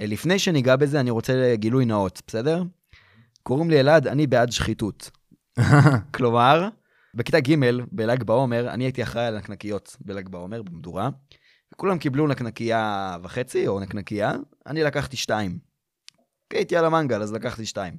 אה, 0.00 0.06
לפני 0.06 0.38
שניגע 0.38 0.76
בזה, 0.76 1.00
אני 1.00 1.10
רוצה 1.10 1.54
גילוי 1.54 1.84
נאות, 1.84 2.22
בסדר? 2.26 2.62
קוראים 3.42 3.70
לי 3.70 3.80
אלעד, 3.80 4.06
אני 4.06 4.26
בעד 4.26 4.52
שחיתות. 4.52 5.10
כלומר, 6.14 6.68
בכיתה 7.14 7.40
ג' 7.40 7.54
בל"ג 7.92 8.22
בעומר, 8.22 8.68
אני 8.70 8.84
הייתי 8.84 9.02
אחראי 9.02 9.26
על 9.26 9.38
נקנקיות 9.38 9.96
בל"ג 10.00 10.28
בעומר, 10.28 10.62
במדורה. 10.62 11.08
כולם 11.76 11.98
קיבלו 11.98 12.26
נקנקייה 12.26 13.16
וחצי, 13.22 13.68
או 13.68 13.80
נקנקייה, 13.80 14.32
אני 14.66 14.82
לקחתי 14.82 15.16
שתיים. 15.16 15.58
הייתי 16.52 16.76
על 16.76 16.84
המנגל, 16.84 17.22
אז 17.22 17.32
לקחתי 17.32 17.66
שתיים. 17.66 17.96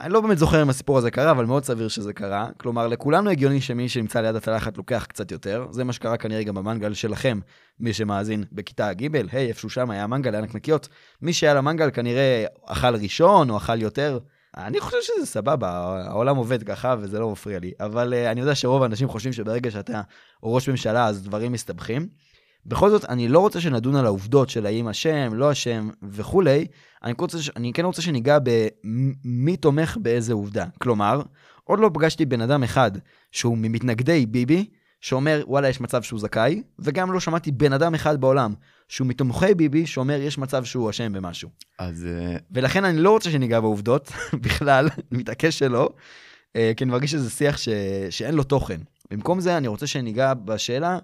אני 0.00 0.12
לא 0.12 0.20
באמת 0.20 0.38
זוכר 0.38 0.62
אם 0.62 0.70
הסיפור 0.70 0.98
הזה 0.98 1.10
קרה, 1.10 1.30
אבל 1.30 1.44
מאוד 1.44 1.64
סביר 1.64 1.88
שזה 1.88 2.12
קרה. 2.12 2.48
כלומר, 2.56 2.86
לכולנו 2.86 3.30
הגיוני 3.30 3.60
שמי 3.60 3.88
שנמצא 3.88 4.20
ליד 4.20 4.36
הצלחת 4.36 4.76
לוקח 4.76 5.06
קצת 5.08 5.30
יותר. 5.30 5.66
זה 5.70 5.84
מה 5.84 5.92
שקרה 5.92 6.16
כנראה 6.16 6.42
גם 6.42 6.54
במנגל 6.54 6.94
שלכם, 6.94 7.40
מי 7.80 7.92
שמאזין 7.92 8.44
בכיתה 8.52 8.92
ג', 8.92 9.16
היי, 9.32 9.48
איפשהו 9.48 9.70
שם 9.70 9.90
היה 9.90 10.06
מנגל, 10.06 10.34
היה 10.34 10.42
נקנקיות. 10.42 10.88
מי 11.22 11.32
שהיה 11.32 11.54
למנגל 11.54 11.90
כנראה 11.90 12.44
אכל 12.66 12.94
ראשון 12.94 13.50
או 13.50 13.56
אכל 13.56 13.82
יותר. 13.82 14.18
אני 14.56 14.80
חושב 14.80 14.98
שזה 15.02 15.26
סבבה, 15.26 15.70
העולם 16.06 16.36
עובד 16.36 16.62
ככה 16.62 16.94
וזה 16.98 17.18
לא 17.18 17.30
מפריע 17.30 17.58
לי. 17.58 17.72
אבל 17.80 18.12
uh, 18.14 18.32
אני 18.32 18.40
יודע 18.40 18.54
שרוב 18.54 18.82
האנשים 18.82 19.08
חושבים 19.08 19.32
שברגע 19.32 19.70
שאתה 19.70 20.00
ראש 20.42 20.68
ממשלה 20.68 21.06
אז 21.06 21.22
דברים 21.22 21.52
מסתבכים. 21.52 22.08
בכל 22.66 22.90
זאת, 22.90 23.04
אני 23.04 23.28
לא 23.28 23.38
רוצה 23.38 23.60
שנדון 23.60 23.96
על 23.96 24.06
העובדות 24.06 24.48
של 24.48 24.66
האם 24.66 24.88
אשם, 24.88 25.34
לא 25.34 25.52
אשם 25.52 25.88
וכולי, 26.02 26.66
אני, 27.06 27.14
רוצה, 27.18 27.38
אני 27.56 27.72
כן 27.72 27.84
רוצה 27.84 28.02
שניגע 28.02 28.38
במי 28.42 29.56
תומך 29.56 29.96
באיזה 30.00 30.32
עובדה. 30.32 30.66
כלומר, 30.78 31.22
עוד 31.64 31.78
לא 31.78 31.90
פגשתי 31.94 32.26
בן 32.26 32.40
אדם 32.40 32.62
אחד 32.62 32.90
שהוא 33.32 33.58
ממתנגדי 33.58 34.26
ביבי, 34.26 34.68
שאומר, 35.00 35.42
וואלה, 35.46 35.68
יש 35.68 35.80
מצב 35.80 36.02
שהוא 36.02 36.20
זכאי, 36.20 36.62
וגם 36.78 37.12
לא 37.12 37.20
שמעתי 37.20 37.52
בן 37.52 37.72
אדם 37.72 37.94
אחד 37.94 38.20
בעולם 38.20 38.54
שהוא 38.88 39.06
מתומכי 39.06 39.54
ביבי, 39.54 39.86
שאומר, 39.86 40.20
יש 40.20 40.38
מצב 40.38 40.64
שהוא 40.64 40.90
אשם 40.90 41.12
במשהו. 41.12 41.50
אז... 41.78 42.06
אה, 42.06 42.36
ולכן 42.50 42.84
אני 42.84 42.98
לא 42.98 43.10
רוצה 43.10 43.30
שניגע 43.30 43.60
בעובדות, 43.60 44.12
בכלל, 44.44 44.88
מתעקש 45.10 45.58
שלא, 45.58 45.90
אה, 46.56 46.72
כי 46.76 46.84
אני 46.84 46.90
מרגיש 46.90 47.10
שזה 47.10 47.30
שיח 47.30 47.56
ש... 47.56 47.68
שאין 48.10 48.34
לו 48.34 48.42
תוכן. 48.42 48.80
במקום 49.10 49.40
זה, 49.40 49.56
אני 49.56 49.68
רוצה 49.68 49.86
שניגע 49.86 50.34
בשאלה, 50.34 50.98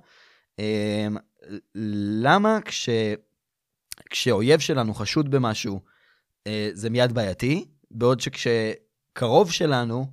אה, 0.61 1.09
למה 2.23 2.59
כש... 2.65 2.89
כשאויב 4.11 4.61
שלנו 4.61 4.95
חשוד 4.95 5.31
במשהו, 5.31 5.81
זה 6.73 6.91
מיד 6.91 7.13
בעייתי, 7.13 7.65
בעוד 7.91 8.21
שכשקרוב 8.21 9.51
שלנו 9.51 10.07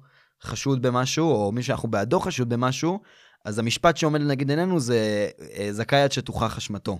חשוד 0.43 0.81
במשהו, 0.81 1.31
או 1.31 1.51
מי 1.51 1.63
שאנחנו 1.63 1.89
בעדו 1.89 2.19
חשוד 2.19 2.49
במשהו, 2.49 2.99
אז 3.45 3.59
המשפט 3.59 3.97
שעומד 3.97 4.21
לנגד 4.21 4.49
עינינו 4.49 4.79
זה 4.79 5.29
אה, 5.57 5.67
זכאי 5.71 6.01
עד 6.01 6.11
שתוכח 6.11 6.57
אשמתו. 6.57 6.99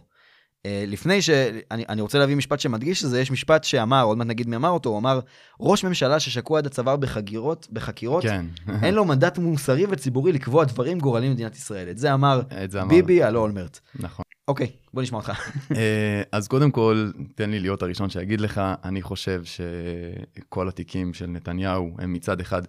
אה, 0.66 0.84
לפני 0.88 1.22
ש... 1.22 1.30
אני, 1.72 1.86
אני 1.90 2.02
רוצה 2.02 2.20
להביא 2.20 2.36
משפט 2.36 2.60
שמדגיש 2.60 3.04
את 3.04 3.10
זה, 3.10 3.22
יש 3.22 3.32
משפט 3.32 3.64
שאמר, 3.64 4.04
עוד 4.04 4.18
מעט 4.18 4.28
נגיד 4.28 4.48
מי 4.48 4.56
אמר 4.56 4.70
אותו, 4.70 4.90
הוא 4.90 4.98
אמר, 4.98 5.20
ראש 5.60 5.84
ממשלה 5.84 6.20
ששקוע 6.20 6.58
עד 6.60 6.66
הצוואר 6.66 6.96
בחגירות, 6.96 7.68
בחקירות, 7.72 8.24
כן. 8.24 8.46
אין 8.84 8.94
לו 8.94 9.06
מנדט 9.06 9.38
מוסרי 9.38 9.86
וציבורי 9.90 10.32
לקבוע 10.32 10.66
דברים 10.66 11.00
גורליים 11.00 11.32
במדינת 11.32 11.56
ישראל. 11.56 11.90
את 11.90 11.98
זה 11.98 12.14
אמר, 12.14 12.42
את 12.64 12.72
זה 12.72 12.82
אמר 12.82 12.90
ביבי 12.90 13.24
על 13.24 13.38
אולמרט. 13.38 13.80
נכון. 13.96 14.26
אוקיי, 14.50 14.72
בוא 14.94 15.02
נשמע 15.02 15.18
אותך. 15.18 15.32
אה, 15.76 16.22
אז 16.32 16.48
קודם 16.48 16.72
כל, 16.72 17.12
תן 17.36 17.50
לי 17.50 17.60
להיות 17.60 17.82
הראשון 17.82 18.10
שיגיד 18.10 18.42
לך, 18.42 18.62
אני 18.84 19.02
חושב 19.02 19.42
שכל 19.44 20.68
התיקים 20.68 21.14
של 21.14 21.26
נתניהו 21.26 21.96
הם 22.00 22.14
מצד 22.14 22.40
אחד 22.40 22.62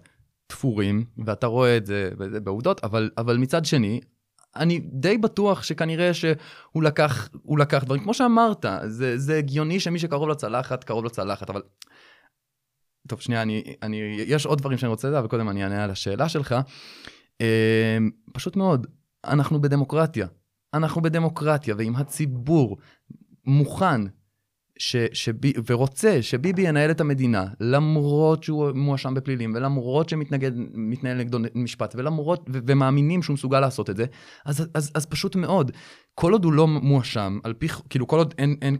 תפורים, 0.47 1.05
ואתה 1.25 1.47
רואה 1.47 1.77
את 1.77 1.85
זה 1.85 2.09
בעובדות, 2.43 2.83
אבל, 2.83 3.09
אבל 3.17 3.37
מצד 3.37 3.65
שני, 3.65 3.99
אני 4.55 4.79
די 4.79 5.17
בטוח 5.17 5.63
שכנראה 5.63 6.13
שהוא 6.13 6.83
לקח, 6.83 7.29
הוא 7.43 7.59
לקח 7.59 7.83
דברים, 7.83 8.03
כמו 8.03 8.13
שאמרת, 8.13 8.65
זה, 8.85 9.17
זה 9.17 9.37
הגיוני 9.37 9.79
שמי 9.79 9.99
שקרוב 9.99 10.29
לצלחת, 10.29 10.83
קרוב 10.83 11.05
לצלחת, 11.05 11.49
אבל... 11.49 11.61
טוב, 13.07 13.21
שנייה, 13.21 13.41
אני, 13.41 13.63
אני, 13.83 13.97
יש 14.27 14.45
עוד 14.45 14.59
דברים 14.59 14.77
שאני 14.77 14.89
רוצה 14.89 15.07
לדעת, 15.07 15.19
אבל 15.19 15.27
קודם 15.27 15.49
אני 15.49 15.63
אענה 15.63 15.83
על 15.83 15.91
השאלה 15.91 16.29
שלך. 16.29 16.55
אה, 17.41 17.97
פשוט 18.33 18.55
מאוד, 18.55 18.87
אנחנו 19.25 19.61
בדמוקרטיה. 19.61 20.27
אנחנו 20.73 21.01
בדמוקרטיה, 21.01 21.75
ואם 21.77 21.95
הציבור 21.95 22.77
מוכן 23.45 24.01
ש, 24.77 24.95
שבי, 25.13 25.53
ורוצה 25.69 26.21
שביבי 26.21 26.61
ינהל 26.61 26.91
את 26.91 27.01
המדינה, 27.01 27.45
למרות 27.59 28.43
שהוא 28.43 28.71
מואשם 28.71 29.13
בפלילים, 29.13 29.53
ולמרות 29.55 30.09
שמתנהל 30.09 31.17
נגדו 31.17 31.37
משפט, 31.55 31.95
ולמרות, 31.97 32.49
ו, 32.53 32.59
ומאמינים 32.67 33.23
שהוא 33.23 33.33
מסוגל 33.33 33.59
לעשות 33.59 33.89
את 33.89 33.97
זה, 33.97 34.05
אז, 34.45 34.67
אז, 34.73 34.91
אז 34.95 35.05
פשוט 35.05 35.35
מאוד, 35.35 35.71
כל 36.13 36.31
עוד 36.31 36.45
הוא 36.45 36.53
לא 36.53 36.67
מואשם, 36.67 37.39
על 37.43 37.53
פי, 37.53 37.67
כאילו 37.89 38.07
כל 38.07 38.17
עוד 38.17 38.33
אין, 38.37 38.55
אין, 38.61 38.77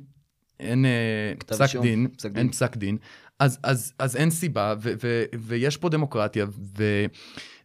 אין 0.62 0.86
אה, 0.86 1.34
פסק 1.48 1.76
דין, 1.82 2.08
פסק 2.18 2.30
דין, 2.30 2.38
אין 2.38 2.52
פסק 2.52 2.78
דין, 2.78 2.98
אז, 3.40 3.60
אז, 3.64 3.94
אז 4.00 4.16
אין 4.16 4.30
סיבה, 4.30 4.76
ו, 4.82 4.94
ו, 5.04 5.24
ויש 5.40 5.78
פה 5.78 5.90
דמוקרטיה, 5.90 6.46
ו, 6.78 7.06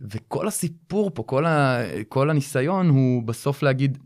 וכל 0.01 0.49
הסיפור 0.49 1.11
פה, 1.15 1.23
כל, 1.23 1.47
ה, 1.47 1.83
כל 2.09 2.31
הניסיון 2.31 2.89
הוא 2.89 3.23
בסוף 3.23 3.63
להגיד, 3.63 3.99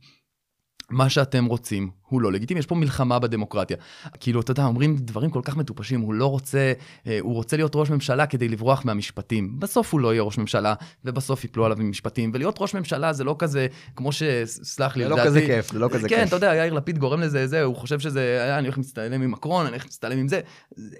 מה 0.90 1.08
שאתם 1.08 1.44
רוצים 1.44 1.90
הוא 2.10 2.20
לא 2.20 2.32
לגיטימי, 2.32 2.60
יש 2.60 2.66
פה 2.66 2.74
מלחמה 2.74 3.18
בדמוקרטיה. 3.18 3.76
כאילו, 4.20 4.40
אתה 4.40 4.50
יודע, 4.50 4.64
אומרים 4.64 4.96
דברים 4.96 5.30
כל 5.30 5.40
כך 5.44 5.56
מטופשים, 5.56 6.00
הוא 6.00 6.14
לא 6.14 6.26
רוצה, 6.26 6.72
אה, 7.06 7.18
הוא 7.20 7.34
רוצה 7.34 7.56
להיות 7.56 7.72
ראש 7.76 7.90
ממשלה 7.90 8.26
כדי 8.26 8.48
לברוח 8.48 8.84
מהמשפטים. 8.84 9.60
בסוף 9.60 9.92
הוא 9.92 10.00
לא 10.00 10.12
יהיה 10.12 10.22
ראש 10.22 10.38
ממשלה, 10.38 10.74
ובסוף 11.04 11.44
יפלו 11.44 11.64
עליו 11.64 11.76
משפטים. 11.80 12.30
ולהיות 12.34 12.56
ראש 12.60 12.74
ממשלה 12.74 13.12
זה 13.12 13.24
לא 13.24 13.36
כזה, 13.38 13.66
כמו 13.96 14.12
ש... 14.12 14.22
סלח 14.44 14.96
לי, 14.96 15.04
זה 15.04 15.08
לא 15.08 15.16
כזה 15.24 15.40
כיף, 15.40 15.72
זה 15.72 15.78
לא 15.78 15.88
כזה 15.88 16.08
כן, 16.08 16.08
כיף. 16.08 16.18
כן, 16.18 16.26
אתה 16.26 16.36
יודע, 16.36 16.54
יאיר 16.54 16.72
לפיד 16.72 16.98
גורם 16.98 17.20
לזה, 17.20 17.46
זה, 17.46 17.62
הוא 17.62 17.76
חושב 17.76 18.00
שזה, 18.00 18.38
אה, 18.40 18.58
אני 18.58 18.66
הולך 18.66 18.78
להצטלם 18.78 19.22
עם 19.22 19.30
מקרון, 19.30 19.66
אני 19.66 19.70
הולך 19.70 19.84
להצטלם 19.84 20.18
עם 20.18 20.28
זה. 20.28 20.40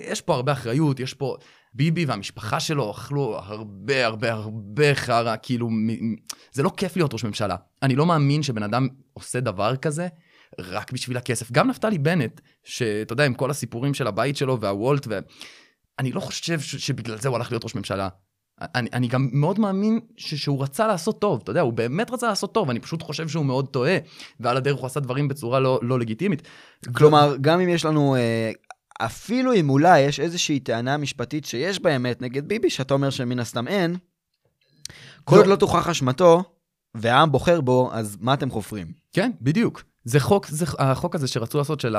יש 0.01 0.21
פה 0.21 0.35
הרבה 0.35 0.53
אחריות, 0.53 1.01
יש 1.01 1.15
פה... 1.15 1.37
ביבי 1.75 2.05
והמשפחה 2.05 2.61
שלו 2.61 2.91
אכלו 2.91 3.39
הרבה 3.43 4.07
הרבה 4.07 4.33
הרבה 4.33 4.95
חרא, 4.95 5.37
כאילו, 5.43 5.69
זה 6.53 6.63
לא 6.63 6.71
כיף 6.77 6.97
להיות 6.97 7.13
ראש 7.13 7.25
ממשלה. 7.25 7.57
אני 7.83 7.97
לא 7.97 8.07
מאמין 8.07 8.43
שבן 8.43 8.63
אדם 8.63 8.89
עושה 9.13 9.41
דבר 9.41 9.77
כזה 9.77 10.09
רק 10.59 10.93
בשביל 10.93 11.17
הכסף. 11.17 11.53
גם 11.53 11.69
נפתלי 11.69 11.99
בנט, 11.99 12.41
שאתה 12.65 13.13
יודע, 13.13 13.25
עם 13.27 13.35
כל 13.35 13.51
הסיפורים 13.51 13.95
של 13.95 14.07
הבית 14.07 14.37
שלו 14.37 14.61
והוולט, 14.61 15.07
ו... 15.09 15.19
אני 15.99 16.13
לא 16.13 16.21
חושב 16.21 16.61
ש- 16.61 16.77
שבגלל 16.77 17.19
זה 17.19 17.29
הוא 17.29 17.37
הלך 17.37 17.53
להיות 17.53 17.65
ראש 17.65 17.75
ממשלה. 17.75 18.09
אני, 18.61 18.89
אני 18.93 19.09
גם 19.09 19.29
מאוד 19.33 19.59
מאמין 19.61 20.01
ש- 20.17 20.35
שהוא 20.35 20.63
רצה 20.63 20.87
לעשות 20.87 21.21
טוב, 21.21 21.41
אתה 21.43 21.51
יודע, 21.51 21.61
הוא 21.61 21.73
באמת 21.73 22.11
רצה 22.11 22.29
לעשות 22.29 22.55
טוב, 22.55 22.71
אני 22.71 22.81
פשוט 22.81 23.03
חושב 23.03 23.29
שהוא 23.29 23.45
מאוד 23.45 23.69
טועה, 23.69 23.97
ועל 24.41 24.57
הדרך 24.57 24.79
הוא 24.79 24.87
עשה 24.87 25.01
דברים 25.01 25.29
בצורה 25.29 25.61
לא, 25.61 25.81
לא 25.83 25.99
לגיטימית. 25.99 26.43
כלומר, 26.95 27.37
גם 27.41 27.61
אם 27.61 27.69
יש 27.69 27.85
לנו, 27.85 28.17
אה, 28.17 28.51
אפילו 29.01 29.55
אם 29.55 29.71
אולי 29.71 30.01
יש 30.01 30.21
איזושהי 30.21 30.61
טענה 30.61 30.97
משפטית 30.97 31.45
שיש 31.45 31.81
בה 31.81 31.97
אמת 31.97 32.23
נגד 32.23 32.49
ביבי, 32.49 32.71
שאתה 32.71 32.95
אומר 32.95 33.11
שמן 33.11 33.39
הסתם 33.39 33.69
אין, 33.69 33.97
כל 35.25 35.37
לא. 35.37 35.41
עוד 35.41 35.47
לא 35.47 35.57
תוכח 35.57 35.89
אשמתו, 35.89 36.43
והעם 36.95 37.33
בוחר 37.33 37.61
בו, 37.61 37.91
אז 37.93 38.17
מה 38.21 38.35
אתם 38.35 38.51
חופרים? 38.51 38.93
כן, 39.13 39.31
בדיוק. 39.41 39.83
זה 40.05 40.21
חוק, 40.21 40.47
זה, 40.47 40.67
החוק 40.79 41.15
הזה 41.15 41.27
שרצו 41.27 41.59
לעשות 41.59 41.81
של 41.81 41.97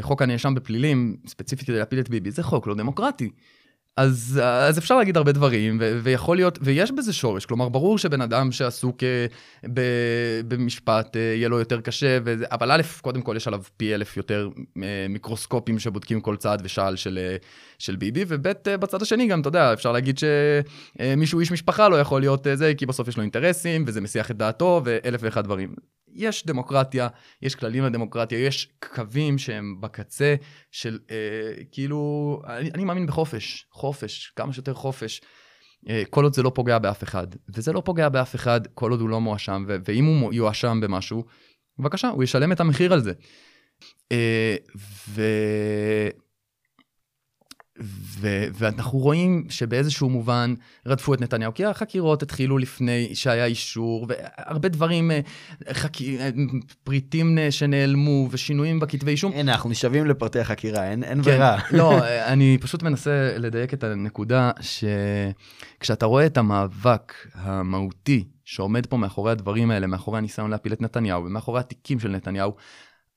חוק 0.00 0.22
הנאשם 0.22 0.54
בפלילים, 0.54 1.16
ספציפית 1.26 1.66
כדי 1.66 1.78
להפיל 1.78 2.00
את 2.00 2.08
ביבי, 2.08 2.30
זה 2.30 2.42
חוק 2.42 2.66
לא 2.66 2.74
דמוקרטי. 2.74 3.30
אז, 3.96 4.40
אז 4.44 4.78
אפשר 4.78 4.96
להגיד 4.96 5.16
הרבה 5.16 5.32
דברים, 5.32 5.76
ו- 5.80 5.98
ויכול 6.02 6.36
להיות, 6.36 6.58
ויש 6.62 6.92
בזה 6.92 7.12
שורש. 7.12 7.46
כלומר, 7.46 7.68
ברור 7.68 7.98
שבן 7.98 8.20
אדם 8.20 8.52
שעסוק 8.52 9.02
אה, 9.02 9.26
ב- 9.74 10.40
במשפט, 10.48 11.16
אה, 11.16 11.20
יהיה 11.20 11.48
לו 11.48 11.58
יותר 11.58 11.80
קשה, 11.80 12.18
וזה, 12.24 12.44
אבל 12.50 12.72
א', 12.72 12.82
קודם 13.00 13.22
כל 13.22 13.36
יש 13.36 13.46
עליו 13.46 13.62
פי 13.76 13.94
אלף 13.94 14.16
יותר 14.16 14.48
אה, 14.82 15.06
מיקרוסקופים 15.08 15.78
שבודקים 15.78 16.20
כל 16.20 16.36
צעד 16.36 16.60
ושעל 16.64 16.96
של, 16.96 17.18
אה, 17.22 17.36
של 17.78 17.96
ביבי, 17.96 18.24
וב', 18.28 18.46
אה, 18.46 18.76
בצד 18.76 19.02
השני 19.02 19.26
גם, 19.26 19.40
אתה 19.40 19.48
יודע, 19.48 19.72
אפשר 19.72 19.92
להגיד 19.92 20.18
שמישהו 20.18 21.40
איש 21.40 21.52
משפחה 21.52 21.88
לא 21.88 22.00
יכול 22.00 22.20
להיות 22.20 22.46
אה, 22.46 22.56
זה, 22.56 22.72
כי 22.74 22.86
בסוף 22.86 23.08
יש 23.08 23.16
לו 23.16 23.22
אינטרסים, 23.22 23.84
וזה 23.86 24.00
מסיח 24.00 24.30
את 24.30 24.36
דעתו, 24.36 24.82
ואלף 24.84 25.20
ואחד 25.22 25.44
דברים. 25.44 25.74
יש 26.16 26.46
דמוקרטיה, 26.46 27.08
יש 27.42 27.54
כללים 27.54 27.84
לדמוקרטיה, 27.84 28.46
יש 28.46 28.68
קווים 28.94 29.38
שהם 29.38 29.80
בקצה 29.80 30.34
של 30.70 30.98
אה, 31.10 31.64
כאילו, 31.72 32.42
אני, 32.46 32.70
אני 32.74 32.84
מאמין 32.84 33.06
בחופש, 33.06 33.66
חופש, 33.70 34.32
כמה 34.36 34.52
שיותר 34.52 34.74
חופש. 34.74 35.20
אה, 35.88 36.02
כל 36.10 36.24
עוד 36.24 36.34
זה 36.34 36.42
לא 36.42 36.52
פוגע 36.54 36.78
באף 36.78 37.02
אחד, 37.02 37.26
וזה 37.48 37.72
לא 37.72 37.82
פוגע 37.84 38.08
באף 38.08 38.34
אחד 38.34 38.60
כל 38.74 38.90
עוד 38.90 39.00
הוא 39.00 39.08
לא 39.08 39.20
מואשם, 39.20 39.64
ו- 39.68 39.76
ואם 39.88 40.04
הוא 40.04 40.34
יואשם 40.34 40.80
במשהו, 40.80 41.24
בבקשה, 41.78 42.08
הוא 42.08 42.24
ישלם 42.24 42.52
את 42.52 42.60
המחיר 42.60 42.92
על 42.92 43.00
זה. 43.00 43.12
אה, 44.12 44.56
ו- 45.08 46.08
ו- 47.80 48.46
ואנחנו 48.54 48.98
רואים 48.98 49.44
שבאיזשהו 49.48 50.10
מובן 50.10 50.54
רדפו 50.86 51.14
את 51.14 51.20
נתניהו, 51.20 51.54
כי 51.54 51.64
החקירות 51.64 52.22
התחילו 52.22 52.58
לפני 52.58 53.10
שהיה 53.14 53.44
אישור, 53.44 54.06
והרבה 54.08 54.68
דברים, 54.68 55.10
אה, 55.10 55.20
חק... 55.72 56.02
אה, 56.02 56.30
פריטים 56.84 57.38
שנעלמו 57.50 58.28
ושינויים 58.30 58.80
בכתבי 58.80 59.10
אישום. 59.10 59.32
הנה, 59.32 59.52
אנחנו 59.52 59.70
נשאבים 59.70 60.06
לפרטי 60.06 60.40
החקירה, 60.40 60.90
אין, 60.90 61.04
אין 61.04 61.18
כן, 61.18 61.22
ברירה. 61.22 61.58
לא, 61.70 61.98
אני 62.32 62.58
פשוט 62.60 62.82
מנסה 62.82 63.38
לדייק 63.38 63.74
את 63.74 63.84
הנקודה 63.84 64.50
שכשאתה 64.60 66.06
רואה 66.06 66.26
את 66.26 66.38
המאבק 66.38 67.12
המהותי 67.34 68.24
שעומד 68.44 68.86
פה 68.86 68.96
מאחורי 68.96 69.32
הדברים 69.32 69.70
האלה, 69.70 69.86
מאחורי 69.86 70.18
הניסיון 70.18 70.50
להפיל 70.50 70.72
את 70.72 70.80
נתניהו 70.82 71.24
ומאחורי 71.24 71.60
התיקים 71.60 72.00
של 72.00 72.08
נתניהו, 72.08 72.54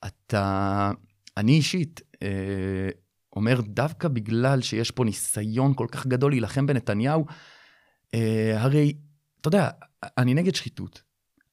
אתה, 0.06 0.92
אני 1.38 1.52
אישית, 1.52 2.02
אה, 2.24 2.90
אומר 3.36 3.62
דווקא 3.62 4.08
בגלל 4.08 4.62
שיש 4.62 4.92
פה 4.92 5.06
ניסיון 5.06 5.74
כל 5.74 5.88
כך 5.92 6.08
גדול 6.08 6.32
להילחם 6.32 6.66
בנתניהו, 6.66 7.26
אה, 8.14 8.54
הרי, 8.58 8.94
אתה 9.42 9.48
יודע, 9.48 9.70
אני 10.18 10.34
נגד 10.34 10.56
שחיתות, 10.56 11.02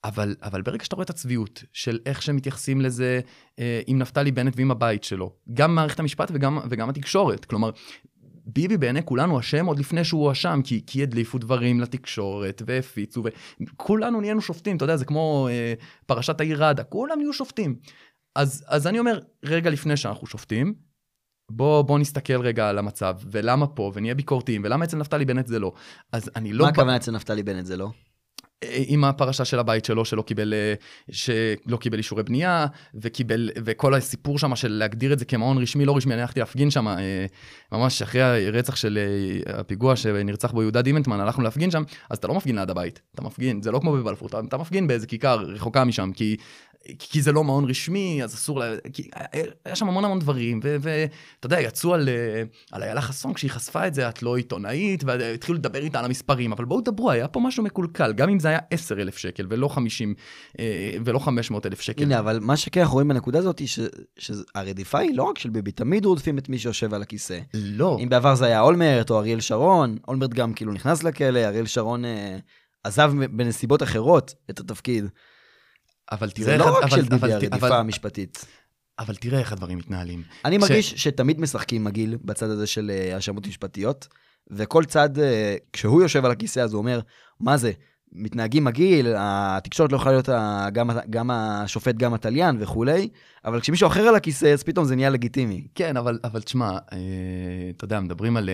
אבל, 0.04 0.36
אבל 0.42 0.62
ברגע 0.62 0.84
שאתה 0.84 0.96
רואה 0.96 1.04
את 1.04 1.10
הצביעות 1.10 1.64
של 1.72 1.98
איך 2.06 2.22
שהם 2.22 2.36
מתייחסים 2.36 2.80
לזה 2.80 3.20
אה, 3.58 3.80
עם 3.86 3.98
נפתלי 3.98 4.32
בנט 4.32 4.54
ועם 4.56 4.70
הבית 4.70 5.04
שלו, 5.04 5.32
גם 5.54 5.74
מערכת 5.74 6.00
המשפט 6.00 6.30
וגם, 6.34 6.58
וגם 6.70 6.88
התקשורת, 6.88 7.44
כלומר, 7.44 7.70
ביבי 8.46 8.76
בעיני 8.76 9.04
כולנו 9.04 9.40
אשם 9.40 9.66
עוד 9.66 9.78
לפני 9.78 10.04
שהוא 10.04 10.24
הואשם, 10.24 10.60
כי, 10.64 10.82
כי 10.86 11.02
הדליפו 11.02 11.38
דברים 11.38 11.80
לתקשורת 11.80 12.62
והפיצו, 12.66 13.24
וכולנו 13.60 14.20
נהיינו 14.20 14.40
שופטים, 14.40 14.76
אתה 14.76 14.84
יודע, 14.84 14.96
זה 14.96 15.04
כמו 15.04 15.48
אה, 15.50 15.74
פרשת 16.06 16.40
העיר 16.40 16.64
ראדה, 16.64 16.84
כולם 16.84 17.20
יהיו 17.20 17.32
שופטים. 17.32 17.76
אז, 18.34 18.64
אז 18.68 18.86
אני 18.86 18.98
אומר, 18.98 19.20
רגע 19.44 19.70
לפני 19.70 19.96
שאנחנו 19.96 20.26
שופטים, 20.26 20.74
בוא, 21.50 21.82
בוא 21.82 21.98
נסתכל 21.98 22.40
רגע 22.40 22.68
על 22.68 22.78
המצב, 22.78 23.16
ולמה 23.30 23.66
פה, 23.66 23.92
ונהיה 23.94 24.14
ביקורתיים, 24.14 24.62
ולמה 24.64 24.84
אצל 24.84 24.96
נפתלי 24.96 25.24
בנט 25.24 25.46
זה 25.46 25.58
לא. 25.58 25.72
אז 26.12 26.30
אני 26.36 26.52
לא... 26.52 26.64
מה 26.64 26.70
הכוונה 26.70 26.92
בא... 26.92 26.96
אצל 26.96 27.12
נפתלי 27.12 27.42
בנט 27.42 27.66
זה 27.66 27.76
לא? 27.76 27.90
אה, 28.64 28.82
עם 28.86 29.04
הפרשה 29.04 29.44
של 29.44 29.58
הבית 29.58 29.84
שלו, 29.84 30.04
שלא 30.04 30.22
קיבל, 30.22 30.54
אה, 30.54 30.74
שלא 31.10 31.76
קיבל 31.76 31.98
אישורי 31.98 32.22
בנייה, 32.22 32.66
וקיבל, 32.94 33.50
וכל 33.64 33.94
הסיפור 33.94 34.38
שם 34.38 34.56
של 34.56 34.72
להגדיר 34.72 35.12
את 35.12 35.18
זה 35.18 35.24
כמעון 35.24 35.58
רשמי, 35.58 35.84
לא 35.84 35.96
רשמי, 35.96 36.14
אני 36.14 36.22
הלכתי 36.22 36.40
להפגין 36.40 36.70
שם, 36.70 36.88
אה, 36.88 37.26
ממש 37.72 38.02
אחרי 38.02 38.22
הרצח 38.22 38.76
של 38.76 38.98
הפיגוע 39.46 39.96
שנרצח 39.96 40.52
בו 40.52 40.62
יהודה 40.62 40.82
דימנטמן, 40.82 41.20
הלכנו 41.20 41.44
להפגין 41.44 41.70
שם, 41.70 41.82
אז 42.10 42.18
אתה 42.18 42.28
לא 42.28 42.34
מפגין 42.34 42.58
ליד 42.58 42.70
הבית, 42.70 43.00
אתה 43.14 43.22
מפגין, 43.22 43.62
זה 43.62 43.70
לא 43.70 43.78
כמו 43.78 43.92
בבלפור, 43.92 44.28
אתה, 44.28 44.40
אתה 44.48 44.56
מפגין 44.58 44.86
באיזה 44.86 45.06
כיכר 45.06 45.38
רחוקה 45.38 45.84
משם, 45.84 46.10
כי 46.14 46.36
כי 46.98 47.22
זה 47.22 47.32
לא 47.32 47.44
מעון 47.44 47.70
רשמי, 47.70 48.20
אז 48.24 48.34
אסור 48.34 48.60
לה... 48.60 48.74
כי 48.92 49.10
היה 49.64 49.76
שם 49.76 49.88
המון 49.88 50.04
המון 50.04 50.18
דברים, 50.18 50.60
ואתה 50.62 51.46
יודע, 51.46 51.60
יצאו 51.60 51.94
על, 51.94 52.08
אה, 52.08 52.42
על 52.72 52.82
איילה 52.82 53.00
חסון 53.00 53.34
כשהיא 53.34 53.50
חשפה 53.50 53.86
את 53.86 53.94
זה, 53.94 54.08
את 54.08 54.22
לא 54.22 54.36
עיתונאית, 54.36 55.04
והתחילו 55.04 55.58
לדבר 55.58 55.82
איתה 55.82 55.98
על 55.98 56.04
המספרים, 56.04 56.52
אבל 56.52 56.64
בואו 56.64 56.80
דברו, 56.80 57.10
היה 57.10 57.28
פה 57.28 57.40
משהו 57.40 57.64
מקולקל, 57.64 58.12
גם 58.12 58.28
אם 58.28 58.38
זה 58.38 58.48
היה 58.48 58.58
10,000 58.70 59.18
שקל 59.18 59.46
ולא 59.50 59.68
50, 59.68 60.14
אה, 60.58 60.96
ולא 61.04 61.18
500,000 61.18 61.80
שקל. 61.80 62.02
הנה, 62.02 62.18
אבל 62.18 62.38
מה 62.40 62.56
שכן 62.56 62.80
אנחנו 62.80 62.94
רואים 62.94 63.08
בנקודה 63.08 63.38
הזאת, 63.38 63.62
ש, 63.66 63.80
שהרדיפה 64.18 64.98
היא 64.98 65.16
לא 65.16 65.22
רק 65.22 65.38
של 65.38 65.50
ביבי, 65.50 65.72
תמיד 65.72 66.04
רודפים 66.04 66.38
את 66.38 66.48
מי 66.48 66.58
שיושב 66.58 66.94
על 66.94 67.02
הכיסא. 67.02 67.38
לא. 67.54 67.98
אם 68.02 68.08
בעבר 68.08 68.34
זה 68.34 68.46
היה 68.46 68.60
אולמרט 68.60 69.10
או 69.10 69.18
אריאל 69.18 69.40
שרון, 69.40 69.96
אולמרט 70.08 70.30
גם 70.30 70.52
כאילו 70.52 70.72
נכנס 70.72 71.02
לכלא, 71.02 71.38
אריאל 71.38 71.66
שרון 71.66 72.04
אה, 72.04 72.38
עזב 72.84 73.12
בנסיבות 73.30 73.82
אחרות 73.82 74.34
את 74.50 74.60
התפקיד. 74.60 75.04
אבל 76.12 76.30
תראה 76.30 76.54
איך... 76.54 76.62
זה 76.62 76.70
לא 76.70 76.78
רק 76.78 76.90
של 76.90 77.02
ביבי 77.02 77.32
הרדיפה 77.32 77.78
המשפטית. 77.78 78.46
אבל 78.98 79.14
תראה 79.14 79.38
איך 79.38 79.52
הדברים 79.52 79.78
מתנהלים. 79.78 80.22
אני 80.44 80.58
מרגיש 80.58 80.94
שתמיד 80.94 81.40
משחקים 81.40 81.84
מגעיל 81.84 82.16
בצד 82.24 82.50
הזה 82.50 82.66
של 82.66 82.90
אה, 82.94 83.14
האשמות 83.14 83.46
משפטיות, 83.46 84.08
וכל 84.50 84.84
צד, 84.84 85.18
אה, 85.18 85.56
כשהוא 85.72 86.02
יושב 86.02 86.24
על 86.24 86.30
הכיסא, 86.30 86.60
אז 86.60 86.72
הוא 86.72 86.78
אומר, 86.78 87.00
מה 87.40 87.56
זה? 87.56 87.72
מתנהגים 88.12 88.64
מגעיל, 88.64 89.14
התקשורת 89.18 89.92
לא 89.92 89.96
יכולה 89.96 90.12
להיות 90.12 90.28
גם, 90.72 90.90
גם 91.10 91.30
השופט, 91.30 91.94
גם 91.94 92.14
התליין 92.14 92.56
וכולי, 92.60 93.08
אבל 93.44 93.60
כשמישהו 93.60 93.86
אחר 93.86 94.00
על 94.00 94.14
הכיסא, 94.14 94.46
אז 94.46 94.62
פתאום 94.62 94.84
זה 94.84 94.96
נהיה 94.96 95.10
לגיטימי. 95.10 95.66
כן, 95.74 95.96
אבל, 95.96 96.18
אבל 96.24 96.42
תשמע, 96.42 96.70
אה, 96.70 96.98
אתה 97.76 97.84
יודע, 97.84 98.00
מדברים 98.00 98.36
על, 98.36 98.50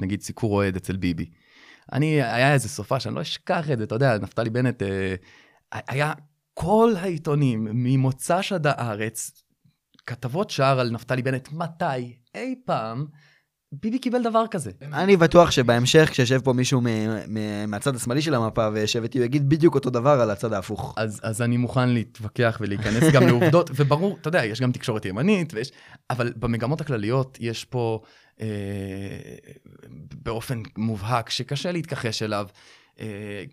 נגיד, 0.00 0.22
סיקור 0.22 0.52
אוהד 0.52 0.76
אצל 0.76 0.96
ביבי. 0.96 1.30
אני, 1.92 2.22
היה 2.22 2.52
איזה 2.52 2.68
סופה 2.68 3.00
שאני 3.00 3.14
לא 3.14 3.20
אשכח 3.20 3.70
את 3.70 3.78
זה, 3.78 3.84
אתה 3.84 3.94
יודע, 3.94 4.18
נפתלי 4.18 4.50
בנט, 4.50 4.82
היה 5.72 6.12
כל 6.54 6.92
העיתונים 6.96 7.68
ממוצ"ש 7.70 8.52
עד 8.52 8.66
הארץ, 8.66 9.42
כתבות 10.06 10.50
שער 10.50 10.80
על 10.80 10.90
נפתלי 10.90 11.22
בנט, 11.22 11.48
מתי, 11.52 12.16
אי 12.34 12.54
פעם, 12.64 13.06
ביבי 13.82 13.98
קיבל 13.98 14.22
דבר 14.22 14.44
כזה. 14.50 14.70
אני 14.82 15.16
בטוח 15.16 15.50
שבהמשך, 15.50 16.08
כשישב 16.10 16.40
פה 16.44 16.52
מישהו 16.52 16.82
מהצד 17.68 17.96
השמאלי 17.96 18.22
של 18.22 18.34
המפה 18.34 18.68
וישב 18.72 19.02
איתי, 19.02 19.18
הוא 19.18 19.24
יגיד 19.24 19.48
בדיוק 19.48 19.74
אותו 19.74 19.90
דבר 19.90 20.20
על 20.20 20.30
הצד 20.30 20.52
ההפוך. 20.52 20.94
אז, 20.96 21.20
אז 21.22 21.42
אני 21.42 21.56
מוכן 21.56 21.88
להתווכח 21.88 22.58
ולהיכנס 22.60 23.12
גם 23.12 23.26
לעובדות, 23.26 23.70
וברור, 23.76 24.16
אתה 24.20 24.28
יודע, 24.28 24.44
יש 24.44 24.60
גם 24.60 24.72
תקשורת 24.72 25.04
ימנית, 25.04 25.54
ויש, 25.54 25.72
אבל 26.10 26.32
במגמות 26.36 26.80
הכלליות 26.80 27.38
יש 27.40 27.64
פה 27.64 28.00
אה, 28.40 28.46
באופן 30.14 30.62
מובהק 30.76 31.30
שקשה 31.30 31.72
להתכחש 31.72 32.22
אליו. 32.22 32.46
אה, 33.00 33.06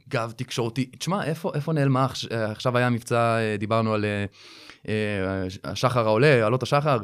גב 0.10 0.34
תקשורתי. 0.36 0.86
תשמע, 0.86 1.24
איפה, 1.24 1.52
איפה 1.56 1.74
נעלמה, 1.74 2.08
עכשיו 2.32 2.78
היה 2.78 2.90
מבצע, 2.90 3.38
אה, 3.38 3.56
דיברנו 3.60 3.94
על 3.94 4.06
אה, 4.88 5.46
השחר 5.64 6.08
העולה, 6.08 6.46
עלות 6.46 6.64
השחר, 6.64 7.00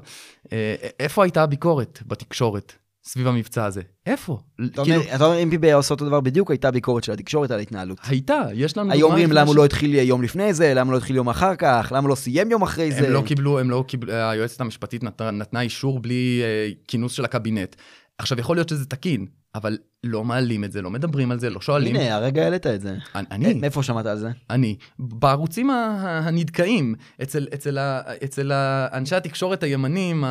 איפה 1.00 1.24
הייתה 1.24 1.44
הביקורת 1.44 2.00
בתקשורת? 2.08 2.74
סביב 3.08 3.28
המבצע 3.28 3.66
הזה. 3.66 3.82
איפה? 4.06 4.40
אתה 4.66 4.84
כאילו... 4.84 5.02
אומר, 5.22 5.44
אם 5.44 5.50
ביבי 5.50 5.68
היה 5.68 5.76
עושה 5.76 5.94
אותו 5.94 6.06
דבר 6.06 6.20
בדיוק, 6.20 6.52
הייתה 6.52 6.72
ביקורת 6.72 7.04
של 7.04 7.12
התקשורת 7.12 7.52
על 7.52 7.60
ההתנהלות. 7.60 7.98
הייתה, 8.04 8.42
יש 8.54 8.78
לנו... 8.78 8.92
היו 8.92 9.08
אומרים 9.08 9.32
למה 9.32 9.48
הוא 9.48 9.56
לא 9.56 9.66
התחיל 9.66 9.96
יום 9.96 10.24
לפני 10.24 10.54
זה, 10.54 10.74
למה 10.74 10.92
לא 10.92 10.98
התחיל 10.98 11.16
יום 11.16 11.30
אחר 11.30 11.56
כך, 11.56 11.92
למה 11.96 12.10
לא 12.10 12.16
סיים 12.16 12.52
יום 12.52 12.62
אחרי 12.62 12.92
זה. 12.92 13.08
הם 13.08 13.14
לא 13.14 13.24
קיבלו, 13.26 13.60
הם 13.60 13.70
לא 13.70 13.84
קיבלו, 13.88 14.14
היועצת 14.14 14.62
המשפטית 14.62 15.04
נתנה, 15.04 15.62
אישור 15.62 16.00
בלי 16.00 16.42
אה, 16.44 16.70
כינוס 16.88 17.12
של 17.12 17.26
הקבינט. 17.26 17.76
עכשיו, 18.18 18.40
יכול 18.40 18.56
להיות 18.56 18.70
שזה 18.70 18.86
תקין, 18.86 19.26
אבל 19.58 19.78
לא 20.04 20.24
מעלים 20.24 20.64
את 20.64 20.72
זה, 20.72 20.82
לא 20.82 20.90
מדברים 20.90 21.32
על 21.32 21.40
זה, 21.40 21.50
לא 21.50 21.62
שואלים. 21.62 21.96
הנה, 21.96 22.16
הרגע 22.16 22.44
העלית 22.44 22.68
את 22.68 22.82
זה. 22.82 22.96
אני. 23.16 23.54
מאיפה 23.54 23.84
שמעת 23.84 24.06
על 24.06 24.18
זה? 24.18 24.30
אני. 24.50 24.76
בערוצים 25.00 25.70
הנדכאים, 25.70 26.96
אצל, 27.22 27.48
אצל, 27.54 27.78
אצל 28.24 28.52
אנשי 28.94 29.16
התקשורת 29.16 29.64
הימנים, 29.64 30.24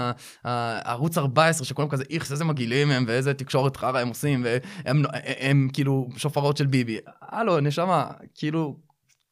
ערוץ 0.84 1.18
14, 1.18 1.66
שכולם 1.66 1.88
כזה, 1.88 2.04
איכס, 2.10 2.32
איזה 2.32 2.44
מגעילים 2.44 2.90
הם, 2.90 3.04
ואיזה 3.08 3.34
תקשורת 3.34 3.76
חרא 3.76 3.98
הם 3.98 4.08
עושים, 4.08 4.44
והם 4.44 4.60
הם, 4.84 5.02
הם, 5.40 5.68
כאילו 5.72 6.08
שופרות 6.16 6.56
של 6.56 6.66
ביבי. 6.66 6.98
הלו, 7.22 7.60
נשמה, 7.60 8.06
כאילו, 8.34 8.76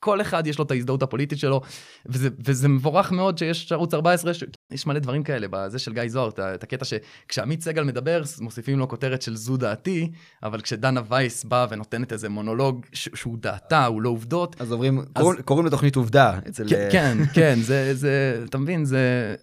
כל 0.00 0.20
אחד 0.20 0.46
יש 0.46 0.58
לו 0.58 0.64
את 0.64 0.70
ההזדהות 0.70 1.02
הפוליטית 1.02 1.38
שלו, 1.38 1.60
וזה, 2.06 2.28
וזה 2.44 2.68
מבורך 2.68 3.12
מאוד 3.12 3.38
שיש 3.38 3.72
ערוץ 3.72 3.94
14, 3.94 4.34
ש... 4.34 4.44
יש 4.74 4.86
מלא 4.86 4.98
דברים 4.98 5.22
כאלה 5.22 5.46
בזה 5.50 5.78
של 5.78 5.92
גיא 5.92 6.02
זוהר, 6.08 6.28
את, 6.28 6.62
הקטע 6.62 6.84
שכשעמית 6.84 7.62
סגל 7.62 7.84
מדבר, 7.84 8.22
מוסיפים 8.40 8.78
לו 8.78 8.88
כותרת 8.88 9.22
של 9.22 9.36
זו 9.36 9.56
דעתי, 9.56 10.10
אבל 10.42 10.60
כשדנה 10.60 11.00
וייס 11.08 11.44
באה 11.44 11.66
ונותנת 11.70 12.12
איזה 12.12 12.28
מונולוג 12.28 12.86
ש... 12.92 13.08
שהוא 13.14 13.38
דעתה, 13.40 13.86
הוא 13.86 14.02
לא 14.02 14.08
עובדות. 14.08 14.56
אז 14.60 14.72
עוברים, 14.72 14.98
אז... 15.14 15.26
קוראים, 15.44 15.66
לתוכנית 15.66 15.96
עובדה 15.96 16.38
אצל... 16.48 16.68
כן, 16.68 16.88
כן, 16.92 17.18
כן, 17.34 17.58
זה, 17.60 17.94
זה, 17.94 18.42
אתה 18.48 18.58
מבין, 18.58 18.84
זה... 18.84 19.34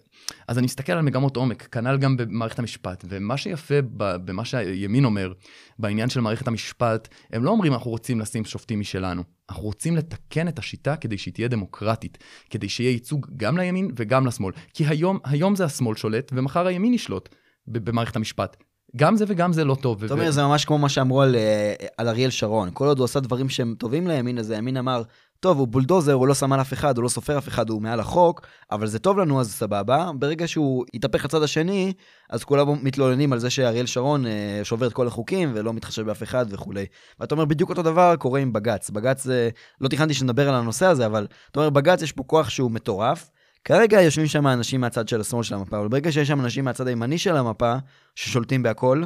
אז 0.48 0.58
אני 0.58 0.64
מסתכל 0.64 0.92
על 0.92 1.02
מגמות 1.02 1.36
עומק, 1.36 1.62
כנ"ל 1.62 1.98
גם 1.98 2.16
במערכת 2.16 2.58
המשפט, 2.58 3.04
ומה 3.08 3.36
שיפה 3.36 3.74
במה 3.96 4.44
שהימין 4.44 5.04
אומר, 5.04 5.32
בעניין 5.78 6.08
של 6.08 6.20
מערכת 6.20 6.48
המשפט, 6.48 7.08
הם 7.32 7.44
לא 7.44 7.50
אומרים 7.50 7.72
אנחנו 7.72 7.90
רוצים 7.90 8.20
לשים 8.20 8.44
שופטים 8.44 8.80
משלנו, 8.80 9.22
אנחנו 9.50 9.62
רוצים 9.62 9.96
לתקן 9.96 10.48
את 10.48 10.58
השיטה 10.58 10.96
כדי 10.96 11.18
שהיא 11.18 11.34
תהיה 11.34 11.48
דמוקרטית, 11.48 12.18
כדי 12.50 12.68
שיהיה 12.68 12.90
ייצוג 12.90 13.26
גם 13.36 13.58
לימין 13.58 13.90
וגם 13.96 14.26
לשמאל, 14.26 14.52
כי 14.74 14.86
היום, 14.86 15.18
היום 15.24 15.56
זה 15.56 15.64
השמאל 15.64 15.96
שולט 15.96 16.32
ומחר 16.34 16.66
הימין 16.66 16.94
ישלוט 16.94 17.28
במערכת 17.66 18.16
המשפט. 18.16 18.56
גם 18.96 19.16
זה 19.16 19.24
וגם 19.28 19.52
זה 19.52 19.64
לא 19.64 19.74
טוב. 19.74 20.04
אתה 20.04 20.14
אומר, 20.14 20.30
זה 20.30 20.42
ממש 20.42 20.64
כמו 20.64 20.78
מה 20.78 20.88
שאמרו 20.88 21.22
על, 21.22 21.36
אה, 21.36 21.74
על 21.96 22.08
אריאל 22.08 22.30
שרון. 22.30 22.70
כל 22.72 22.86
עוד 22.86 22.98
הוא 22.98 23.04
עשה 23.04 23.20
דברים 23.20 23.48
שהם 23.48 23.74
טובים 23.78 24.06
לימין, 24.06 24.38
אז 24.38 24.50
הימין 24.50 24.76
אמר, 24.76 25.02
טוב, 25.42 25.58
הוא 25.58 25.68
בולדוזר, 25.68 26.12
הוא 26.12 26.28
לא 26.28 26.34
שם 26.34 26.52
על 26.52 26.60
אף 26.60 26.72
אחד, 26.72 26.96
הוא 26.96 27.02
לא 27.02 27.08
סופר 27.08 27.38
אף 27.38 27.48
אחד, 27.48 27.70
הוא 27.70 27.82
מעל 27.82 28.00
החוק, 28.00 28.46
אבל 28.70 28.86
זה 28.86 28.98
טוב 28.98 29.18
לנו, 29.18 29.40
אז 29.40 29.52
סבבה. 29.52 30.10
ברגע 30.14 30.48
שהוא 30.48 30.84
יתהפך 30.94 31.24
לצד 31.24 31.42
השני, 31.42 31.92
אז 32.30 32.44
כולם 32.44 32.66
מתלוננים 32.82 33.32
על 33.32 33.38
זה 33.38 33.50
שאריאל 33.50 33.86
שרון 33.86 34.26
אה, 34.26 34.60
שובר 34.62 34.86
את 34.86 34.92
כל 34.92 35.06
החוקים 35.06 35.52
ולא 35.54 35.72
מתחשב 35.72 36.02
באף 36.02 36.22
אחד 36.22 36.46
וכולי. 36.48 36.86
ואתה 37.20 37.34
אומר, 37.34 37.44
בדיוק 37.44 37.70
אותו 37.70 37.82
דבר 37.82 38.16
קורה 38.16 38.40
עם 38.40 38.52
בג"ץ. 38.52 38.90
בג"ץ, 38.90 39.26
אה, 39.26 39.48
לא 39.80 39.88
תכננתי 39.88 40.14
שנדבר 40.14 40.48
על 40.48 40.54
הנושא 40.54 40.86
הזה, 40.86 41.06
אבל 41.06 41.26
אתה 41.50 41.60
אומר, 41.60 41.70
בג"ץ 41.70 42.02
יש 42.02 42.12
פה 42.12 42.22
כוח 42.22 42.48
שהוא 42.48 42.70
מטורף. 42.70 43.30
כרגע 43.64 44.02
יושבים 44.02 44.26
שם 44.26 44.46
אנשים 44.46 44.80
מהצד 44.80 45.08
של 45.08 45.20
השמאל 45.20 45.42
של 45.42 45.54
המפה, 45.54 45.78
אבל 45.78 45.88
ברגע 45.88 46.12
שיש 46.12 46.28
שם 46.28 46.40
אנשים 46.40 46.64
מהצד 46.64 46.86
הימני 46.86 47.18
של 47.18 47.36
המפה, 47.36 47.74
ששולטים 48.14 48.62
בהכל, 48.62 49.02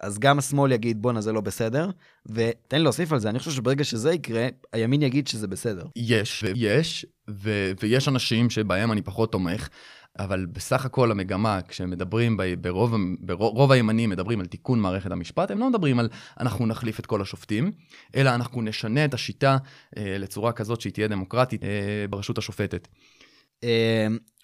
אז 0.00 0.18
גם 0.18 0.38
השמאל 0.38 0.72
יגיד, 0.72 1.02
בואנה, 1.02 1.20
זה 1.20 1.32
לא 1.32 1.40
בסדר. 1.40 1.90
ותן 2.26 2.76
לי 2.76 2.82
להוסיף 2.82 3.12
על 3.12 3.18
זה, 3.18 3.30
אני 3.30 3.38
חושב 3.38 3.50
שברגע 3.50 3.84
שזה 3.84 4.12
יקרה, 4.12 4.48
הימין 4.72 5.02
יגיד 5.02 5.28
שזה 5.28 5.48
בסדר. 5.48 5.86
יש, 5.96 6.44
יש, 6.54 7.06
ו- 7.30 7.72
ויש 7.82 8.08
אנשים 8.08 8.50
שבהם 8.50 8.92
אני 8.92 9.02
פחות 9.02 9.32
תומך, 9.32 9.68
אבל 10.18 10.46
בסך 10.46 10.84
הכל 10.84 11.10
המגמה, 11.10 11.60
כשמדברים 11.68 12.36
ב- 12.36 12.54
ברוב, 12.60 12.94
ברוב 13.20 13.72
הימנים, 13.72 14.10
מדברים 14.10 14.40
על 14.40 14.46
תיקון 14.46 14.80
מערכת 14.80 15.10
המשפט, 15.10 15.50
הם 15.50 15.58
לא 15.58 15.70
מדברים 15.70 15.98
על 15.98 16.08
אנחנו 16.40 16.66
נחליף 16.66 17.00
את 17.00 17.06
כל 17.06 17.22
השופטים, 17.22 17.72
אלא 18.16 18.34
אנחנו 18.34 18.62
נשנה 18.62 19.04
את 19.04 19.14
השיטה 19.14 19.56
אה, 19.96 20.18
לצורה 20.18 20.52
כזאת 20.52 20.80
שהיא 20.80 20.92
תהיה 20.92 21.08
דמוקרטית 21.08 21.64
אה, 21.64 21.68
ברשות 22.10 22.38
השופטת. 22.38 22.88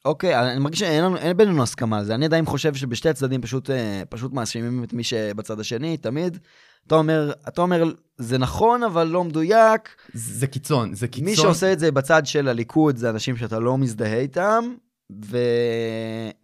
אוקיי, 0.05 0.53
אני 0.53 0.59
מרגיש 0.59 0.81
שאין 0.81 1.05
לנו, 1.05 1.17
אין 1.17 1.37
בינינו 1.37 1.63
הסכמה 1.63 1.99
על 1.99 2.05
זה. 2.05 2.15
אני 2.15 2.25
עדיין 2.25 2.45
חושב 2.45 2.75
שבשתי 2.75 3.09
הצדדים 3.09 3.43
פשוט, 3.43 3.71
אה, 3.71 4.03
פשוט 4.09 4.33
מאשימים 4.33 4.85
את 4.85 4.93
מי 4.93 5.05
שבצד 5.05 5.61
השני, 5.61 5.97
תמיד. 5.97 6.39
אתה 6.87 6.95
אומר, 6.95 7.33
אתה 7.49 7.63
אומר, 7.63 7.93
זה 8.19 8.39
נכון, 8.39 8.83
אבל 8.83 9.07
לא 9.07 9.25
מדויק. 9.25 9.89
זה 10.13 10.47
קיצון, 10.47 10.95
זה 10.95 11.09
קיצון. 11.09 11.25
מי 11.25 11.37
שעושה 11.37 11.73
את 11.73 11.79
זה 11.79 11.93
בצד 11.93 12.27
של 12.27 12.49
הליכוד 12.49 12.97
זה 12.97 13.11
אנשים 13.11 13.37
שאתה 13.37 13.59
לא 13.59 13.79
מזדהה 13.79 14.19
איתם, 14.19 14.65
ו... 15.25 15.39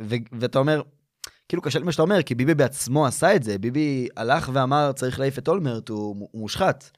ו... 0.03 0.15
ואתה 0.33 0.59
אומר, 0.59 0.83
כאילו 1.49 1.63
קשה 1.63 1.79
לי 1.79 1.85
מה 1.85 1.93
שאתה 1.93 2.03
אומר, 2.03 2.23
כי 2.23 2.35
ביבי 2.35 2.55
בעצמו 2.55 3.07
עשה 3.07 3.37
את 3.37 3.43
זה, 3.43 3.59
ביבי 3.59 4.09
הלך 4.17 4.51
ואמר, 4.53 4.93
צריך 4.93 5.19
להעיף 5.19 5.39
את 5.39 5.49
אולמרט, 5.49 5.89
הוא 5.89 6.29
מושחת. 6.35 6.91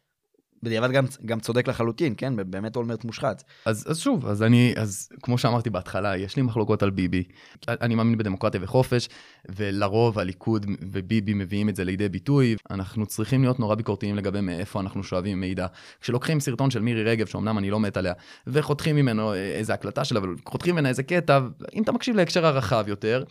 בדיעבד 0.62 0.90
גם, 0.90 1.04
גם 1.26 1.40
צודק 1.40 1.68
לחלוטין, 1.68 2.14
כן? 2.16 2.32
באמת 2.50 2.76
אולמרט 2.76 3.04
מושחת. 3.04 3.42
אז, 3.64 3.86
אז 3.90 3.98
שוב, 3.98 4.26
אז 4.26 4.42
אני, 4.42 4.74
אז 4.76 5.08
כמו 5.22 5.38
שאמרתי 5.38 5.70
בהתחלה, 5.70 6.16
יש 6.16 6.36
לי 6.36 6.42
מחלוקות 6.42 6.82
על 6.82 6.90
ביבי. 6.90 7.24
אני 7.68 7.94
מאמין 7.94 8.18
בדמוקרטיה 8.18 8.60
וחופש, 8.64 9.08
ולרוב 9.48 10.18
הליכוד 10.18 10.66
וביבי 10.92 11.34
מביאים 11.34 11.68
את 11.68 11.76
זה 11.76 11.84
לידי 11.84 12.08
ביטוי. 12.08 12.56
אנחנו 12.70 13.06
צריכים 13.06 13.42
להיות 13.42 13.60
נורא 13.60 13.74
ביקורתיים 13.74 14.16
לגבי 14.16 14.40
מאיפה 14.40 14.80
אנחנו 14.80 15.04
שואבים 15.04 15.40
מידע. 15.40 15.66
כשלוקחים 16.00 16.40
סרטון 16.40 16.70
של 16.70 16.80
מירי 16.80 17.04
רגב, 17.04 17.26
שאומנם 17.26 17.58
אני 17.58 17.70
לא 17.70 17.80
מת 17.80 17.96
עליה, 17.96 18.12
וחותכים 18.46 18.96
ממנו 18.96 19.34
איזה 19.34 19.74
הקלטה 19.74 20.04
שלה, 20.04 20.20
אבל 20.20 20.34
חותכים 20.48 20.74
ממנה 20.74 20.88
איזה 20.88 21.02
קטע, 21.02 21.40
אם 21.74 21.82
אתה 21.82 21.92
מקשיב 21.92 22.16
להקשר 22.16 22.46
הרחב 22.46 22.84
יותר, 22.88 23.24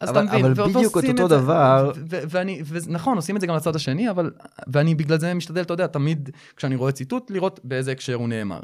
אז 0.00 0.10
אבל, 0.10 0.24
אתה 0.24 0.32
מבין, 0.32 0.44
אבל 0.44 0.68
בדיוק 0.68 0.98
את 0.98 1.04
אותו 1.08 1.28
דבר. 1.28 1.92
ואני, 2.06 2.62
ונכון, 2.66 3.16
עושים 3.16 3.36
את 3.36 3.40
זה 3.40 3.46
גם 3.46 3.56
לצד 3.56 3.76
השני, 3.76 4.10
אבל, 4.10 4.30
ואני 4.66 4.94
בגלל 4.94 5.18
זה 5.18 5.34
משתדל, 5.34 5.62
אתה 5.62 5.72
יודע, 5.72 5.86
תמיד 5.86 6.30
כשאני 6.56 6.76
רואה 6.76 6.92
ציטוט, 6.92 7.30
לראות 7.30 7.60
באיזה 7.64 7.92
הקשר 7.92 8.14
הוא 8.14 8.28
נאמר. 8.28 8.60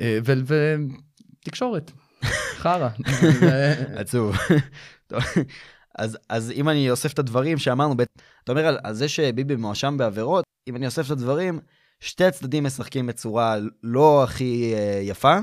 אה, 0.00 0.18
ותקשורת, 1.44 1.90
חרא. 2.62 2.88
עצוב. 3.96 4.36
אז, 5.98 6.18
אז 6.28 6.50
אם 6.50 6.68
אני 6.68 6.90
אוסף 6.90 7.12
את 7.12 7.18
הדברים 7.18 7.58
שאמרנו, 7.58 7.94
אתה 8.44 8.52
אומר 8.52 8.66
על, 8.66 8.78
על 8.82 8.94
זה 8.94 9.08
שביבי 9.08 9.56
מואשם 9.56 9.96
בעבירות, 9.98 10.44
אם 10.68 10.76
אני 10.76 10.86
אוסף 10.86 11.06
את 11.06 11.10
הדברים, 11.10 11.60
שתי 12.00 12.24
הצדדים 12.24 12.64
משחקים 12.64 13.06
בצורה 13.06 13.56
לא 13.82 14.24
הכי 14.24 14.74
uh, 14.74 15.02
יפה, 15.02 15.38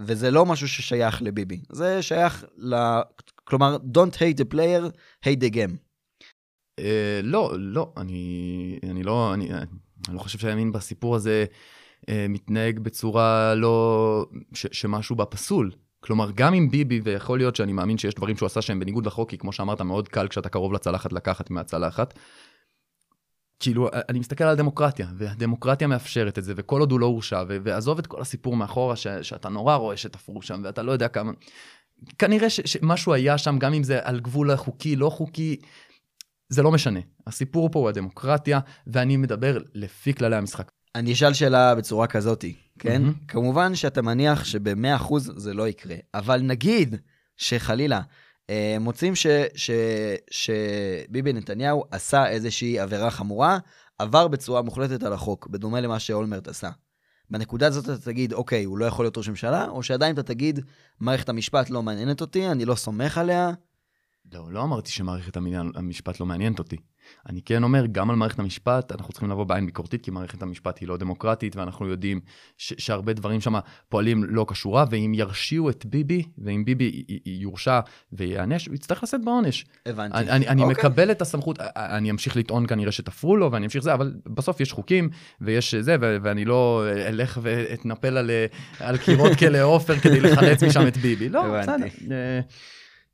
וזה 0.00 0.30
לא 0.30 0.46
משהו 0.46 0.68
ששייך 0.68 1.22
לביבי. 1.22 1.60
זה 1.72 2.02
שייך 2.02 2.44
כלומר, 3.48 3.76
Don't 3.92 4.14
hate 4.14 4.38
the 4.38 4.54
player, 4.54 4.92
hate 5.24 5.40
the 5.40 5.54
game. 5.54 5.76
Uh, 6.80 6.82
לא, 7.22 7.52
לא, 7.58 7.92
אני, 7.96 8.78
אני 8.90 9.02
לא, 9.02 9.34
אני, 9.34 9.54
אני 9.54 10.14
לא 10.14 10.18
חושב 10.18 10.38
שהימין 10.38 10.72
בסיפור 10.72 11.16
הזה 11.16 11.44
uh, 12.00 12.04
מתנהג 12.28 12.78
בצורה 12.78 13.54
לא, 13.54 14.26
ש, 14.54 14.66
שמשהו 14.72 15.16
בה 15.16 15.24
פסול. 15.24 15.70
כלומר, 16.00 16.30
גם 16.34 16.54
עם 16.54 16.70
ביבי, 16.70 17.00
ויכול 17.04 17.38
להיות 17.38 17.56
שאני 17.56 17.72
מאמין 17.72 17.98
שיש 17.98 18.14
דברים 18.14 18.36
שהוא 18.36 18.46
עשה 18.46 18.62
שהם 18.62 18.80
בניגוד 18.80 19.06
לחוק, 19.06 19.30
כי 19.30 19.38
כמו 19.38 19.52
שאמרת, 19.52 19.80
מאוד 19.80 20.08
קל 20.08 20.28
כשאתה 20.28 20.48
קרוב 20.48 20.72
לצלחת 20.72 21.12
לקחת 21.12 21.50
מהצלחת. 21.50 22.18
כאילו, 23.60 23.88
אני 24.08 24.18
מסתכל 24.18 24.44
על 24.44 24.50
הדמוקרטיה, 24.50 25.06
והדמוקרטיה 25.16 25.86
מאפשרת 25.86 26.38
את 26.38 26.44
זה, 26.44 26.52
וכל 26.56 26.80
עוד 26.80 26.92
הוא 26.92 27.00
לא 27.00 27.06
הורשע, 27.06 27.42
ועזוב 27.48 27.98
את 27.98 28.06
כל 28.06 28.20
הסיפור 28.20 28.56
מאחורה, 28.56 28.96
ש, 28.96 29.06
שאתה 29.06 29.48
נורא 29.48 29.74
רואה 29.74 29.96
שתפרו 29.96 30.42
שם, 30.42 30.60
ואתה 30.64 30.82
לא 30.82 30.92
יודע 30.92 31.08
כמה... 31.08 31.32
כנראה 32.18 32.50
ש, 32.50 32.60
שמשהו 32.60 33.14
היה 33.14 33.38
שם, 33.38 33.58
גם 33.58 33.74
אם 33.74 33.82
זה 33.82 33.98
על 34.02 34.20
גבול 34.20 34.50
החוקי, 34.50 34.96
לא 34.96 35.10
חוקי, 35.10 35.56
זה 36.48 36.62
לא 36.62 36.70
משנה. 36.70 37.00
הסיפור 37.26 37.68
פה 37.72 37.78
הוא 37.78 37.88
הדמוקרטיה, 37.88 38.60
ואני 38.86 39.16
מדבר 39.16 39.58
לפי 39.74 40.14
כללי 40.14 40.36
המשחק. 40.36 40.70
אני 40.94 41.12
אשאל 41.12 41.32
שאלה 41.32 41.74
בצורה 41.74 42.06
כזאתי, 42.06 42.54
כן? 42.78 43.02
Mm-hmm. 43.06 43.26
כמובן 43.28 43.74
שאתה 43.74 44.02
מניח 44.02 44.44
שב-100% 44.44 45.18
זה 45.18 45.54
לא 45.54 45.68
יקרה, 45.68 45.96
אבל 46.14 46.40
נגיד 46.40 46.96
שחלילה 47.36 48.00
אה, 48.50 48.76
מוצאים 48.80 49.12
שביבי 50.30 51.32
נתניהו 51.32 51.84
עשה 51.90 52.28
איזושהי 52.28 52.78
עבירה 52.78 53.10
חמורה, 53.10 53.58
עבר 53.98 54.28
בצורה 54.28 54.62
מוחלטת 54.62 55.02
על 55.02 55.12
החוק, 55.12 55.46
בדומה 55.46 55.80
למה 55.80 55.98
שאולמרט 55.98 56.48
עשה. 56.48 56.70
בנקודה 57.30 57.66
הזאת 57.66 57.84
אתה 57.84 57.98
תגיד, 57.98 58.32
אוקיי, 58.32 58.64
הוא 58.64 58.78
לא 58.78 58.84
יכול 58.84 59.04
להיות 59.04 59.18
ראש 59.18 59.28
ממשלה, 59.28 59.68
או 59.68 59.82
שעדיין 59.82 60.14
אתה 60.14 60.22
תגיד, 60.22 60.60
מערכת 61.00 61.28
המשפט 61.28 61.70
לא 61.70 61.82
מעניינת 61.82 62.20
אותי, 62.20 62.48
אני 62.48 62.64
לא 62.64 62.74
סומך 62.74 63.18
עליה. 63.18 63.50
לא, 64.32 64.52
לא 64.52 64.62
אמרתי 64.62 64.90
שמערכת 64.90 65.36
המשפט 65.74 66.20
לא 66.20 66.26
מעניינת 66.26 66.58
אותי. 66.58 66.76
אני 67.28 67.42
כן 67.42 67.62
אומר, 67.62 67.86
גם 67.92 68.10
על 68.10 68.16
מערכת 68.16 68.38
המשפט, 68.38 68.92
אנחנו 68.92 69.12
צריכים 69.12 69.30
לבוא 69.30 69.44
בעין 69.44 69.66
ביקורתית, 69.66 70.02
כי 70.02 70.10
מערכת 70.10 70.42
המשפט 70.42 70.78
היא 70.78 70.88
לא 70.88 70.96
דמוקרטית, 70.96 71.56
ואנחנו 71.56 71.88
יודעים 71.88 72.20
שהרבה 72.56 73.12
דברים 73.12 73.40
שם 73.40 73.54
פועלים 73.88 74.24
לא 74.24 74.46
כשורה, 74.48 74.84
ואם 74.90 75.12
ירשיעו 75.14 75.70
את 75.70 75.86
ביבי, 75.86 76.22
ואם 76.38 76.64
ביבי 76.64 77.04
יורשע 77.26 77.80
וייענש, 78.12 78.66
הוא 78.66 78.74
יצטרך 78.74 79.02
לשאת 79.02 79.24
בעונש. 79.24 79.66
הבנתי. 79.86 80.18
אני, 80.18 80.30
אני, 80.30 80.48
אני 80.48 80.62
אוקיי. 80.62 80.76
מקבל 80.78 81.10
את 81.10 81.22
הסמכות, 81.22 81.58
אני 81.76 82.10
אמשיך 82.10 82.36
לטעון 82.36 82.66
כנראה 82.66 82.92
שתפרו 82.92 83.36
לו, 83.36 83.52
ואני 83.52 83.66
אמשיך 83.66 83.82
זה, 83.82 83.94
אבל 83.94 84.14
בסוף 84.26 84.60
יש 84.60 84.72
חוקים, 84.72 85.10
ויש 85.40 85.74
זה, 85.74 85.96
ו- 86.00 86.16
ואני 86.22 86.44
לא 86.44 86.84
אלך 87.06 87.38
ואתנפל 87.42 88.16
על, 88.16 88.30
על 88.80 88.98
קירות 88.98 89.32
כלא 89.38 89.62
עופר 89.62 89.98
כדי 89.98 90.20
לחלץ 90.20 90.62
משם 90.62 90.86
את 90.86 90.96
ביבי. 90.96 91.28
לא, 91.28 91.60
בסדר. 91.60 91.86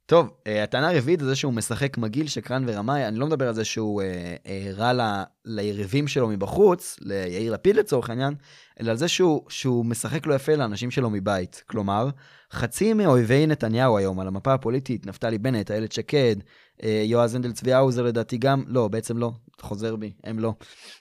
אה, 0.05 0.09
טוב, 0.09 0.27
uh, 0.27 0.51
הטענה 0.63 0.91
הרביעית 0.91 1.21
זה 1.21 1.37
שהוא 1.37 1.53
משחק 1.53 1.99
מגעיל, 1.99 2.27
שקרן 2.27 2.65
ורמאי, 2.67 3.09
אני 3.09 3.19
לא 3.19 3.27
מדבר 3.27 3.49
על 3.49 3.55
זה 3.55 3.65
שהוא 3.65 4.03
uh, 4.03 4.05
uh, 4.47 4.79
רע 4.79 4.93
ל, 4.93 5.23
ליריבים 5.45 6.09
שלו 6.09 6.29
מבחוץ, 6.29 6.97
ליאיר 7.01 7.53
לפיד 7.53 7.77
לצורך 7.77 8.11
העניין, 8.11 8.35
אלא 8.81 8.91
על 8.91 8.97
זה 8.97 9.09
שהוא, 9.09 9.43
שהוא 9.49 9.85
משחק 9.87 10.27
לא 10.27 10.35
יפה 10.35 10.55
לאנשים 10.55 10.91
שלו 10.91 11.11
מבית. 11.11 11.63
כלומר, 11.67 12.09
חצי 12.53 12.93
מאויבי 12.93 13.47
נתניהו 13.47 13.99
היום 13.99 14.21
על 14.21 14.29
המפה 14.29 14.55
הפוליטית, 14.55 15.07
נפתלי 15.07 15.39
בנט, 15.39 15.71
איילת 15.71 15.93
שקד, 15.93 16.37
uh, 16.79 16.85
יועז 17.05 17.35
הנדל 17.35 17.53
צבי 17.53 17.73
האוזר 17.73 18.03
לדעתי 18.03 18.39
גם, 18.39 18.65
לא, 18.67 18.89
בעצם 18.89 19.19
לא, 19.19 19.33
חוזר 19.61 19.97
בי, 19.97 20.13
הם 20.25 20.39
לא. 20.39 20.55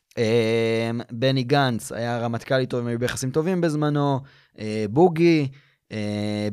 Uh, 0.10 1.04
בני 1.12 1.44
גנץ 1.44 1.92
היה 1.92 2.20
רמטכ"ל 2.20 2.60
איתו, 2.60 2.80
הם 2.80 2.88
היו 2.88 3.00
ביחסים 3.00 3.32
טובים 3.32 3.62
בזמנו, 3.62 4.20
uh, 4.56 4.60
בוגי, 4.90 5.48
uh, 5.90 5.94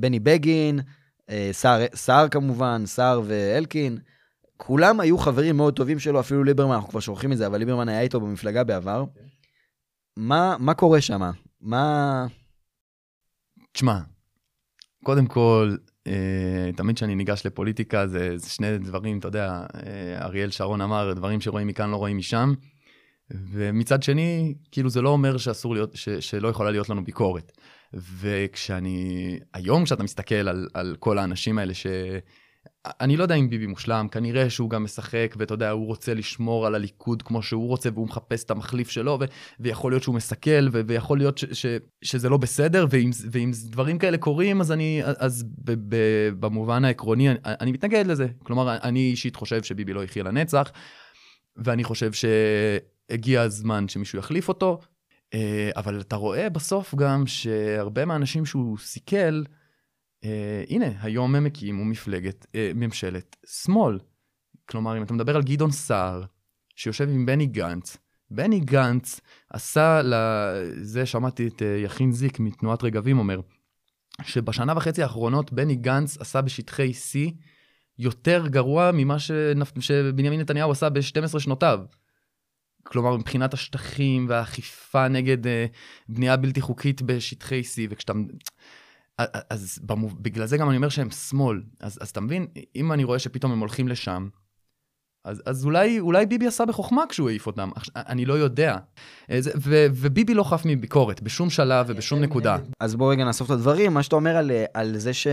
בני 0.01 0.21
בגין, 0.21 0.81
אה, 1.31 1.51
סער 1.95 2.29
כמובן, 2.29 2.83
סער 2.87 3.21
ואלקין, 3.25 3.99
כולם 4.57 5.01
היו 5.01 5.19
חברים 5.19 5.57
מאוד 5.57 5.77
טובים 5.77 5.99
שלו, 5.99 6.21
אפילו 6.21 6.45
ליברמן, 6.45 6.75
אנחנו 6.75 6.89
כבר 6.89 7.01
שוכחים 7.01 7.33
את 7.33 7.37
זה, 7.37 7.47
אבל 7.47 7.59
ליברמן 7.59 7.89
היה 7.89 8.01
איתו 8.01 8.21
במפלגה 8.21 8.65
בעבר. 8.65 9.05
Okay. 9.05 9.21
מה, 10.17 10.57
מה 10.59 10.75
קורה 10.75 11.01
שם? 11.01 11.21
מה... 11.61 12.27
תשמע, 13.73 13.99
קודם 15.05 15.27
כל, 15.27 15.77
אה, 16.07 16.71
תמיד 16.77 16.97
כשאני 16.97 17.15
ניגש 17.15 17.47
לפוליטיקה, 17.47 18.07
זה, 18.07 18.39
זה 18.39 18.51
שני 18.51 18.79
דברים, 18.79 19.19
אתה 19.19 19.29
יודע, 19.29 19.67
אה, 19.87 20.25
אריאל 20.25 20.51
שרון 20.51 20.81
אמר, 20.81 21.13
דברים 21.13 21.41
שרואים 21.41 21.67
מכאן 21.67 21.91
לא 21.91 21.97
רואים 21.97 22.17
משם. 22.17 22.55
ומצד 23.31 24.03
שני, 24.03 24.55
כאילו 24.73 24.91
זה 24.91 25.03
לא 25.03 25.09
אומר 25.09 25.39
שאסור 25.39 25.75
להיות, 25.75 25.91
ש, 25.95 26.09
שלא 26.09 26.49
יכולה 26.49 26.71
להיות 26.71 26.89
לנו 26.89 27.05
ביקורת. 27.05 27.53
וכשאני, 27.95 29.39
היום 29.55 29.85
כשאתה 29.85 30.03
מסתכל 30.03 30.35
על, 30.35 30.69
על 30.75 30.97
כל 30.99 31.19
האנשים 31.19 31.59
האלה 31.59 31.75
ש... 31.75 31.87
אני 32.87 33.17
לא 33.17 33.23
יודע 33.23 33.35
אם 33.35 33.51
ביבי 33.51 33.67
מושלם, 33.67 34.09
כנראה 34.11 34.51
שהוא 34.51 34.71
גם 34.71 34.85
משחק, 34.85 35.35
ואתה 35.39 35.55
יודע, 35.55 35.71
הוא 35.71 35.87
רוצה 35.87 36.15
לשמור 36.15 36.67
על 36.67 36.75
הליכוד 36.75 37.23
כמו 37.23 37.43
שהוא 37.43 37.69
רוצה, 37.69 37.89
והוא 37.95 38.07
מחפש 38.07 38.45
את 38.45 38.51
המחליף 38.51 38.91
שלו, 38.91 39.19
ו- 39.21 39.25
ויכול 39.61 39.93
להיות 39.93 40.03
שהוא 40.03 40.15
מסכל, 40.15 40.69
ו- 40.73 40.81
ויכול 40.87 41.19
להיות 41.19 41.39
ש- 41.39 41.45
ש- 41.45 41.67
שזה 42.03 42.29
לא 42.29 42.37
בסדר, 42.37 42.87
ואם, 42.91 43.11
ואם 43.31 43.51
דברים 43.71 43.99
כאלה 43.99 44.19
קורים, 44.19 44.61
אז 44.61 44.73
אני, 44.73 45.03
אז 45.05 45.43
ב- 45.43 45.95
ב- 45.95 46.31
במובן 46.41 46.85
העקרוני, 46.85 47.31
אני, 47.31 47.39
אני 47.45 47.73
מתנגד 47.73 48.07
לזה. 48.07 48.27
כלומר, 48.43 48.77
אני 48.83 49.01
אישית 49.01 49.37
חושב 49.37 49.63
שביבי 49.63 49.93
לא 49.93 50.05
יחיה 50.05 50.23
לנצח, 50.23 50.73
ואני 51.57 51.85
חושב 51.85 52.11
שהגיע 52.13 53.43
הזמן 53.43 53.89
שמישהו 53.89 54.19
יחליף 54.19 54.49
אותו, 54.49 54.81
אבל 55.77 56.01
אתה 56.01 56.17
רואה 56.17 56.49
בסוף 56.49 56.95
גם 56.95 57.27
שהרבה 57.27 58.05
מהאנשים 58.05 58.47
שהוא 58.47 58.79
סיכל, 58.79 59.43
אה, 60.25 60.65
הנה, 60.69 60.87
היום 61.01 61.35
הם 61.35 61.47
הקימו 61.47 61.85
מפלגת, 61.85 62.47
אה, 62.55 62.73
ממשלת 62.75 63.37
שמאל. 63.47 63.99
כלומר, 64.67 64.99
אם 64.99 65.03
אתה 65.03 65.13
מדבר 65.13 65.37
על 65.37 65.43
גדעון 65.43 65.71
סער, 65.71 66.25
שיושב 66.77 67.09
עם 67.09 67.27
בני 67.27 67.47
גנץ, 67.47 67.97
בני 68.31 68.61
גנץ 68.61 69.21
עשה 69.51 70.01
לזה, 70.05 71.07
שמעתי 71.07 71.47
את 71.47 71.63
אה, 71.63 71.67
יכין 71.85 72.13
זיק 72.13 72.41
מתנועת 72.41 72.85
רגבים 72.85 73.19
אומר, 73.19 73.41
שבשנה 74.23 74.73
וחצי 74.77 75.03
האחרונות 75.03 75.53
בני 75.53 75.75
גנץ 75.75 76.19
עשה 76.21 76.41
בשטחי 76.41 76.91
C 76.91 77.33
יותר 77.99 78.49
גרוע 78.49 78.91
ממה 78.95 79.19
שנפ... 79.19 79.73
שבנימין 79.81 80.41
נתניהו 80.41 80.71
עשה 80.71 80.89
ב-12 80.91 81.39
שנותיו. 81.39 81.81
כלומר, 82.83 83.17
מבחינת 83.17 83.55
השטחים 83.55 84.27
והאכיפה 84.29 85.09
נגד 85.09 85.47
אה, 85.47 85.67
בנייה 86.09 86.37
בלתי 86.37 86.61
חוקית 86.61 87.03
בשטחי 87.03 87.61
C, 87.61 87.79
וכשאתה... 87.91 88.13
אז 89.51 89.79
במוב... 89.83 90.23
בגלל 90.23 90.47
זה 90.47 90.57
גם 90.57 90.69
אני 90.69 90.77
אומר 90.77 90.89
שהם 90.89 91.11
שמאל. 91.11 91.63
אז, 91.81 91.99
אז 92.01 92.09
אתה 92.09 92.21
מבין, 92.21 92.47
אם 92.77 92.93
אני 92.93 93.05
רואה 93.05 93.19
שפתאום 93.19 93.53
הם 93.53 93.59
הולכים 93.59 93.89
לשם, 93.89 94.29
אז, 95.25 95.43
אז 95.47 95.65
אולי, 95.65 96.01
אולי 96.01 96.27
ביבי 96.27 96.47
עשה 96.47 96.67
בחוכמה 96.67 97.05
כשהוא 97.09 97.29
העיף 97.29 97.47
אותם, 97.47 97.71
אני 97.97 98.25
לא 98.25 98.35
יודע. 98.35 98.77
ו, 99.31 99.87
וביבי 99.93 100.35
לא 100.35 100.43
חף 100.43 100.63
מביקורת, 100.65 101.23
בשום 101.23 101.51
שלב 101.51 101.87
ובשום 101.89 102.21
נקודה. 102.21 102.57
אז 102.81 102.95
בואו 102.95 103.09
רגע 103.09 103.25
נאסוף 103.25 103.47
את 103.47 103.55
הדברים, 103.55 103.95
מה 103.95 104.03
שאתה 104.03 104.17
אומר 104.17 104.37
על, 104.37 104.51
על 104.75 104.99
זה 104.99 105.13
ש, 105.13 105.27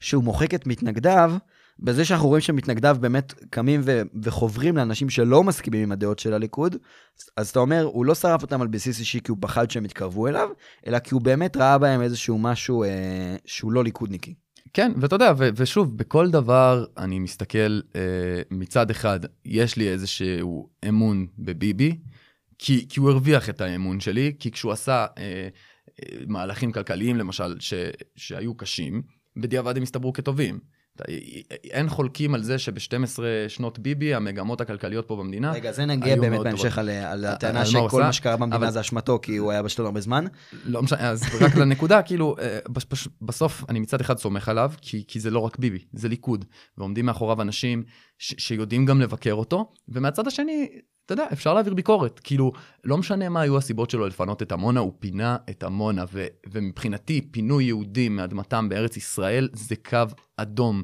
שהוא 0.00 0.24
מוחק 0.24 0.54
את 0.54 0.66
מתנגדיו, 0.66 1.32
בזה 1.78 2.04
שאנחנו 2.04 2.28
רואים 2.28 2.40
שמתנגדיו 2.40 2.96
באמת 3.00 3.34
קמים 3.50 3.80
ו- 3.84 4.02
וחוברים 4.22 4.76
לאנשים 4.76 5.10
שלא 5.10 5.44
מסכימים 5.44 5.82
עם 5.82 5.92
הדעות 5.92 6.18
של 6.18 6.34
הליכוד, 6.34 6.76
אז 7.36 7.48
אתה 7.48 7.58
אומר, 7.58 7.82
הוא 7.82 8.04
לא 8.04 8.14
שרף 8.14 8.42
אותם 8.42 8.62
על 8.62 8.68
בסיס 8.68 9.00
אישי 9.00 9.20
כי 9.20 9.30
הוא 9.30 9.38
פחד 9.40 9.70
שהם 9.70 9.84
יתקרבו 9.84 10.28
אליו, 10.28 10.48
אלא 10.86 10.98
כי 10.98 11.14
הוא 11.14 11.22
באמת 11.22 11.56
ראה 11.56 11.78
בהם 11.78 12.00
איזשהו 12.02 12.38
משהו 12.38 12.84
אה, 12.84 13.36
שהוא 13.46 13.72
לא 13.72 13.84
ליכודניקי. 13.84 14.34
כן, 14.72 14.92
ואתה 14.96 15.14
יודע, 15.14 15.32
ו- 15.38 15.48
ושוב, 15.56 15.96
בכל 15.96 16.30
דבר 16.30 16.84
אני 16.98 17.18
מסתכל 17.18 17.80
אה, 17.96 18.00
מצד 18.50 18.90
אחד, 18.90 19.20
יש 19.44 19.76
לי 19.76 19.88
איזשהו 19.88 20.68
אמון 20.88 21.26
בביבי, 21.38 21.98
כי, 22.58 22.86
כי 22.88 23.00
הוא 23.00 23.10
הרוויח 23.10 23.48
את 23.48 23.60
האמון 23.60 24.00
שלי, 24.00 24.32
כי 24.38 24.50
כשהוא 24.50 24.72
עשה 24.72 25.06
אה, 25.18 25.22
אה, 25.22 26.16
מהלכים 26.26 26.72
כלכליים, 26.72 27.16
למשל, 27.16 27.56
ש- 27.60 27.74
שהיו 28.16 28.54
קשים, 28.54 29.02
בדיעבד 29.36 29.76
הם 29.76 29.82
הסתברו 29.82 30.12
כטובים. 30.12 30.58
אין 31.70 31.88
חולקים 31.88 32.34
על 32.34 32.42
זה 32.42 32.58
שב-12 32.58 33.18
שנות 33.48 33.78
ביבי, 33.78 34.14
המגמות 34.14 34.60
הכלכליות 34.60 35.08
פה 35.08 35.16
במדינה 35.16 35.52
רגע, 35.52 35.72
זה 35.72 35.84
נגיע 35.84 36.16
באמת 36.16 36.40
בהמשך 36.40 36.78
על, 36.78 36.88
על 36.90 37.24
הטענה 37.24 37.66
שכל 37.66 38.02
מה 38.02 38.12
שקרה 38.12 38.36
במדינה 38.36 38.56
אבל... 38.56 38.70
זה 38.70 38.80
אשמתו, 38.80 39.18
כי 39.22 39.36
הוא 39.36 39.50
היה 39.50 39.62
בשלטון 39.62 39.86
הרבה 39.86 40.00
זמן. 40.00 40.24
לא 40.64 40.82
משנה, 40.82 41.10
אז 41.10 41.22
רק 41.40 41.56
לנקודה, 41.60 42.02
כאילו, 42.02 42.36
אה, 42.40 42.58
בסוף 43.22 43.64
אני 43.68 43.80
מצד 43.80 44.00
אחד 44.00 44.18
סומך 44.18 44.48
עליו, 44.48 44.72
כי, 44.80 45.04
כי 45.08 45.20
זה 45.20 45.30
לא 45.30 45.38
רק 45.38 45.58
ביבי, 45.58 45.84
זה 45.92 46.08
ליכוד, 46.08 46.44
ועומדים 46.78 47.06
מאחוריו 47.06 47.42
אנשים 47.42 47.84
ש, 48.18 48.34
שיודעים 48.38 48.84
גם 48.84 49.00
לבקר 49.00 49.32
אותו, 49.32 49.72
ומהצד 49.88 50.26
השני, 50.26 50.68
אתה 51.06 51.12
יודע, 51.12 51.26
אפשר 51.32 51.54
להעביר 51.54 51.74
ביקורת. 51.74 52.20
כאילו, 52.24 52.52
לא 52.84 52.98
משנה 52.98 53.28
מה 53.28 53.40
היו 53.40 53.58
הסיבות 53.58 53.90
שלו 53.90 54.06
לפנות 54.06 54.42
את 54.42 54.52
עמונה, 54.52 54.80
הוא 54.80 54.92
פינה 54.98 55.36
את 55.50 55.64
עמונה, 55.64 56.04
ו- 56.12 56.26
ומבחינתי, 56.52 57.20
פינוי 57.30 57.64
יהודים 57.64 58.16
מאדמתם 58.16 58.68
בארץ 58.68 58.96
ישראל 58.96 59.48
זה 59.52 59.76
קו 59.76 59.98
אדום. 60.36 60.82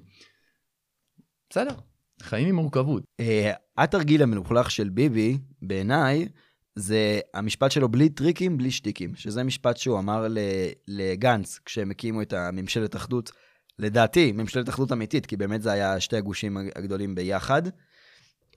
בסדר, 1.50 1.74
חיים 2.22 2.48
עם 2.48 2.54
מורכבות. 2.54 3.02
אה, 3.20 3.52
התרגיל 3.76 4.22
המלוכלך 4.22 4.70
של 4.70 4.88
ביבי, 4.88 5.38
בעיניי, 5.62 6.28
זה 6.74 7.20
המשפט 7.34 7.70
שלו 7.70 7.88
בלי 7.88 8.08
טריקים, 8.08 8.56
בלי 8.56 8.70
שטיקים, 8.70 9.14
שזה 9.14 9.44
משפט 9.44 9.76
שהוא 9.76 9.98
אמר 9.98 10.26
לגנץ 10.88 11.60
כשהם 11.64 11.90
הקימו 11.90 12.22
את 12.22 12.32
הממשלת 12.32 12.96
אחדות, 12.96 13.30
לדעתי, 13.78 14.32
ממשלת 14.32 14.68
אחדות 14.68 14.92
אמיתית, 14.92 15.26
כי 15.26 15.36
באמת 15.36 15.62
זה 15.62 15.72
היה 15.72 16.00
שתי 16.00 16.16
הגושים 16.16 16.56
הגדולים 16.56 17.14
ביחד. 17.14 17.62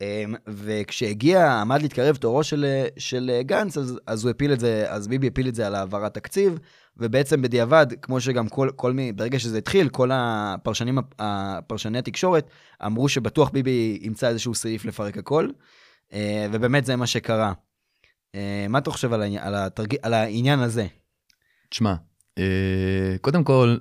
אמ, 0.02 0.36
וכשהגיע, 0.48 1.54
עמד 1.54 1.82
להתקרב 1.82 2.16
תורו 2.16 2.44
של, 2.44 2.86
של 2.98 3.32
גנץ, 3.41 3.78
אז, 3.78 4.00
אז 4.08 4.24
הוא 4.24 4.32
הפיל 4.32 4.54
את 4.54 4.60
זה, 4.60 4.86
אז 4.88 5.08
ביבי 5.08 5.28
הפיל 5.28 5.48
את 5.48 5.56
זה 5.56 5.68
על 5.68 5.76
העברת 5.76 6.14
תקציב, 6.14 6.60
ובעצם 6.98 7.41
בדיעבד, 7.41 7.88
כמו 8.02 8.22
שגם 8.22 8.50
כל, 8.50 8.70
כל 8.76 8.94
מי, 8.94 9.12
ברגע 9.12 9.39
שזה 9.39 9.58
התחיל, 9.58 9.89
כל 9.89 10.10
הפרשנים, 10.14 10.98
הפרשני 11.20 11.98
התקשורת 11.98 12.50
אמרו 12.86 13.10
שבטוח 13.10 13.50
ביבי 13.50 14.00
ימצא 14.02 14.28
איזשהו 14.28 14.56
סעיף 14.56 14.86
לפרק 14.86 15.18
הכל, 15.18 15.50
אה, 16.14 16.48
ובאמת 16.52 16.86
זה 16.86 16.96
מה 16.96 17.08
שקרה. 17.08 17.54
אה, 18.36 18.66
מה 18.70 18.78
אתה 18.78 18.91
חושב 18.91 19.14
על, 19.14 19.24
על, 19.39 19.56
התרג... 19.56 19.96
על 20.02 20.14
העניין 20.14 20.60
הזה? 20.60 20.88
תשמע, 21.70 21.96
אה, 22.38 23.16
קודם 23.22 23.44
כל, 23.44 23.78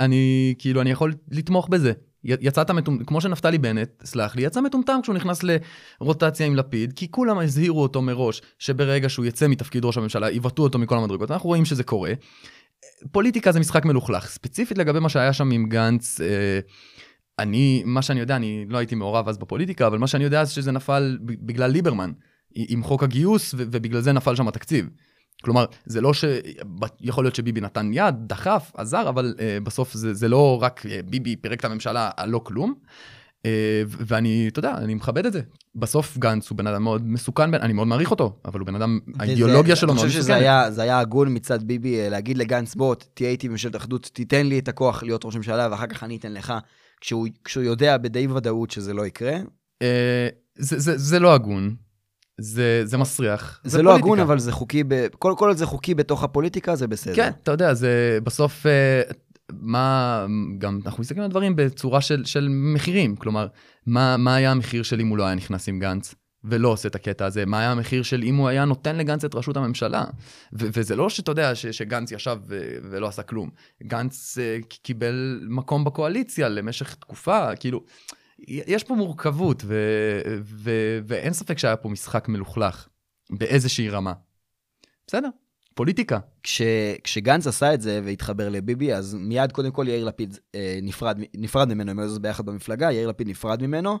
אני 0.00 0.54
כאילו, 0.58 0.80
אני 0.80 0.90
יכול 0.90 1.14
לתמוך 1.30 1.68
בזה. 1.68 1.92
יצאת 2.24 2.70
מטומטם, 2.70 3.04
כמו 3.04 3.20
שנפתלי 3.20 3.58
בנט, 3.58 3.88
סלח 4.04 4.36
לי, 4.36 4.42
יצא 4.42 4.60
מטומטם 4.60 4.98
כשהוא 5.02 5.16
נכנס 5.16 5.40
לרוטציה 6.00 6.46
עם 6.46 6.56
לפיד, 6.56 6.92
כי 6.92 7.10
כולם 7.10 7.38
הזהירו 7.38 7.82
אותו 7.82 8.02
מראש 8.02 8.42
שברגע 8.58 9.08
שהוא 9.08 9.26
יצא 9.26 9.48
מתפקיד 9.48 9.84
ראש 9.84 9.96
הממשלה, 9.96 10.30
יבטאו 10.30 10.64
אותו 10.64 10.78
מכל 10.78 10.98
המדרגות. 10.98 11.30
אנחנו 11.30 11.48
רואים 11.48 11.64
שזה 11.64 11.84
קורה. 11.84 12.12
פוליטיקה 13.12 13.52
זה 13.52 13.60
משחק 13.60 13.84
מלוכלך. 13.84 14.28
ספציפית 14.28 14.78
לגבי 14.78 15.00
מה 15.00 15.08
שהיה 15.08 15.32
שם 15.32 15.50
עם 15.50 15.68
גנץ, 15.68 16.20
אה, 16.20 16.60
אני, 17.38 17.82
מה 17.86 18.02
שאני 18.02 18.20
יודע, 18.20 18.36
אני 18.36 18.66
לא 18.68 18.78
הייתי 18.78 18.94
מעורב 18.94 19.28
אז 19.28 19.38
בפוליטיקה, 19.38 19.86
אבל 19.86 19.98
מה 19.98 20.06
שאני 20.06 20.24
יודע 20.24 20.44
זה 20.44 20.52
שזה 20.52 20.72
נפל 20.72 21.18
בגלל 21.22 21.70
ליברמן, 21.70 22.12
עם 22.54 22.82
חוק 22.82 23.02
הגיוס, 23.02 23.54
ובגלל 23.58 24.00
זה 24.00 24.12
נפל 24.12 24.34
שם 24.34 24.48
התקציב. 24.48 24.88
כלומר, 25.42 25.64
זה 25.86 26.00
לא 26.00 26.14
ש... 26.14 26.24
יכול 27.00 27.24
להיות 27.24 27.34
שביבי 27.34 27.60
נתן 27.60 27.90
יד, 27.92 28.14
דחף, 28.26 28.72
עזר, 28.76 29.08
אבל 29.08 29.34
uh, 29.36 29.64
בסוף 29.64 29.94
זה, 29.94 30.14
זה 30.14 30.28
לא 30.28 30.62
רק 30.62 30.86
uh, 30.86 30.88
ביבי 31.04 31.36
פירק 31.36 31.60
את 31.60 31.64
הממשלה 31.64 32.10
על 32.16 32.30
לא 32.30 32.38
כלום. 32.38 32.74
Uh, 33.42 33.46
ואני, 33.86 34.48
אתה 34.48 34.58
יודע, 34.58 34.74
אני 34.76 34.94
מכבד 34.94 35.26
את 35.26 35.32
זה. 35.32 35.40
בסוף 35.74 36.18
גנץ 36.18 36.50
הוא 36.50 36.58
בן 36.58 36.66
אדם 36.66 36.82
מאוד 36.82 37.06
מסוכן, 37.06 37.54
אני 37.54 37.72
מאוד 37.72 37.86
מעריך 37.86 38.10
אותו, 38.10 38.36
אבל 38.44 38.60
הוא 38.60 38.66
בן 38.66 38.74
אדם, 38.74 38.98
האידיאולוגיה 39.18 39.76
שלו 39.76 39.94
מאוד 39.94 40.06
מסוכנת. 40.06 40.30
אני 40.30 40.38
חושב 40.38 40.70
שזה 40.72 40.82
היה 40.82 40.98
הגון 40.98 41.34
מצד 41.34 41.62
ביבי 41.62 42.10
להגיד 42.10 42.38
לגנץ, 42.38 42.74
בוא, 42.74 42.94
תהיה 43.14 43.30
איתי 43.30 43.48
בממשלת 43.48 43.76
אחדות, 43.76 44.10
תיתן 44.12 44.46
לי 44.46 44.58
את 44.58 44.68
הכוח 44.68 45.02
להיות 45.02 45.24
ראש 45.24 45.36
ממשלה, 45.36 45.68
ואחר 45.70 45.86
כך 45.86 46.02
אני 46.02 46.16
אתן 46.16 46.32
לך, 46.32 46.52
כשהוא, 47.00 47.28
כשהוא 47.44 47.64
יודע 47.64 47.98
בדי 47.98 48.26
ודאות 48.26 48.70
שזה 48.70 48.94
לא 48.94 49.06
יקרה. 49.06 49.36
Uh, 49.82 49.86
זה, 50.58 50.78
זה, 50.78 50.98
זה 50.98 51.18
לא 51.18 51.34
הגון, 51.34 51.74
זה, 52.40 52.82
זה 52.84 52.98
מסריח. 52.98 53.60
זה, 53.64 53.70
זה 53.70 53.82
לא 53.82 53.94
הגון, 53.94 54.18
אבל 54.20 54.38
זה 54.38 54.52
חוקי, 54.52 54.84
ב... 54.88 55.06
כל, 55.18 55.34
כל 55.38 55.54
זה 55.54 55.66
חוקי 55.66 55.94
בתוך 55.94 56.24
הפוליטיקה, 56.24 56.76
זה 56.76 56.86
בסדר. 56.86 57.14
כן, 57.14 57.30
אתה 57.42 57.50
יודע, 57.50 57.74
זה 57.74 58.18
בסוף, 58.24 58.66
אה, 58.66 59.02
מה, 59.52 60.26
גם 60.58 60.80
אנחנו 60.86 61.00
מסתכלים 61.00 61.24
על 61.24 61.30
דברים 61.30 61.56
בצורה 61.56 62.00
של, 62.00 62.24
של 62.24 62.48
מחירים, 62.50 63.16
כלומר, 63.16 63.46
מה, 63.86 64.16
מה 64.16 64.34
היה 64.34 64.50
המחיר 64.50 64.82
של 64.82 65.00
אם 65.00 65.08
הוא 65.08 65.18
לא 65.18 65.24
היה 65.24 65.34
נכנס 65.34 65.68
עם 65.68 65.78
גנץ? 65.78 66.14
ולא 66.44 66.68
עושה 66.68 66.88
את 66.88 66.94
הקטע 66.94 67.26
הזה, 67.26 67.46
מה 67.46 67.60
היה 67.60 67.72
המחיר 67.72 68.02
של 68.02 68.22
אם 68.22 68.36
הוא 68.36 68.48
היה 68.48 68.64
נותן 68.64 68.96
לגנץ 68.96 69.24
את 69.24 69.34
ראשות 69.34 69.56
הממשלה. 69.56 70.04
ו- 70.52 70.66
וזה 70.72 70.96
לא 70.96 71.08
שאתה 71.08 71.30
יודע 71.30 71.54
ש- 71.54 71.66
שגנץ 71.66 72.12
ישב 72.12 72.36
ו- 72.48 72.76
ולא 72.90 73.06
עשה 73.06 73.22
כלום. 73.22 73.50
גנץ 73.82 74.38
uh, 74.38 74.66
קיבל 74.82 75.40
מקום 75.48 75.84
בקואליציה 75.84 76.48
למשך 76.48 76.94
תקופה, 76.94 77.56
כאילו, 77.56 77.84
יש 78.48 78.84
פה 78.84 78.94
מורכבות, 78.94 79.62
ו, 79.66 79.74
ו, 80.42 80.70
ואין 81.06 81.32
ספק 81.32 81.58
שהיה 81.58 81.76
פה 81.76 81.88
משחק 81.88 82.28
מלוכלך, 82.28 82.88
באיזושהי 83.30 83.88
רמה. 83.88 84.12
בסדר, 85.06 85.28
פוליטיקה. 85.74 86.18
כש, 86.42 86.62
כשגנץ 87.04 87.46
עשה 87.46 87.74
את 87.74 87.80
זה 87.80 88.00
והתחבר 88.04 88.48
לביבי, 88.48 88.94
אז 88.94 89.14
מיד 89.14 89.52
קודם 89.52 89.70
כל 89.70 89.88
יאיר 89.88 90.04
לפיד 90.04 90.38
אה, 90.54 90.78
נפרד, 90.82 91.18
נפרד 91.36 91.74
ממנו, 91.74 91.90
הם 91.90 91.98
היו 91.98 92.06
אז 92.06 92.18
ביחד 92.18 92.46
במפלגה, 92.46 92.92
יאיר 92.92 93.08
לפיד 93.08 93.28
נפרד 93.28 93.62
ממנו, 93.62 93.98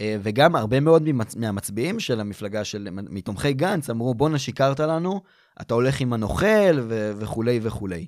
אה, 0.00 0.16
וגם 0.22 0.56
הרבה 0.56 0.80
מאוד 0.80 1.02
ממצ, 1.02 1.36
מהמצביעים 1.36 2.00
של 2.00 2.20
המפלגה, 2.20 2.64
של, 2.64 2.88
מתומכי 2.90 3.52
גנץ, 3.52 3.90
אמרו, 3.90 4.14
בואנה, 4.14 4.38
שיקרת 4.38 4.80
לנו, 4.80 5.20
אתה 5.60 5.74
הולך 5.74 6.00
עם 6.00 6.12
הנוכל 6.12 6.80
ו, 6.88 7.12
וכולי 7.18 7.60
וכולי. 7.62 8.06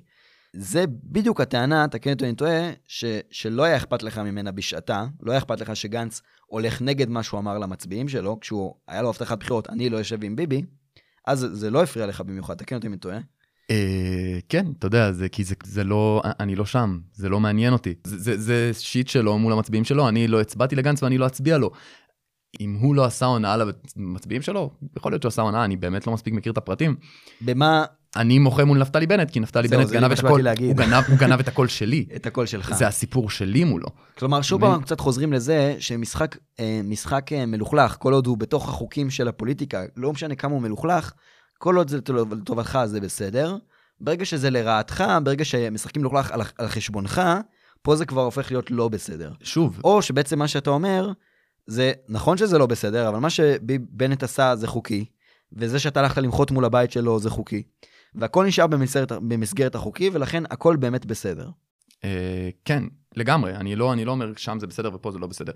זה 0.57 0.85
בדיוק 1.03 1.41
הטענה, 1.41 1.87
תקן 1.87 2.13
אותי 2.13 2.25
אני 2.25 2.35
טועה, 2.35 2.71
ש, 2.87 3.05
שלא 3.31 3.63
היה 3.63 3.77
אכפת 3.77 4.03
לך 4.03 4.17
ממנה 4.17 4.51
בשעתה, 4.51 5.05
לא 5.21 5.31
היה 5.31 5.37
אכפת 5.37 5.61
לך 5.61 5.75
שגנץ 5.75 6.21
הולך 6.45 6.81
נגד 6.81 7.09
מה 7.09 7.23
שהוא 7.23 7.39
אמר 7.39 7.57
למצביעים 7.57 8.07
שלו, 8.07 8.39
כשהוא, 8.39 8.75
היה 8.87 9.01
לו 9.01 9.09
הבטחת 9.09 9.39
בחירות, 9.39 9.69
אני 9.69 9.89
לא 9.89 9.97
יושב 9.97 10.23
עם 10.23 10.35
ביבי, 10.35 10.61
אז 11.27 11.47
זה 11.51 11.69
לא 11.69 11.83
הפריע 11.83 12.07
לך 12.07 12.21
במיוחד, 12.21 12.57
תקן 12.57 12.75
אותי 12.75 12.87
אם 12.87 12.91
אני 12.91 12.99
טועה. 12.99 13.17
אה, 13.71 14.39
כן, 14.49 14.65
אתה 14.79 14.87
יודע, 14.87 15.11
זה 15.11 15.29
כי 15.29 15.43
זה, 15.43 15.55
זה 15.63 15.83
לא, 15.83 16.21
אני 16.39 16.55
לא 16.55 16.65
שם, 16.65 16.99
זה 17.13 17.29
לא 17.29 17.39
מעניין 17.39 17.73
אותי. 17.73 17.93
זה, 18.03 18.17
זה, 18.17 18.37
זה 18.37 18.71
שיט 18.73 19.07
שלו 19.07 19.37
מול 19.37 19.53
המצביעים 19.53 19.83
שלו, 19.83 20.09
אני 20.09 20.27
לא 20.27 20.41
הצבעתי 20.41 20.75
לגנץ 20.75 21.03
ואני 21.03 21.17
לא 21.17 21.27
אצביע 21.27 21.57
לו. 21.57 21.71
אם 22.59 22.77
הוא 22.81 22.95
לא 22.95 23.05
עשה 23.05 23.25
הונאה 23.25 23.57
למצביעים 23.95 24.41
שלו, 24.41 24.71
יכול 24.97 25.11
להיות 25.11 25.21
שהוא 25.21 25.29
עשה 25.29 25.41
הונאה, 25.41 25.65
אני 25.65 25.75
באמת 25.75 26.07
לא 26.07 26.13
מספיק 26.13 26.33
מכיר 26.33 26.51
את 26.51 26.57
הפרטים. 26.57 26.95
במה... 27.41 27.85
אני 28.15 28.39
מוחה 28.39 28.65
מול 28.65 28.77
נפתלי 28.77 29.07
בנט, 29.07 29.31
כי 29.31 29.39
נפתלי 29.39 29.67
בנט 29.67 29.89
גנב 29.89 30.11
את 30.11 30.19
הקול, 30.19 30.47
הוא 30.47 30.75
גנב, 30.75 31.03
הוא 31.07 31.17
גנב 31.17 31.39
את 31.39 31.47
הקול 31.47 31.67
שלי. 31.67 32.05
את 32.15 32.25
הקול 32.25 32.45
שלך. 32.45 32.73
זה 32.75 32.87
הסיפור 32.87 33.29
שלי 33.29 33.63
מולו. 33.63 33.87
כלומר, 34.17 34.41
שוב 34.41 34.61
פעם 34.61 34.81
קצת 34.81 34.99
חוזרים 34.99 35.33
לזה 35.33 35.75
שמשחק 35.79 36.37
אה, 36.59 36.81
משחק 36.83 37.33
אה, 37.33 37.45
מלוכלך, 37.45 37.95
כל 37.99 38.13
עוד 38.13 38.27
הוא 38.27 38.37
בתוך 38.37 38.69
החוקים 38.69 39.09
של 39.09 39.27
הפוליטיקה, 39.27 39.83
לא 39.97 40.13
משנה 40.13 40.35
כמה 40.35 40.53
הוא 40.53 40.61
מלוכלך, 40.61 41.11
כל 41.57 41.75
עוד 41.75 41.89
זה 41.89 41.97
לטובתך 42.31 42.79
זה 42.85 42.99
בסדר. 42.99 43.57
ברגע 44.01 44.25
שזה 44.25 44.49
לרעתך, 44.49 45.03
ברגע 45.23 45.45
שמשחקים 45.45 46.01
מלוכלך 46.01 46.31
על, 46.31 46.41
על 46.57 46.67
חשבונך, 46.67 47.21
פה 47.81 47.95
זה 47.95 48.05
כבר 48.05 48.21
הופך 48.21 48.51
להיות 48.51 48.71
לא 48.71 48.87
בסדר. 48.87 49.31
שוב. 49.43 49.79
או 49.83 50.01
שבעצם 50.01 50.39
מה 50.39 50.47
שאתה 50.47 50.69
אומר, 50.69 51.11
זה 51.67 51.91
נכון 52.09 52.37
שזה 52.37 52.57
לא 52.57 52.65
בסדר, 52.65 53.09
אבל 53.09 53.19
מה 53.19 53.29
שבנט 53.29 54.23
עשה 54.23 54.55
זה 54.55 54.67
חוקי, 54.67 55.05
וזה 55.53 55.79
שאתה 55.79 55.99
הלכת 55.99 56.17
למחות 56.17 56.51
מול 56.51 56.65
הבית 56.65 56.91
שלו 56.91 57.19
זה 57.19 57.29
חוקי. 57.29 57.63
והכל 58.17 58.45
נשאר 58.45 58.67
במסגרת, 58.67 59.11
במסגרת 59.11 59.75
החוקי, 59.75 60.09
ולכן 60.13 60.43
הכל 60.49 60.75
באמת 60.75 61.05
בסדר. 61.05 61.49
אה, 62.03 62.49
כן, 62.65 62.83
לגמרי. 63.15 63.55
אני 63.55 63.75
לא, 63.75 63.93
אני 63.93 64.05
לא 64.05 64.11
אומר 64.11 64.33
שם 64.37 64.59
זה 64.59 64.67
בסדר 64.67 64.89
ופה 64.93 65.11
זה 65.11 65.19
לא 65.19 65.27
בסדר. 65.27 65.51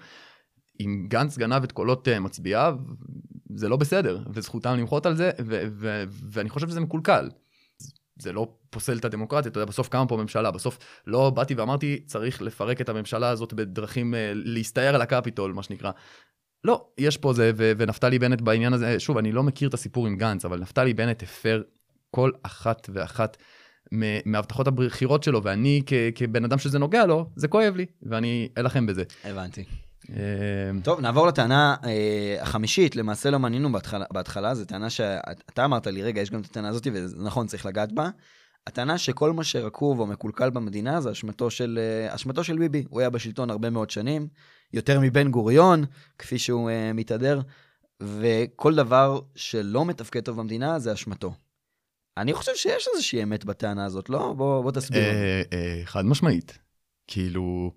אם 0.79 1.05
גנץ 1.07 1.37
גנב 1.37 1.63
את 1.63 1.71
קולות 1.71 2.07
uh, 2.07 2.19
מצביעיו, 2.19 2.77
זה 3.55 3.69
לא 3.69 3.77
בסדר, 3.77 4.19
וזכותם 4.33 4.77
למחות 4.77 5.05
על 5.05 5.15
זה, 5.15 5.31
ואני 6.31 6.49
חושב 6.49 6.69
שזה 6.69 6.79
מקולקל. 6.79 7.29
זה 8.19 8.33
לא 8.33 8.53
פוסל 8.69 8.97
את 8.97 9.05
הדמוקרטיה, 9.05 9.49
אתה 9.49 9.59
יודע, 9.59 9.69
בסוף 9.69 9.89
קמה 9.89 10.07
פה 10.07 10.17
ממשלה, 10.17 10.51
בסוף 10.51 10.77
לא 11.07 11.29
באתי 11.29 11.53
ואמרתי, 11.53 11.99
צריך 12.05 12.41
לפרק 12.41 12.81
את 12.81 12.89
הממשלה 12.89 13.29
הזאת 13.29 13.53
בדרכים, 13.53 14.13
uh, 14.13 14.17
להסתער 14.33 14.95
על 14.95 15.01
הקפיטול, 15.01 15.53
מה 15.53 15.63
שנקרא. 15.63 15.91
לא, 16.63 16.87
יש 16.97 17.17
פה 17.17 17.33
זה, 17.33 17.51
ונפתלי 17.55 18.19
בנט 18.19 18.41
בעניין 18.41 18.73
הזה, 18.73 18.99
שוב, 18.99 19.17
אני 19.17 19.31
לא 19.31 19.43
מכיר 19.43 19.69
את 19.69 19.73
הסיפור 19.73 20.07
עם 20.07 20.17
גנץ, 20.17 20.45
אבל 20.45 20.59
נפתלי 20.59 20.93
בנט 20.93 21.23
הפר 21.23 21.61
כל 22.11 22.31
אחת 22.43 22.89
ואחת 22.93 23.37
מהבטחות 24.25 24.67
הבחירות 24.67 25.23
שלו, 25.23 25.43
ואני 25.43 25.81
כ- 25.85 25.93
כבן 26.15 26.45
אדם 26.45 26.57
שזה 26.57 26.79
נוגע 26.79 27.05
לו, 27.05 27.25
זה 27.35 27.47
כואב 27.47 27.75
לי, 27.75 27.85
ואני 28.03 28.49
אלחם 28.57 28.85
בזה. 28.85 29.03
הבנתי. 29.23 29.63
אמ, 30.09 30.15
טוב, 30.83 30.99
נעבור 30.99 31.27
לטענה 31.27 31.75
אה, 31.85 32.37
החמישית, 32.41 32.95
למעשה 32.95 33.29
לא 33.29 33.39
מעניינו 33.39 33.71
בהתחלה, 33.71 34.05
בהתחלה, 34.13 34.55
זו 34.55 34.65
טענה 34.65 34.89
שאתה 34.89 35.65
אמרת 35.65 35.87
לי, 35.87 36.03
רגע, 36.03 36.21
יש 36.21 36.31
גם 36.31 36.41
את 36.41 36.45
הטענה 36.45 36.69
הזאת, 36.69 36.87
ונכון, 37.17 37.47
צריך 37.47 37.65
לגעת 37.65 37.91
בה. 37.91 38.09
הטענה 38.67 38.97
שכל 38.97 39.33
מה 39.33 39.43
שרקוב 39.43 39.99
או 39.99 40.07
מקולקל 40.07 40.49
במדינה 40.49 41.01
זה 41.01 41.11
אשמתו 41.11 41.49
של, 41.51 41.79
אה, 41.81 42.15
אשמתו 42.15 42.43
של 42.43 42.57
ביבי. 42.57 42.83
הוא 42.89 42.99
היה 42.99 43.09
בשלטון 43.09 43.49
הרבה 43.49 43.69
מאוד 43.69 43.89
שנים, 43.89 44.27
יותר 44.73 44.99
מבן 44.99 45.31
גוריון, 45.31 45.85
כפי 46.17 46.39
שהוא 46.39 46.69
אה, 46.69 46.93
מתהדר, 46.93 47.41
וכל 48.01 48.75
דבר 48.75 49.19
שלא 49.35 49.85
מתפקד 49.85 50.19
טוב 50.19 50.37
במדינה 50.37 50.79
זה 50.79 50.93
אשמתו. 50.93 51.33
אני 52.17 52.33
חושב 52.33 52.55
שיש 52.55 52.87
איזושהי 52.93 53.23
אמת 53.23 53.45
בטענה 53.45 53.85
הזאת, 53.85 54.09
לא? 54.09 54.33
בוא, 54.37 54.61
בוא 54.61 54.71
תסביר. 54.71 55.01
אה, 55.01 55.41
אה, 55.53 55.81
חד 55.85 56.05
משמעית. 56.05 56.57
כאילו, 57.07 57.71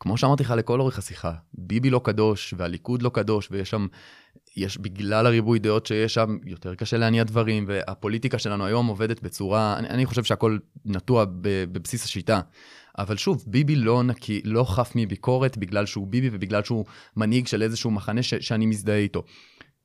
כמו 0.00 0.18
שאמרתי 0.18 0.42
לך 0.42 0.50
לכל 0.50 0.80
אורך 0.80 0.98
השיחה, 0.98 1.32
ביבי 1.52 1.90
לא 1.90 2.00
קדוש 2.04 2.54
והליכוד 2.58 3.02
לא 3.02 3.08
קדוש 3.08 3.48
ויש 3.50 3.70
שם, 3.70 3.86
יש 4.56 4.78
בגלל 4.78 5.26
הריבוי 5.26 5.58
דעות 5.58 5.86
שיש 5.86 6.14
שם, 6.14 6.38
יותר 6.44 6.74
קשה 6.74 6.96
להניע 6.96 7.24
דברים 7.24 7.64
והפוליטיקה 7.68 8.38
שלנו 8.38 8.66
היום 8.66 8.86
עובדת 8.86 9.22
בצורה, 9.22 9.78
אני, 9.78 9.88
אני 9.88 10.06
חושב 10.06 10.24
שהכל 10.24 10.58
נטוע 10.84 11.24
בבסיס 11.40 12.04
השיטה. 12.04 12.40
אבל 12.98 13.16
שוב, 13.16 13.44
ביבי 13.46 13.76
לא 13.76 14.02
נקי, 14.02 14.40
לא 14.44 14.64
חף 14.64 14.92
מביקורת 14.94 15.58
בגלל 15.58 15.86
שהוא 15.86 16.06
ביבי 16.06 16.30
ובגלל 16.32 16.62
שהוא 16.62 16.84
מנהיג 17.16 17.46
של 17.46 17.62
איזשהו 17.62 17.90
מחנה 17.90 18.22
ש, 18.22 18.34
שאני 18.34 18.66
מזדהה 18.66 18.96
איתו. 18.96 19.22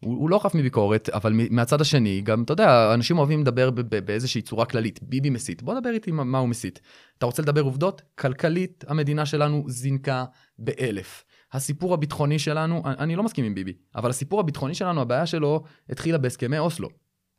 הוא, 0.05 0.17
הוא 0.17 0.29
לא 0.29 0.39
חף 0.39 0.55
מביקורת, 0.55 1.09
אבל 1.09 1.33
מהצד 1.49 1.81
השני, 1.81 2.21
גם, 2.21 2.43
אתה 2.43 2.53
יודע, 2.53 2.93
אנשים 2.93 3.17
אוהבים 3.17 3.41
לדבר 3.41 3.69
באיזושהי 4.05 4.41
צורה 4.41 4.65
כללית. 4.65 4.99
ביבי 5.03 5.29
מסית, 5.29 5.63
בוא 5.63 5.79
דבר 5.79 5.89
איתי 5.89 6.11
מה 6.11 6.37
הוא 6.37 6.49
מסית. 6.49 6.81
אתה 7.17 7.25
רוצה 7.25 7.41
לדבר 7.41 7.61
עובדות? 7.61 8.01
כלכלית, 8.15 8.83
המדינה 8.87 9.25
שלנו 9.25 9.63
זינקה 9.67 10.25
באלף. 10.59 11.23
הסיפור 11.53 11.93
הביטחוני 11.93 12.39
שלנו, 12.39 12.81
אני 12.85 13.15
לא 13.15 13.23
מסכים 13.23 13.45
עם 13.45 13.55
ביבי, 13.55 13.73
אבל 13.95 14.09
הסיפור 14.09 14.39
הביטחוני 14.39 14.75
שלנו, 14.75 15.01
הבעיה 15.01 15.25
שלו 15.25 15.63
התחילה 15.89 16.17
בהסכמי 16.17 16.59
אוסלו. 16.59 16.89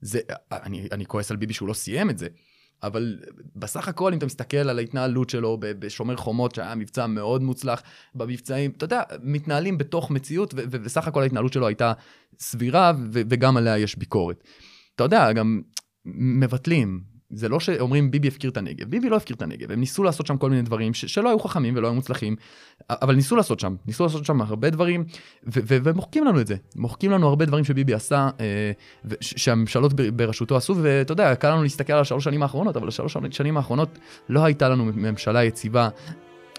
זה, 0.01 0.21
אני, 0.53 0.89
אני 0.93 1.07
כועס 1.07 1.31
על 1.31 1.37
ביבי 1.37 1.55
שהוא 1.55 1.69
לא 1.69 1.75
סיים 1.75 2.11
את 2.11 2.19
זה, 2.19 2.27
אבל 2.83 3.19
בסך 3.57 3.89
הכל, 3.89 4.13
אם 4.13 4.19
אתה 4.19 4.27
מסתכל 4.27 4.57
על 4.57 4.79
ההתנהלות 4.79 5.31
שלו 5.31 5.59
בשומר 5.61 6.17
חומות, 6.17 6.55
שהיה 6.55 6.75
מבצע 6.75 7.07
מאוד 7.07 7.43
מוצלח, 7.43 7.83
במבצעים, 8.15 8.71
אתה 8.77 8.85
יודע, 8.85 9.03
מתנהלים 9.23 9.79
בתוך 9.79 10.11
מציאות, 10.11 10.55
ובסך 10.57 11.09
הכל 11.09 11.23
ההתנהלות 11.23 11.53
שלו 11.53 11.67
הייתה 11.67 11.93
סבירה, 12.39 12.93
וגם 13.13 13.57
עליה 13.57 13.79
יש 13.79 13.99
ביקורת. 13.99 14.45
אתה 14.95 15.05
יודע, 15.05 15.33
גם 15.33 15.61
מבטלים, 16.05 17.01
זה 17.33 17.49
לא 17.49 17.61
שאומרים 17.61 18.11
ביבי 18.11 18.29
הפקיר 18.29 18.51
את 18.51 18.57
הנגב, 18.57 18.89
ביבי 18.91 19.09
לא 19.09 19.17
הפקיר 19.17 19.37
את 19.37 19.43
הנגב, 19.43 19.73
הם 19.73 19.81
ניסו 19.81 20.03
לעשות 20.05 20.27
שם 20.27 20.37
כל 20.37 20.51
מיני 20.51 20.63
דברים 20.63 20.95
ש- 20.95 21.05
שלא 21.05 21.29
היו 21.29 21.39
חכמים 21.39 21.77
ולא 21.77 21.87
היו 21.87 21.95
מוצלחים, 21.95 22.37
אבל 22.91 23.15
ניסו 23.15 23.37
לעשות 23.37 23.61
שם, 23.61 23.75
ניסו 23.87 24.05
לעשות 24.05 24.25
שם 24.25 24.41
הרבה 24.43 24.71
דברים, 24.71 25.05
ו- 25.47 25.61
ו- 25.69 25.77
ומוחקים 25.85 26.25
לנו 26.25 26.41
את 26.41 26.47
זה, 26.47 26.57
מוחקים 26.77 27.11
לנו 27.11 27.29
הרבה 27.29 27.45
דברים 27.45 27.65
שביבי 27.65 27.95
עשה, 27.95 28.31
אה, 28.41 28.73
ש- 29.21 29.35
שהממשלות 29.37 29.93
בראשותו 29.95 30.57
עשו, 30.57 30.75
ואתה 30.83 31.13
יודע, 31.13 31.35
קל 31.35 31.51
לנו 31.51 31.63
להסתכל 31.63 31.93
על 31.93 32.01
השלוש 32.01 32.25
שנים 32.25 32.43
האחרונות, 32.43 32.77
אבל 32.77 32.89
השלוש 32.89 33.17
שנים 33.31 33.57
האחרונות 33.57 33.99
לא 34.29 34.45
הייתה 34.45 34.69
לנו 34.69 34.85
ממשלה 34.85 35.45
יציבה, 35.45 35.89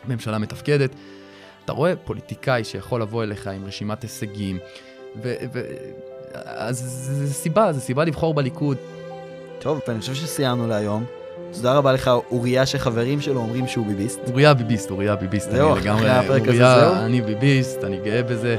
ממשלה 0.08 0.38
מתפקדת. 0.38 0.96
אתה 1.66 1.74
רואה 1.74 1.96
פוליטיקאי 1.96 2.64
שיכול 2.64 3.02
לבוא 3.02 3.24
אליך 3.24 3.48
עם 3.48 3.66
רשימת 3.66 4.02
הישגים, 4.02 4.58
ו... 5.24 5.36
ו- 5.54 5.62
אז 6.34 6.78
זה 7.28 7.34
סיבה, 7.34 7.74
זה 7.74 7.80
סיבה 7.80 8.04
לבחור 8.06 8.34
בליכוד. 8.34 8.78
טוב, 9.60 9.80
אני 9.88 10.00
חושב 10.00 10.14
שסיימנו 10.14 10.68
להיום. 10.68 11.04
תודה 11.54 11.74
רבה 11.74 11.92
לך, 11.94 12.12
אוריה 12.32 12.66
שחברים 12.66 13.22
שלו 13.22 13.40
אומרים 13.40 13.68
שהוא 13.68 13.86
ביביסט. 13.88 14.20
אוריה 14.30 14.54
ביביסט, 14.54 14.92
אוריה 14.92 15.16
ביביסט. 15.16 15.52
זהו, 15.52 15.74
אחרי 15.74 16.10
הפרק 16.10 16.42
הזה 16.48 16.58
זהו? 16.58 16.94
אני 16.94 17.22
ביביסט, 17.22 17.84
אני 17.84 17.98
גאה 17.98 18.24
בזה, 18.24 18.58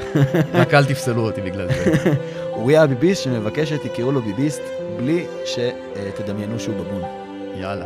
רק 0.53 0.73
אל 0.73 0.85
תפסלו 0.85 1.21
אותי 1.21 1.41
בגלל 1.41 1.67
זה. 1.67 2.15
אוריה 2.57 2.83
הביביסט 2.83 3.23
שמבקש 3.23 3.69
שתקראו 3.69 4.11
לו 4.11 4.21
ביביסט, 4.21 4.61
בלי 4.97 5.25
שתדמיינו 5.45 6.59
שהוא 6.59 6.75
בבון. 6.75 7.01
יאללה, 7.55 7.85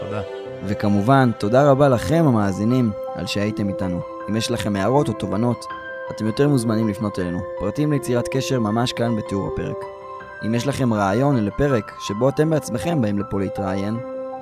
תודה. 0.00 0.20
וכמובן, 0.66 1.30
תודה 1.38 1.70
רבה 1.70 1.88
לכם 1.88 2.24
המאזינים 2.26 2.90
על 3.14 3.26
שהייתם 3.26 3.68
איתנו. 3.68 4.00
אם 4.28 4.36
יש 4.36 4.50
לכם 4.50 4.76
הערות 4.76 5.08
או 5.08 5.12
תובנות, 5.12 5.64
אתם 6.10 6.26
יותר 6.26 6.48
מוזמנים 6.48 6.88
לפנות 6.88 7.18
אלינו. 7.18 7.40
פרטים 7.58 7.92
ליצירת 7.92 8.28
קשר 8.28 8.60
ממש 8.60 8.92
כאן 8.92 9.16
בתיאור 9.16 9.50
הפרק. 9.52 10.01
אם 10.46 10.54
יש 10.54 10.66
לכם 10.66 10.94
רעיון 10.94 11.44
לפרק 11.44 11.92
שבו 12.00 12.28
אתם 12.28 12.50
בעצמכם 12.50 13.02
באים 13.02 13.18
לפה 13.18 13.40
להתראיין, 13.40 13.96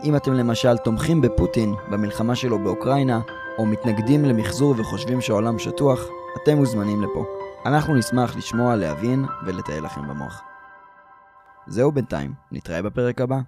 אם 0.05 0.17
אתם 0.17 0.33
למשל 0.33 0.77
תומכים 0.77 1.21
בפוטין 1.21 1.75
במלחמה 1.91 2.35
שלו 2.35 2.59
באוקראינה, 2.59 3.21
או 3.59 3.67
מתנגדים 3.67 4.25
למחזור 4.25 4.75
וחושבים 4.79 5.21
שהעולם 5.21 5.59
שטוח, 5.59 6.01
אתם 6.43 6.57
מוזמנים 6.57 7.03
לפה. 7.03 7.25
אנחנו 7.67 7.95
נשמח 7.95 8.37
לשמוע, 8.37 8.77
להבין 8.77 9.25
ולטייל 9.47 9.85
לכם 9.85 10.09
במוח. 10.09 10.43
זהו 11.67 11.93
בינתיים, 11.93 12.35
נתראה 12.53 12.83
בפרק 12.83 13.21
הבא. 13.21 13.39